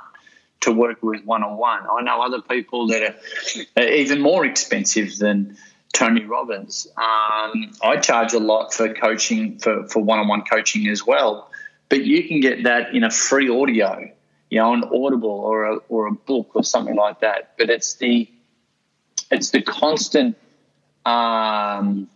to 0.62 0.72
work 0.72 1.02
with 1.02 1.24
one 1.26 1.44
on 1.44 1.58
one. 1.58 1.82
I 1.90 2.02
know 2.02 2.22
other 2.22 2.42
people 2.42 2.88
that 2.88 3.16
are, 3.78 3.84
even 3.84 4.22
more 4.22 4.46
expensive 4.46 5.18
than 5.18 5.58
Tony 5.94 6.26
Robbins. 6.26 6.88
Um, 6.98 7.74
I 7.82 7.98
charge 8.02 8.34
a 8.34 8.40
lot 8.40 8.74
for 8.74 8.94
coaching 8.94 9.60
for 9.60 10.00
one 10.00 10.20
on 10.20 10.28
one 10.28 10.44
coaching 10.44 10.88
as 10.88 11.06
well, 11.06 11.50
but 11.90 12.04
you 12.04 12.28
can 12.28 12.42
get 12.42 12.64
that 12.64 12.94
in 12.94 13.04
a 13.04 13.12
free 13.12 13.50
audio 13.50 14.10
you 14.50 14.60
know, 14.60 14.74
an 14.74 14.84
Audible 14.84 15.30
or 15.30 15.64
a, 15.66 15.76
or 15.90 16.08
a 16.08 16.12
book 16.12 16.52
or 16.54 16.64
something 16.64 16.96
like 16.96 17.22
that. 17.22 17.54
But 17.58 17.70
it's 17.70 17.96
the 17.96 18.30
it's 19.32 19.50
the 19.50 19.62
constant 19.62 20.38
um, 21.06 22.08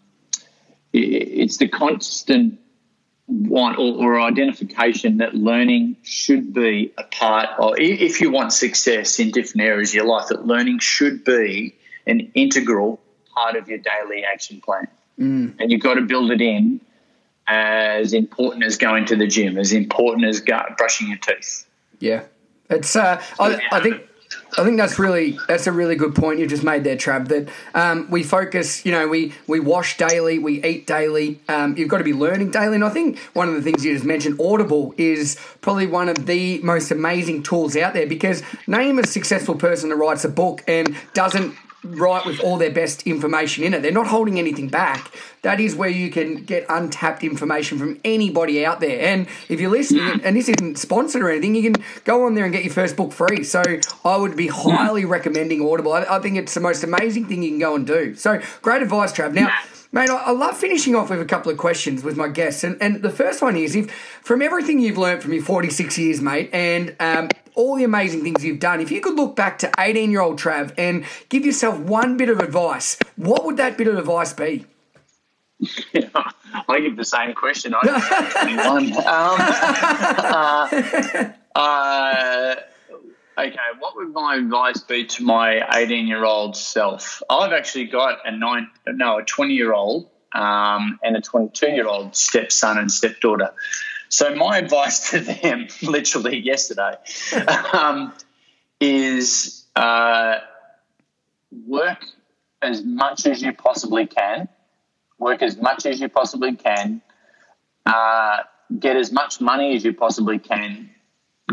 it's 0.93 1.57
the 1.57 1.67
constant 1.67 2.59
want 3.27 3.77
or, 3.77 4.03
or, 4.03 4.19
identification 4.19 5.17
that 5.17 5.35
learning 5.35 5.95
should 6.01 6.51
be 6.51 6.91
a 6.97 7.03
part 7.03 7.49
of 7.59 7.75
if 7.77 8.21
you 8.21 8.31
want 8.31 8.51
success 8.51 9.19
in 9.19 9.29
different 9.29 9.61
areas 9.67 9.91
of 9.91 9.95
your 9.95 10.05
life 10.05 10.29
that 10.29 10.47
learning 10.47 10.79
should 10.79 11.23
be 11.23 11.75
an 12.07 12.31
integral 12.33 12.99
part 13.35 13.55
of 13.55 13.69
your 13.69 13.77
daily 13.77 14.23
action 14.25 14.59
plan 14.61 14.87
mm. 15.19 15.53
and 15.59 15.71
you've 15.71 15.81
got 15.81 15.93
to 15.93 16.01
build 16.01 16.31
it 16.31 16.41
in 16.41 16.81
as 17.45 18.13
important 18.13 18.63
as 18.63 18.77
going 18.77 19.05
to 19.05 19.15
the 19.15 19.27
gym 19.27 19.59
as 19.59 19.73
important 19.73 20.25
as 20.25 20.41
brushing 20.75 21.09
your 21.09 21.17
teeth 21.17 21.67
yeah, 21.99 22.23
it's. 22.69 22.95
Uh, 22.95 23.21
I, 23.39 23.59
I 23.71 23.79
think. 23.81 24.05
I 24.57 24.63
think 24.63 24.77
that's 24.77 24.99
really 24.99 25.37
that's 25.47 25.67
a 25.67 25.71
really 25.71 25.95
good 25.95 26.15
point 26.15 26.39
you 26.39 26.47
just 26.47 26.63
made 26.63 26.83
there, 26.83 26.95
Trav. 26.95 27.27
That 27.29 27.49
um, 27.73 28.09
we 28.09 28.23
focus, 28.23 28.85
you 28.85 28.91
know, 28.91 29.07
we 29.07 29.33
we 29.47 29.59
wash 29.59 29.97
daily, 29.97 30.37
we 30.37 30.63
eat 30.63 30.85
daily. 30.85 31.39
Um, 31.47 31.77
you've 31.77 31.89
got 31.89 31.99
to 31.99 32.03
be 32.03 32.13
learning 32.13 32.51
daily, 32.51 32.75
and 32.75 32.83
I 32.83 32.89
think 32.89 33.17
one 33.33 33.47
of 33.47 33.55
the 33.55 33.61
things 33.61 33.85
you 33.85 33.93
just 33.93 34.05
mentioned, 34.05 34.39
Audible, 34.39 34.93
is 34.97 35.39
probably 35.61 35.87
one 35.87 36.09
of 36.09 36.25
the 36.25 36.59
most 36.61 36.91
amazing 36.91 37.43
tools 37.43 37.75
out 37.75 37.93
there. 37.93 38.07
Because 38.07 38.43
name 38.67 38.99
a 38.99 39.05
successful 39.05 39.55
person 39.55 39.89
that 39.89 39.95
writes 39.95 40.25
a 40.25 40.29
book 40.29 40.63
and 40.67 40.95
doesn't 41.13 41.55
write 41.83 42.25
with 42.25 42.39
all 42.41 42.57
their 42.57 42.71
best 42.71 43.03
information 43.03 43.63
in 43.63 43.73
it. 43.73 43.81
They're 43.81 43.91
not 43.91 44.07
holding 44.07 44.37
anything 44.37 44.67
back. 44.67 45.11
That 45.41 45.59
is 45.59 45.75
where 45.75 45.89
you 45.89 46.11
can 46.11 46.43
get 46.43 46.65
untapped 46.67 47.23
information 47.23 47.77
from 47.77 47.99
anybody 48.03 48.65
out 48.65 48.79
there. 48.79 48.99
And 48.99 49.27
if 49.47 49.61
you're 49.61 49.71
listening, 49.71 50.21
and 50.23 50.35
this 50.35 50.49
isn't 50.49 50.77
sponsored 50.77 51.21
or 51.21 51.29
anything, 51.29 51.55
you 51.55 51.71
can 51.71 51.83
go 52.03 52.25
on 52.25 52.35
there 52.35 52.43
and 52.43 52.53
get 52.53 52.63
your 52.63 52.73
first 52.73 52.97
book 52.97 53.13
free. 53.13 53.43
So 53.43 53.63
I 54.03 54.17
would 54.17 54.35
be 54.35 54.47
highly 54.47 55.05
recommending 55.05 55.65
Audible. 55.65 55.93
I, 55.93 56.05
I 56.09 56.19
think 56.19 56.37
it's 56.37 56.53
the 56.53 56.59
most 56.59 56.83
amazing 56.83 57.27
thing 57.27 57.43
you 57.43 57.51
can 57.51 57.59
go 57.59 57.75
and 57.75 57.87
do. 57.87 58.15
So 58.15 58.41
great 58.61 58.81
advice, 58.81 59.13
Trav. 59.13 59.33
Now, 59.33 59.49
Mate, 59.91 60.09
I 60.11 60.31
love 60.31 60.55
finishing 60.55 60.93
off 60.93 61.09
with 61.09 61.19
a 61.19 61.25
couple 61.25 61.51
of 61.51 61.57
questions 61.57 62.03
with 62.03 62.15
my 62.15 62.27
guests. 62.27 62.63
And, 62.63 62.77
and 62.79 63.01
the 63.01 63.09
first 63.09 63.41
one 63.41 63.55
is 63.55 63.75
if, 63.75 63.91
from 63.91 64.43
everything 64.43 64.77
you've 64.77 64.99
learned 64.99 65.23
from 65.23 65.33
your 65.33 65.41
46 65.41 65.97
years, 65.97 66.21
mate, 66.21 66.51
and 66.53 66.95
um, 66.99 67.29
all 67.55 67.75
the 67.75 67.83
amazing 67.83 68.21
things 68.21 68.45
you've 68.45 68.59
done, 68.59 68.81
if 68.81 68.91
you 68.91 69.01
could 69.01 69.15
look 69.15 69.35
back 69.35 69.57
to 69.59 69.71
18 69.79 70.11
year 70.11 70.21
old 70.21 70.39
Trav 70.39 70.73
and 70.77 71.05
give 71.29 71.43
yourself 71.43 71.79
one 71.79 72.17
bit 72.17 72.29
of 72.29 72.39
advice, 72.39 72.97
what 73.15 73.45
would 73.45 73.57
that 73.57 73.79
bit 73.79 73.87
of 73.87 73.97
advice 73.97 74.31
be? 74.31 74.67
Yeah, 75.91 76.09
I 76.69 76.79
give 76.81 76.95
the 76.95 77.03
same 77.03 77.33
question. 77.33 77.73
I 77.75 78.29
21. 78.43 78.93
um, 81.17 81.33
uh, 81.55 81.59
uh, 81.59 82.55
Okay, 83.37 83.55
what 83.79 83.95
would 83.95 84.11
my 84.11 84.35
advice 84.35 84.81
be 84.81 85.05
to 85.05 85.23
my 85.23 85.65
18 85.73 86.07
year 86.07 86.25
old 86.25 86.57
self? 86.57 87.21
I've 87.29 87.53
actually 87.53 87.85
got 87.85 88.19
a 88.25 88.31
nine, 88.31 88.69
no, 88.87 89.19
a 89.19 89.23
20 89.23 89.53
year 89.53 89.71
old 89.71 90.09
um, 90.33 90.99
and 91.03 91.15
a 91.15 91.21
22 91.21 91.67
year 91.71 91.87
old 91.87 92.15
stepson 92.15 92.77
and 92.77 92.91
stepdaughter. 92.91 93.53
So 94.09 94.35
my 94.35 94.57
advice 94.57 95.09
to 95.11 95.19
them, 95.19 95.67
literally 95.81 96.37
yesterday, 96.37 96.95
um, 97.73 98.13
is 98.81 99.65
uh, 99.75 100.39
work 101.65 102.03
as 102.61 102.83
much 102.83 103.25
as 103.25 103.41
you 103.41 103.53
possibly 103.53 104.05
can. 104.05 104.49
Work 105.17 105.41
as 105.41 105.55
much 105.57 105.85
as 105.85 106.01
you 106.01 106.09
possibly 106.09 106.55
can. 106.55 107.01
Uh, 107.85 108.39
get 108.77 108.97
as 108.97 109.11
much 109.11 109.39
money 109.39 109.75
as 109.75 109.83
you 109.85 109.93
possibly 109.93 110.39
can 110.39 110.89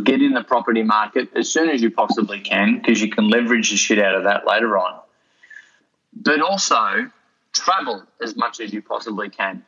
get 0.05 0.23
in 0.23 0.33
the 0.33 0.45
property 0.45 0.83
market 0.83 1.31
as 1.35 1.51
soon 1.51 1.69
as 1.69 1.83
you 1.83 1.91
possibly 1.91 2.41
can 2.41 2.79
because 2.79 3.01
you 3.01 3.11
can 3.11 3.29
leverage 3.29 3.71
the 3.71 3.77
shit 3.77 3.99
out 3.99 4.15
of 4.15 4.25
that 4.25 4.47
later 4.47 4.77
on. 4.79 5.01
But 6.15 6.41
also 6.41 7.11
travel 7.53 8.03
as 8.23 8.37
much 8.37 8.61
as 8.61 8.73
you 8.73 8.83
possibly 8.83 9.31
can 9.31 9.65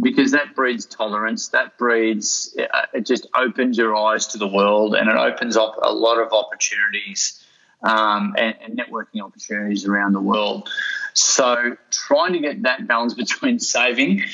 because 0.00 0.32
that 0.32 0.54
breeds 0.54 0.86
tolerance, 0.86 1.48
that 1.48 1.76
breeds, 1.76 2.56
uh, 2.58 2.86
it 2.92 3.04
just 3.04 3.26
opens 3.34 3.76
your 3.76 3.96
eyes 3.96 4.28
to 4.28 4.38
the 4.38 4.46
world 4.46 4.94
and 4.94 5.08
it 5.08 5.16
opens 5.16 5.56
up 5.56 5.76
a 5.82 5.92
lot 5.92 6.18
of 6.18 6.32
opportunities 6.32 7.44
um, 7.82 8.34
and, 8.38 8.54
and, 8.60 8.78
networking 8.78 9.22
opportunities 9.22 9.86
around 9.86 10.12
the 10.12 10.20
world. 10.20 10.68
So 11.14 11.76
trying 11.90 12.32
to 12.32 12.40
get 12.40 12.62
that 12.62 12.86
balance 12.86 13.14
between 13.24 13.58
saving 13.58 14.24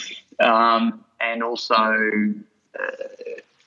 um, 0.40 1.04
and 1.20 1.42
also 1.42 1.74
uh, 1.74 3.04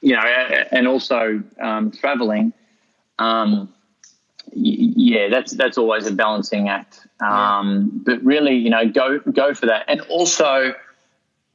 you 0.02 0.14
know, 0.14 0.22
and 0.22 0.88
also 0.88 1.44
um, 1.60 1.92
traveling. 1.92 2.54
Um, 3.20 3.74
yeah, 4.54 5.30
that's 5.30 5.52
that's 5.54 5.78
always 5.78 6.08
a 6.08 6.14
balancing 6.14 6.70
act. 6.70 7.06
Um. 7.20 8.02
But 8.06 8.24
really, 8.24 8.56
you 8.56 8.70
know, 8.70 8.88
go 8.88 9.20
go 9.20 9.54
for 9.54 9.68
that, 9.68 9.86
and 9.88 10.02
also 10.02 10.74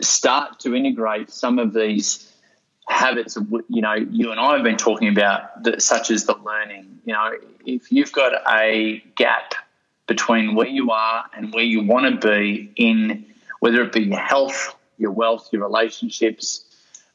start 0.01 0.61
to 0.61 0.75
integrate 0.75 1.31
some 1.31 1.59
of 1.59 1.73
these 1.73 2.29
habits 2.89 3.37
of 3.37 3.51
you 3.69 3.81
know 3.81 3.95
you 3.95 4.31
and 4.31 4.41
I 4.41 4.55
have 4.55 4.65
been 4.65 4.77
talking 4.77 5.09
about, 5.09 5.63
that, 5.65 5.83
such 5.83 6.11
as 6.11 6.25
the 6.25 6.35
learning. 6.35 7.01
You 7.05 7.15
know, 7.15 7.33
if 7.65 7.91
you've 7.91 8.13
got 8.13 8.33
a 8.53 9.03
gap 9.17 9.55
between 10.07 10.55
where 10.55 10.67
you 10.67 10.91
are 10.91 11.25
and 11.37 11.53
where 11.55 11.65
you 11.65 11.83
want 11.83 12.21
to 12.21 12.29
be 12.29 12.73
in, 12.77 13.25
whether 13.61 13.83
it 13.83 13.93
be 13.93 14.03
your 14.03 14.19
health, 14.19 14.75
your 14.99 15.13
wealth, 15.13 15.49
your 15.53 15.63
relationships, 15.63 16.65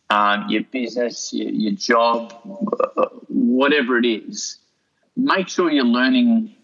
um, 0.09 0.45
your 0.49 0.63
business, 0.63 1.33
your, 1.33 1.49
your 1.49 1.73
job, 1.73 2.33
whatever 3.27 3.97
it 3.97 4.05
is, 4.05 4.57
make 5.15 5.47
sure 5.47 5.69
you're 5.71 5.83
learning 5.83 6.55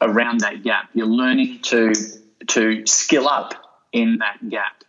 around 0.00 0.40
that 0.40 0.62
gap. 0.62 0.90
You're 0.94 1.06
learning 1.06 1.60
to 1.62 1.92
to 2.48 2.86
skill 2.86 3.28
up 3.28 3.54
in 3.92 4.18
that 4.18 4.48
gap. 4.48 4.84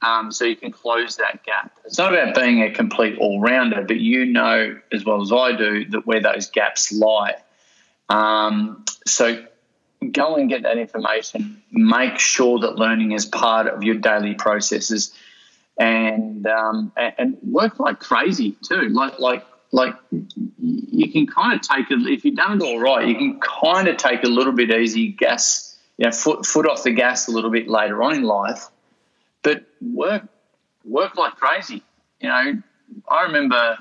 Um, 0.00 0.30
so 0.30 0.44
you 0.44 0.54
can 0.54 0.70
close 0.70 1.16
that 1.16 1.44
gap. 1.44 1.72
It's 1.86 1.96
not 1.96 2.12
about 2.12 2.34
being 2.34 2.62
a 2.62 2.70
complete 2.70 3.18
all 3.18 3.40
rounder, 3.40 3.82
but 3.82 3.98
you 3.98 4.26
know 4.26 4.78
as 4.92 5.04
well 5.04 5.22
as 5.22 5.32
I 5.32 5.56
do 5.56 5.86
that 5.90 6.06
where 6.06 6.20
those 6.20 6.50
gaps 6.50 6.92
lie. 6.92 7.36
Um, 8.10 8.84
so 9.06 9.44
go 10.12 10.36
and 10.36 10.48
get 10.48 10.62
that 10.64 10.76
information. 10.76 11.62
Make 11.72 12.18
sure 12.18 12.58
that 12.60 12.76
learning 12.76 13.12
is 13.12 13.24
part 13.24 13.66
of 13.66 13.82
your 13.82 13.94
daily 13.94 14.34
processes 14.34 15.14
and 15.78 16.46
um, 16.46 16.92
and 16.96 17.36
work 17.42 17.80
like 17.80 18.00
crazy 18.00 18.56
too. 18.62 18.88
Like 18.90 19.18
like 19.18 19.44
like 19.72 19.94
you 20.60 21.10
can 21.10 21.26
kind 21.26 21.52
of 21.52 21.60
take 21.60 21.90
it 21.90 21.98
if 22.06 22.24
you've 22.24 22.36
done 22.36 22.60
it 22.60 22.64
all 22.64 22.78
right. 22.78 23.06
You 23.06 23.16
can 23.16 23.40
kind 23.40 23.88
of 23.88 23.96
take 23.96 24.22
a 24.22 24.28
little 24.28 24.52
bit 24.52 24.70
easy, 24.70 25.08
gas, 25.08 25.76
you 25.96 26.04
know, 26.04 26.12
foot 26.12 26.46
foot 26.46 26.68
off 26.68 26.84
the 26.84 26.92
gas 26.92 27.28
a 27.28 27.32
little 27.32 27.50
bit 27.50 27.68
later 27.68 28.02
on 28.02 28.14
in 28.14 28.22
life, 28.22 28.68
but 29.42 29.64
work 29.80 30.22
work 30.84 31.16
like 31.16 31.34
crazy. 31.36 31.82
You 32.20 32.28
know, 32.28 32.62
I 33.10 33.22
remember, 33.24 33.78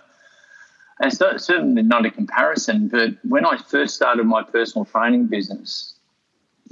and 0.99 1.13
it's 1.13 1.45
certainly 1.45 1.83
not 1.83 2.05
a 2.05 2.11
comparison, 2.11 2.87
but 2.87 3.11
when 3.23 3.45
I 3.45 3.57
first 3.57 3.95
started 3.95 4.25
my 4.25 4.43
personal 4.43 4.85
training 4.85 5.27
business, 5.27 5.93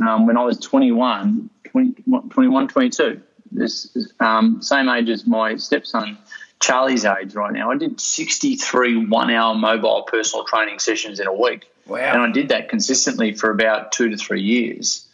um, 0.05 0.25
when 0.25 0.37
I 0.37 0.43
was 0.43 0.57
21, 0.59 1.49
20, 1.65 2.03
21, 2.29 2.67
22, 2.67 3.21
this 3.51 3.95
um, 4.19 4.61
same 4.61 4.89
age 4.89 5.09
as 5.09 5.25
my 5.27 5.55
stepson 5.57 6.17
Charlie's 6.61 7.05
age 7.05 7.33
right 7.33 7.51
now. 7.51 7.71
I 7.71 7.77
did 7.77 7.99
63 7.99 9.07
one 9.07 9.31
hour 9.31 9.55
mobile 9.55 10.03
personal 10.03 10.45
training 10.45 10.79
sessions 10.79 11.19
in 11.19 11.27
a 11.27 11.33
week. 11.33 11.67
Wow. 11.87 12.13
And 12.13 12.21
I 12.21 12.31
did 12.31 12.49
that 12.49 12.69
consistently 12.69 13.33
for 13.33 13.49
about 13.49 13.91
two 13.91 14.09
to 14.09 14.17
three 14.17 14.41
years. 14.41 15.07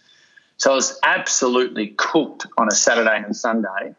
So 0.58 0.72
I 0.72 0.76
was 0.76 1.00
absolutely 1.04 1.88
cooked 1.88 2.46
on 2.58 2.68
a 2.68 2.76
Saturday 2.76 3.24
and 3.24 3.36
Sunday. 3.36 3.96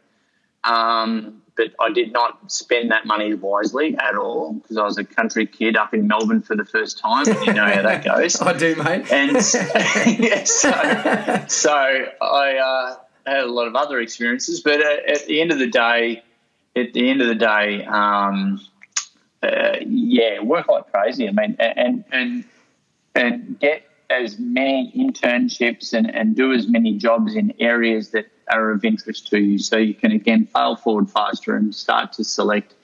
Um, 0.63 1.43
but 1.57 1.73
I 1.81 1.91
did 1.91 2.13
not 2.13 2.53
spend 2.53 2.93
that 2.93 3.07
money 3.07 3.35
wisely 3.35 3.97
at 3.99 4.17
all 4.17 4.53
because 4.53 4.77
I 4.77 4.85
was 4.85 4.99
a 4.99 5.05
country 5.05 5.47
kid 5.47 5.77
up 5.77 5.93
in 5.93 6.07
Melbourne 6.07 6.43
for 6.43 6.55
the 6.55 6.65
first 6.65 6.99
time. 6.99 7.27
You 7.27 7.53
know 7.53 7.65
how 7.65 7.83
that 7.83 8.05
goes. 8.17 8.41
I 8.41 8.53
do, 8.53 8.77
mate. 8.77 9.11
And 9.11 9.33
yeah, 10.21 10.45
so, 10.45 11.45
so 11.49 11.73
I 11.73 12.57
uh, 12.57 12.97
had 13.29 13.45
a 13.45 13.53
lot 13.53 13.67
of 13.67 13.75
other 13.75 14.01
experiences, 14.01 14.61
but 14.61 14.81
at, 14.81 15.09
at 15.09 15.27
the 15.27 15.41
end 15.41 15.53
of 15.53 15.59
the 15.59 15.67
day, 15.67 16.23
at 16.77 16.93
the 16.93 17.09
end 17.11 17.21
of 17.21 17.29
the 17.29 17.35
day, 17.35 17.85
um, 17.85 18.61
uh, 19.43 19.77
yeah, 19.87 20.41
work 20.41 20.69
like 20.69 20.91
crazy. 20.93 21.29
I 21.29 21.33
mean, 21.33 21.57
and 21.59 22.05
and 22.13 22.45
and 23.15 23.59
get 23.61 23.83
as 24.11 24.39
many 24.39 24.93
internships 24.97 25.93
and, 25.93 26.13
and 26.15 26.35
do 26.35 26.53
as 26.53 26.67
many 26.67 26.97
jobs 26.97 27.35
in 27.35 27.53
areas 27.61 28.11
that 28.11 28.27
are 28.51 28.71
of 28.71 28.85
interest 28.85 29.29
to 29.29 29.39
you, 29.39 29.59
so 29.59 29.77
you 29.77 29.95
can 29.95 30.13
again 30.13 30.47
fail 30.47 30.77
forward 30.77 31.11
faster 31.11 31.55
and 31.55 31.75
start 31.75 32.13
to 32.15 32.25
select 32.25 32.75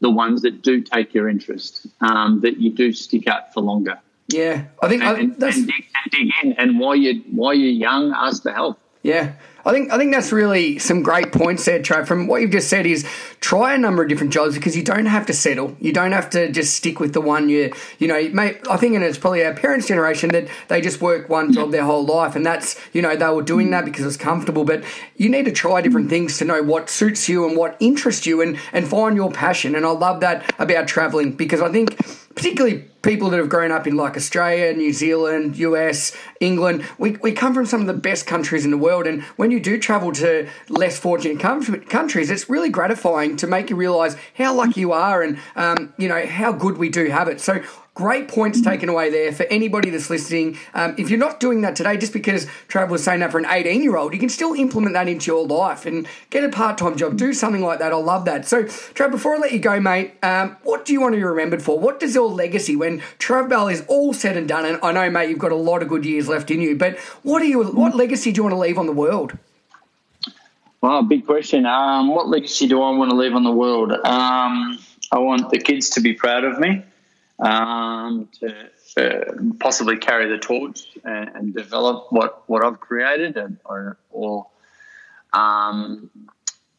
the 0.00 0.10
ones 0.10 0.42
that 0.42 0.62
do 0.62 0.80
take 0.80 1.12
your 1.12 1.28
interest, 1.28 1.86
um, 2.00 2.40
that 2.40 2.56
you 2.56 2.72
do 2.72 2.92
stick 2.92 3.26
out 3.28 3.52
for 3.52 3.60
longer. 3.60 4.00
Yeah, 4.28 4.64
I 4.82 4.88
think 4.88 5.02
and, 5.02 5.32
I, 5.32 5.36
that's 5.36 5.58
and 5.58 5.66
dig, 5.66 5.84
and 6.02 6.12
dig 6.12 6.32
in. 6.42 6.52
And 6.54 6.78
while 6.78 6.96
you 6.96 7.22
while 7.30 7.52
you're 7.52 7.70
young, 7.70 8.12
ask 8.12 8.42
for 8.42 8.52
help. 8.52 8.78
Yeah. 9.02 9.32
I 9.64 9.72
think 9.72 9.92
I 9.92 9.98
think 9.98 10.12
that's 10.12 10.32
really 10.32 10.78
some 10.78 11.02
great 11.02 11.32
points 11.32 11.64
there, 11.66 11.80
Trav. 11.80 12.06
From 12.06 12.26
what 12.26 12.40
you've 12.40 12.50
just 12.50 12.68
said, 12.68 12.86
is 12.86 13.06
try 13.40 13.74
a 13.74 13.78
number 13.78 14.02
of 14.02 14.08
different 14.08 14.32
jobs 14.32 14.54
because 14.54 14.76
you 14.76 14.82
don't 14.82 15.06
have 15.06 15.26
to 15.26 15.32
settle. 15.32 15.76
You 15.80 15.92
don't 15.92 16.12
have 16.12 16.30
to 16.30 16.50
just 16.50 16.74
stick 16.74 16.98
with 16.98 17.12
the 17.12 17.20
one 17.20 17.48
you 17.48 17.72
you 17.98 18.08
know. 18.08 18.16
You 18.16 18.30
May, 18.30 18.58
I 18.70 18.76
think, 18.78 18.94
and 18.94 19.04
it's 19.04 19.18
probably 19.18 19.44
our 19.44 19.54
parents' 19.54 19.86
generation 19.86 20.30
that 20.30 20.48
they 20.68 20.80
just 20.80 21.00
work 21.00 21.28
one 21.28 21.52
job 21.52 21.72
their 21.72 21.84
whole 21.84 22.04
life, 22.04 22.36
and 22.36 22.44
that's 22.44 22.80
you 22.94 23.02
know 23.02 23.16
they 23.16 23.28
were 23.28 23.42
doing 23.42 23.70
that 23.70 23.84
because 23.84 24.06
it's 24.06 24.16
comfortable. 24.16 24.64
But 24.64 24.82
you 25.16 25.28
need 25.28 25.44
to 25.44 25.52
try 25.52 25.82
different 25.82 26.08
things 26.08 26.38
to 26.38 26.44
know 26.44 26.62
what 26.62 26.88
suits 26.88 27.28
you 27.28 27.46
and 27.46 27.56
what 27.56 27.76
interests 27.80 28.26
you, 28.26 28.40
and 28.40 28.58
and 28.72 28.88
find 28.88 29.14
your 29.14 29.30
passion. 29.30 29.74
And 29.74 29.84
I 29.84 29.90
love 29.90 30.20
that 30.20 30.54
about 30.58 30.88
traveling 30.88 31.32
because 31.32 31.60
I 31.60 31.70
think 31.70 31.98
particularly 32.34 32.89
people 33.02 33.30
that 33.30 33.38
have 33.38 33.48
grown 33.48 33.70
up 33.72 33.86
in 33.86 33.96
like 33.96 34.16
Australia, 34.16 34.72
New 34.72 34.92
Zealand, 34.92 35.56
US, 35.56 36.16
England, 36.40 36.84
we, 36.98 37.12
we 37.22 37.32
come 37.32 37.54
from 37.54 37.66
some 37.66 37.80
of 37.80 37.86
the 37.86 37.94
best 37.94 38.26
countries 38.26 38.64
in 38.64 38.70
the 38.70 38.78
world. 38.78 39.06
And 39.06 39.22
when 39.36 39.50
you 39.50 39.60
do 39.60 39.78
travel 39.78 40.12
to 40.12 40.48
less 40.68 40.98
fortunate 40.98 41.40
countries, 41.40 42.30
it's 42.30 42.50
really 42.50 42.68
gratifying 42.68 43.36
to 43.36 43.46
make 43.46 43.70
you 43.70 43.76
realize 43.76 44.16
how 44.34 44.54
lucky 44.54 44.80
you 44.80 44.92
are 44.92 45.22
and, 45.22 45.38
um, 45.56 45.92
you 45.96 46.08
know, 46.08 46.26
how 46.26 46.52
good 46.52 46.78
we 46.78 46.88
do 46.88 47.06
have 47.06 47.28
it. 47.28 47.40
So 47.40 47.62
Great 48.00 48.28
points 48.28 48.62
taken 48.62 48.88
away 48.88 49.10
there 49.10 49.30
for 49.30 49.42
anybody 49.50 49.90
that's 49.90 50.08
listening. 50.08 50.56
Um, 50.72 50.94
if 50.96 51.10
you're 51.10 51.18
not 51.18 51.38
doing 51.38 51.60
that 51.62 51.76
today, 51.76 51.98
just 51.98 52.14
because 52.14 52.46
Trav 52.68 52.88
was 52.88 53.04
saying 53.04 53.20
that 53.20 53.30
for 53.30 53.38
an 53.38 53.44
18 53.46 53.82
year 53.82 53.96
old, 53.96 54.14
you 54.14 54.18
can 54.18 54.30
still 54.30 54.54
implement 54.54 54.94
that 54.94 55.06
into 55.06 55.30
your 55.30 55.46
life 55.46 55.84
and 55.84 56.08
get 56.30 56.42
a 56.42 56.48
part 56.48 56.78
time 56.78 56.96
job. 56.96 57.18
Do 57.18 57.34
something 57.34 57.60
like 57.60 57.78
that. 57.80 57.92
I 57.92 57.96
love 57.96 58.24
that. 58.24 58.46
So, 58.46 58.64
Trav, 58.64 59.10
before 59.10 59.34
I 59.34 59.38
let 59.38 59.52
you 59.52 59.58
go, 59.58 59.80
mate, 59.80 60.14
um, 60.22 60.56
what 60.62 60.86
do 60.86 60.94
you 60.94 61.00
want 61.02 61.12
to 61.12 61.16
be 61.16 61.24
remembered 61.24 61.62
for? 61.62 61.78
What 61.78 62.00
does 62.00 62.14
your 62.14 62.28
legacy 62.30 62.74
when 62.74 62.89
Trav 63.18 63.48
Bell 63.48 63.68
is 63.68 63.84
all 63.88 64.12
said 64.12 64.36
and 64.36 64.48
done? 64.48 64.66
And 64.66 64.78
I 64.82 64.92
know, 64.92 65.08
mate, 65.08 65.30
you've 65.30 65.38
got 65.38 65.52
a 65.52 65.56
lot 65.56 65.82
of 65.82 65.88
good 65.88 66.04
years 66.04 66.28
left 66.28 66.50
in 66.50 66.60
you, 66.60 66.76
but 66.76 66.98
what 67.22 67.40
are 67.40 67.46
you? 67.46 67.62
What 67.62 67.94
legacy 67.94 68.32
do 68.32 68.38
you 68.38 68.42
want 68.42 68.54
to 68.54 68.58
leave 68.58 68.78
on 68.78 68.86
the 68.86 68.92
world? 68.92 69.38
Well, 70.80 71.02
big 71.02 71.26
question. 71.26 71.66
Um, 71.66 72.08
what 72.08 72.28
legacy 72.28 72.66
do 72.66 72.82
I 72.82 72.90
want 72.90 73.10
to 73.10 73.16
leave 73.16 73.34
on 73.34 73.44
the 73.44 73.52
world? 73.52 73.92
Um, 73.92 74.78
I 75.12 75.18
want 75.18 75.50
the 75.50 75.58
kids 75.58 75.90
to 75.90 76.00
be 76.00 76.14
proud 76.14 76.44
of 76.44 76.58
me 76.58 76.82
um, 77.38 78.28
to 78.40 78.70
uh, 78.96 79.34
possibly 79.58 79.96
carry 79.96 80.28
the 80.28 80.38
torch 80.38 80.86
and, 81.04 81.28
and, 81.34 81.54
develop 81.54 82.06
what, 82.10 82.42
what 82.48 82.64
I've 82.64 82.80
created, 82.80 83.36
and, 83.36 83.58
or, 83.64 83.98
or 84.10 84.46
um, 85.32 86.10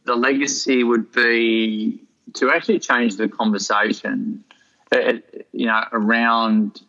the 0.03 0.15
legacy 0.15 0.83
would 0.83 1.11
be 1.11 2.01
to 2.33 2.51
actually 2.51 2.79
change 2.79 3.15
the 3.15 3.27
conversation, 3.27 4.43
you 4.91 5.65
know, 5.67 5.83
around 5.91 6.81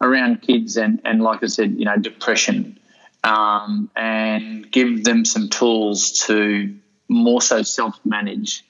around 0.00 0.42
kids 0.42 0.76
and, 0.76 1.00
and 1.04 1.22
like 1.22 1.42
I 1.42 1.46
said, 1.46 1.78
you 1.78 1.84
know, 1.84 1.96
depression, 1.96 2.78
um, 3.24 3.90
and 3.96 4.70
give 4.70 5.04
them 5.04 5.24
some 5.24 5.48
tools 5.48 6.12
to 6.26 6.74
more 7.08 7.40
so 7.40 7.62
self 7.62 7.98
manage 8.04 8.64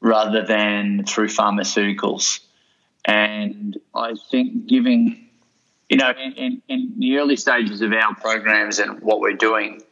rather 0.00 0.44
than 0.44 1.04
through 1.04 1.28
pharmaceuticals. 1.28 2.40
And 3.04 3.78
I 3.94 4.14
think 4.30 4.66
giving, 4.66 5.28
you 5.88 5.96
know, 5.96 6.10
in, 6.10 6.32
in, 6.32 6.62
in 6.68 6.92
the 6.98 7.18
early 7.18 7.36
stages 7.36 7.80
of 7.82 7.92
our 7.92 8.14
programs 8.14 8.78
and 8.78 9.00
what 9.00 9.20
we're 9.20 9.32
doing, 9.34 9.82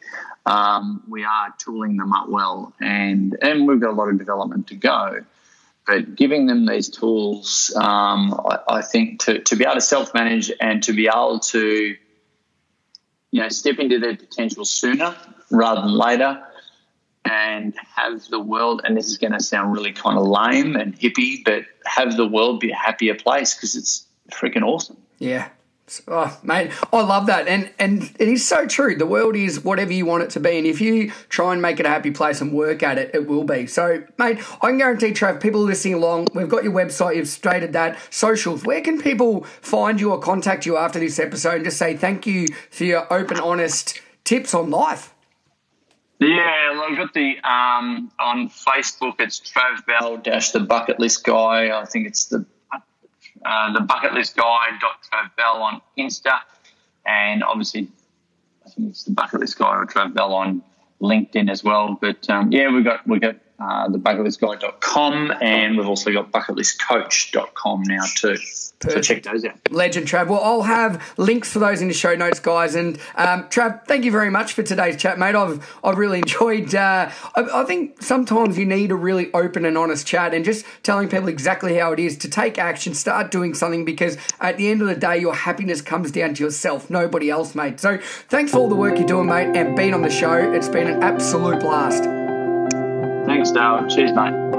um, 0.46 1.02
we 1.08 1.24
are 1.24 1.54
tooling 1.58 1.96
them 1.96 2.12
up 2.12 2.28
well, 2.28 2.72
and 2.80 3.36
and 3.42 3.66
we've 3.66 3.80
got 3.80 3.90
a 3.90 3.96
lot 3.96 4.08
of 4.08 4.18
development 4.18 4.68
to 4.68 4.74
go. 4.74 5.24
But 5.88 6.16
giving 6.16 6.44
them 6.44 6.66
these 6.66 6.90
tools, 6.90 7.72
um, 7.74 8.38
I, 8.46 8.58
I, 8.76 8.82
think 8.82 9.20
to, 9.20 9.38
to 9.38 9.56
be 9.56 9.64
able 9.64 9.76
to 9.76 9.80
self 9.80 10.12
manage 10.12 10.52
and 10.60 10.82
to 10.82 10.92
be 10.92 11.08
able 11.08 11.38
to, 11.38 11.96
you 13.30 13.42
know, 13.42 13.48
step 13.48 13.78
into 13.78 13.98
their 13.98 14.14
potential 14.14 14.66
sooner 14.66 15.16
rather 15.50 15.80
than 15.80 15.94
later, 15.94 16.44
and 17.24 17.74
have 17.96 18.28
the 18.28 18.38
world, 18.38 18.82
and 18.84 18.98
this 18.98 19.06
is 19.06 19.16
going 19.16 19.32
to 19.32 19.40
sound 19.40 19.72
really 19.72 19.92
kind 19.92 20.18
of 20.18 20.26
lame 20.26 20.76
and 20.76 20.94
hippie, 20.98 21.42
but 21.42 21.64
have 21.86 22.18
the 22.18 22.26
world 22.26 22.60
be 22.60 22.70
a 22.70 22.76
happier 22.76 23.14
place 23.14 23.54
because 23.54 23.74
it's 23.74 24.06
freaking 24.30 24.62
awesome. 24.62 24.98
Yeah. 25.18 25.48
Oh, 26.06 26.38
mate, 26.42 26.70
I 26.92 27.02
love 27.02 27.26
that, 27.26 27.48
and 27.48 27.70
and 27.78 28.02
it 28.18 28.28
is 28.28 28.46
so 28.46 28.66
true. 28.66 28.96
The 28.96 29.06
world 29.06 29.36
is 29.36 29.64
whatever 29.64 29.92
you 29.92 30.06
want 30.06 30.22
it 30.22 30.30
to 30.30 30.40
be, 30.40 30.58
and 30.58 30.66
if 30.66 30.80
you 30.80 31.10
try 31.28 31.52
and 31.52 31.62
make 31.62 31.80
it 31.80 31.86
a 31.86 31.88
happy 31.88 32.10
place 32.10 32.40
and 32.40 32.52
work 32.52 32.82
at 32.82 32.98
it, 32.98 33.10
it 33.14 33.26
will 33.26 33.44
be. 33.44 33.66
So, 33.66 34.04
mate, 34.18 34.38
I 34.62 34.68
can 34.68 34.78
guarantee, 34.78 35.12
Trav, 35.12 35.40
people 35.40 35.60
listening 35.60 35.94
along, 35.94 36.28
we've 36.34 36.48
got 36.48 36.64
your 36.64 36.72
website, 36.72 37.16
you've 37.16 37.28
stated 37.28 37.72
that, 37.72 37.98
socials. 38.10 38.64
Where 38.64 38.80
can 38.80 39.00
people 39.00 39.44
find 39.60 40.00
you 40.00 40.12
or 40.12 40.18
contact 40.18 40.66
you 40.66 40.76
after 40.76 40.98
this 40.98 41.18
episode 41.18 41.56
and 41.56 41.64
just 41.64 41.78
say 41.78 41.96
thank 41.96 42.26
you 42.26 42.46
for 42.70 42.84
your 42.84 43.12
open, 43.12 43.40
honest 43.40 44.00
tips 44.24 44.54
on 44.54 44.70
life? 44.70 45.14
Yeah, 46.20 46.72
well, 46.72 46.82
I've 46.82 46.96
got 46.96 47.14
the 47.14 47.38
um, 47.44 48.10
on 48.18 48.48
Facebook. 48.48 49.20
It's 49.20 49.40
Trav 49.40 49.86
Bell 49.86 50.16
dash 50.16 50.50
the 50.50 50.60
bucket 50.60 50.98
list 50.98 51.22
guy. 51.22 51.78
I 51.78 51.84
think 51.84 52.08
it's 52.08 52.26
the 52.26 52.44
uh, 53.44 53.72
the 53.72 53.80
bucket 53.80 54.14
list 54.14 54.36
guy 54.36 54.68
Trav 54.80 55.36
Bell 55.36 55.62
on 55.62 55.80
Insta, 55.98 56.40
and 57.06 57.42
obviously 57.42 57.88
I 58.64 58.70
think 58.70 58.90
it's 58.90 59.04
the 59.04 59.12
bucket 59.12 59.40
list 59.40 59.58
guy 59.58 59.76
or 59.76 59.86
Bell 60.14 60.34
on 60.34 60.62
LinkedIn 61.00 61.50
as 61.50 61.64
well. 61.64 61.98
But 62.00 62.28
um, 62.28 62.52
yeah, 62.52 62.72
we 62.72 62.82
got 62.82 63.06
we 63.06 63.18
got 63.18 63.36
uh, 63.58 63.88
the 63.88 63.98
bucketlistguy.com 63.98 65.32
and 65.40 65.76
we've 65.76 65.88
also 65.88 66.12
got 66.12 66.30
bucketlistcoach.com 66.30 67.82
now 67.82 68.04
too. 68.14 68.36
Perfect. 68.80 69.04
So 69.04 69.14
check 69.14 69.22
those 69.24 69.44
out. 69.44 69.56
Legend, 69.72 70.06
Trav. 70.06 70.28
Well, 70.28 70.40
I'll 70.40 70.62
have 70.62 71.14
links 71.16 71.52
for 71.52 71.58
those 71.58 71.82
in 71.82 71.88
the 71.88 71.94
show 71.94 72.14
notes, 72.14 72.38
guys. 72.38 72.76
And 72.76 72.96
um, 73.16 73.48
Trav, 73.48 73.84
thank 73.86 74.04
you 74.04 74.12
very 74.12 74.30
much 74.30 74.52
for 74.52 74.62
today's 74.62 74.96
chat, 74.96 75.18
mate. 75.18 75.34
I've 75.34 75.78
I've 75.82 75.98
really 75.98 76.18
enjoyed. 76.22 76.72
Uh, 76.74 77.10
I, 77.34 77.42
I, 77.52 77.64
think 77.64 78.00
sometimes 78.00 78.56
you 78.56 78.64
need 78.64 78.92
a 78.92 78.94
really 78.94 79.32
open 79.32 79.64
and 79.64 79.76
honest 79.76 80.06
chat, 80.06 80.32
and 80.32 80.44
just 80.44 80.64
telling 80.84 81.08
people 81.08 81.28
exactly 81.28 81.76
how 81.76 81.92
it 81.92 81.98
is 81.98 82.16
to 82.18 82.28
take 82.28 82.58
action, 82.58 82.94
start 82.94 83.32
doing 83.32 83.54
something, 83.54 83.84
because 83.84 84.16
at 84.40 84.56
the 84.56 84.70
end 84.70 84.80
of 84.80 84.86
the 84.86 84.94
day, 84.94 85.18
your 85.18 85.34
happiness 85.34 85.82
comes 85.82 86.12
down 86.12 86.34
to 86.34 86.44
yourself, 86.44 86.88
nobody 86.88 87.30
else, 87.30 87.56
mate. 87.56 87.80
So 87.80 87.98
thanks 88.28 88.52
for 88.52 88.58
all 88.58 88.68
the 88.68 88.76
work 88.76 88.96
you're 88.96 89.08
doing, 89.08 89.26
mate, 89.26 89.56
and 89.56 89.76
being 89.76 89.94
on 89.94 90.02
the 90.02 90.10
show. 90.10 90.34
It's 90.52 90.68
been 90.68 90.86
an 90.86 91.02
absolute 91.02 91.58
blast. 91.60 92.17
Thanks, 93.38 93.52
Dale. 93.52 93.86
Cheers, 93.86 94.14
mate. 94.14 94.57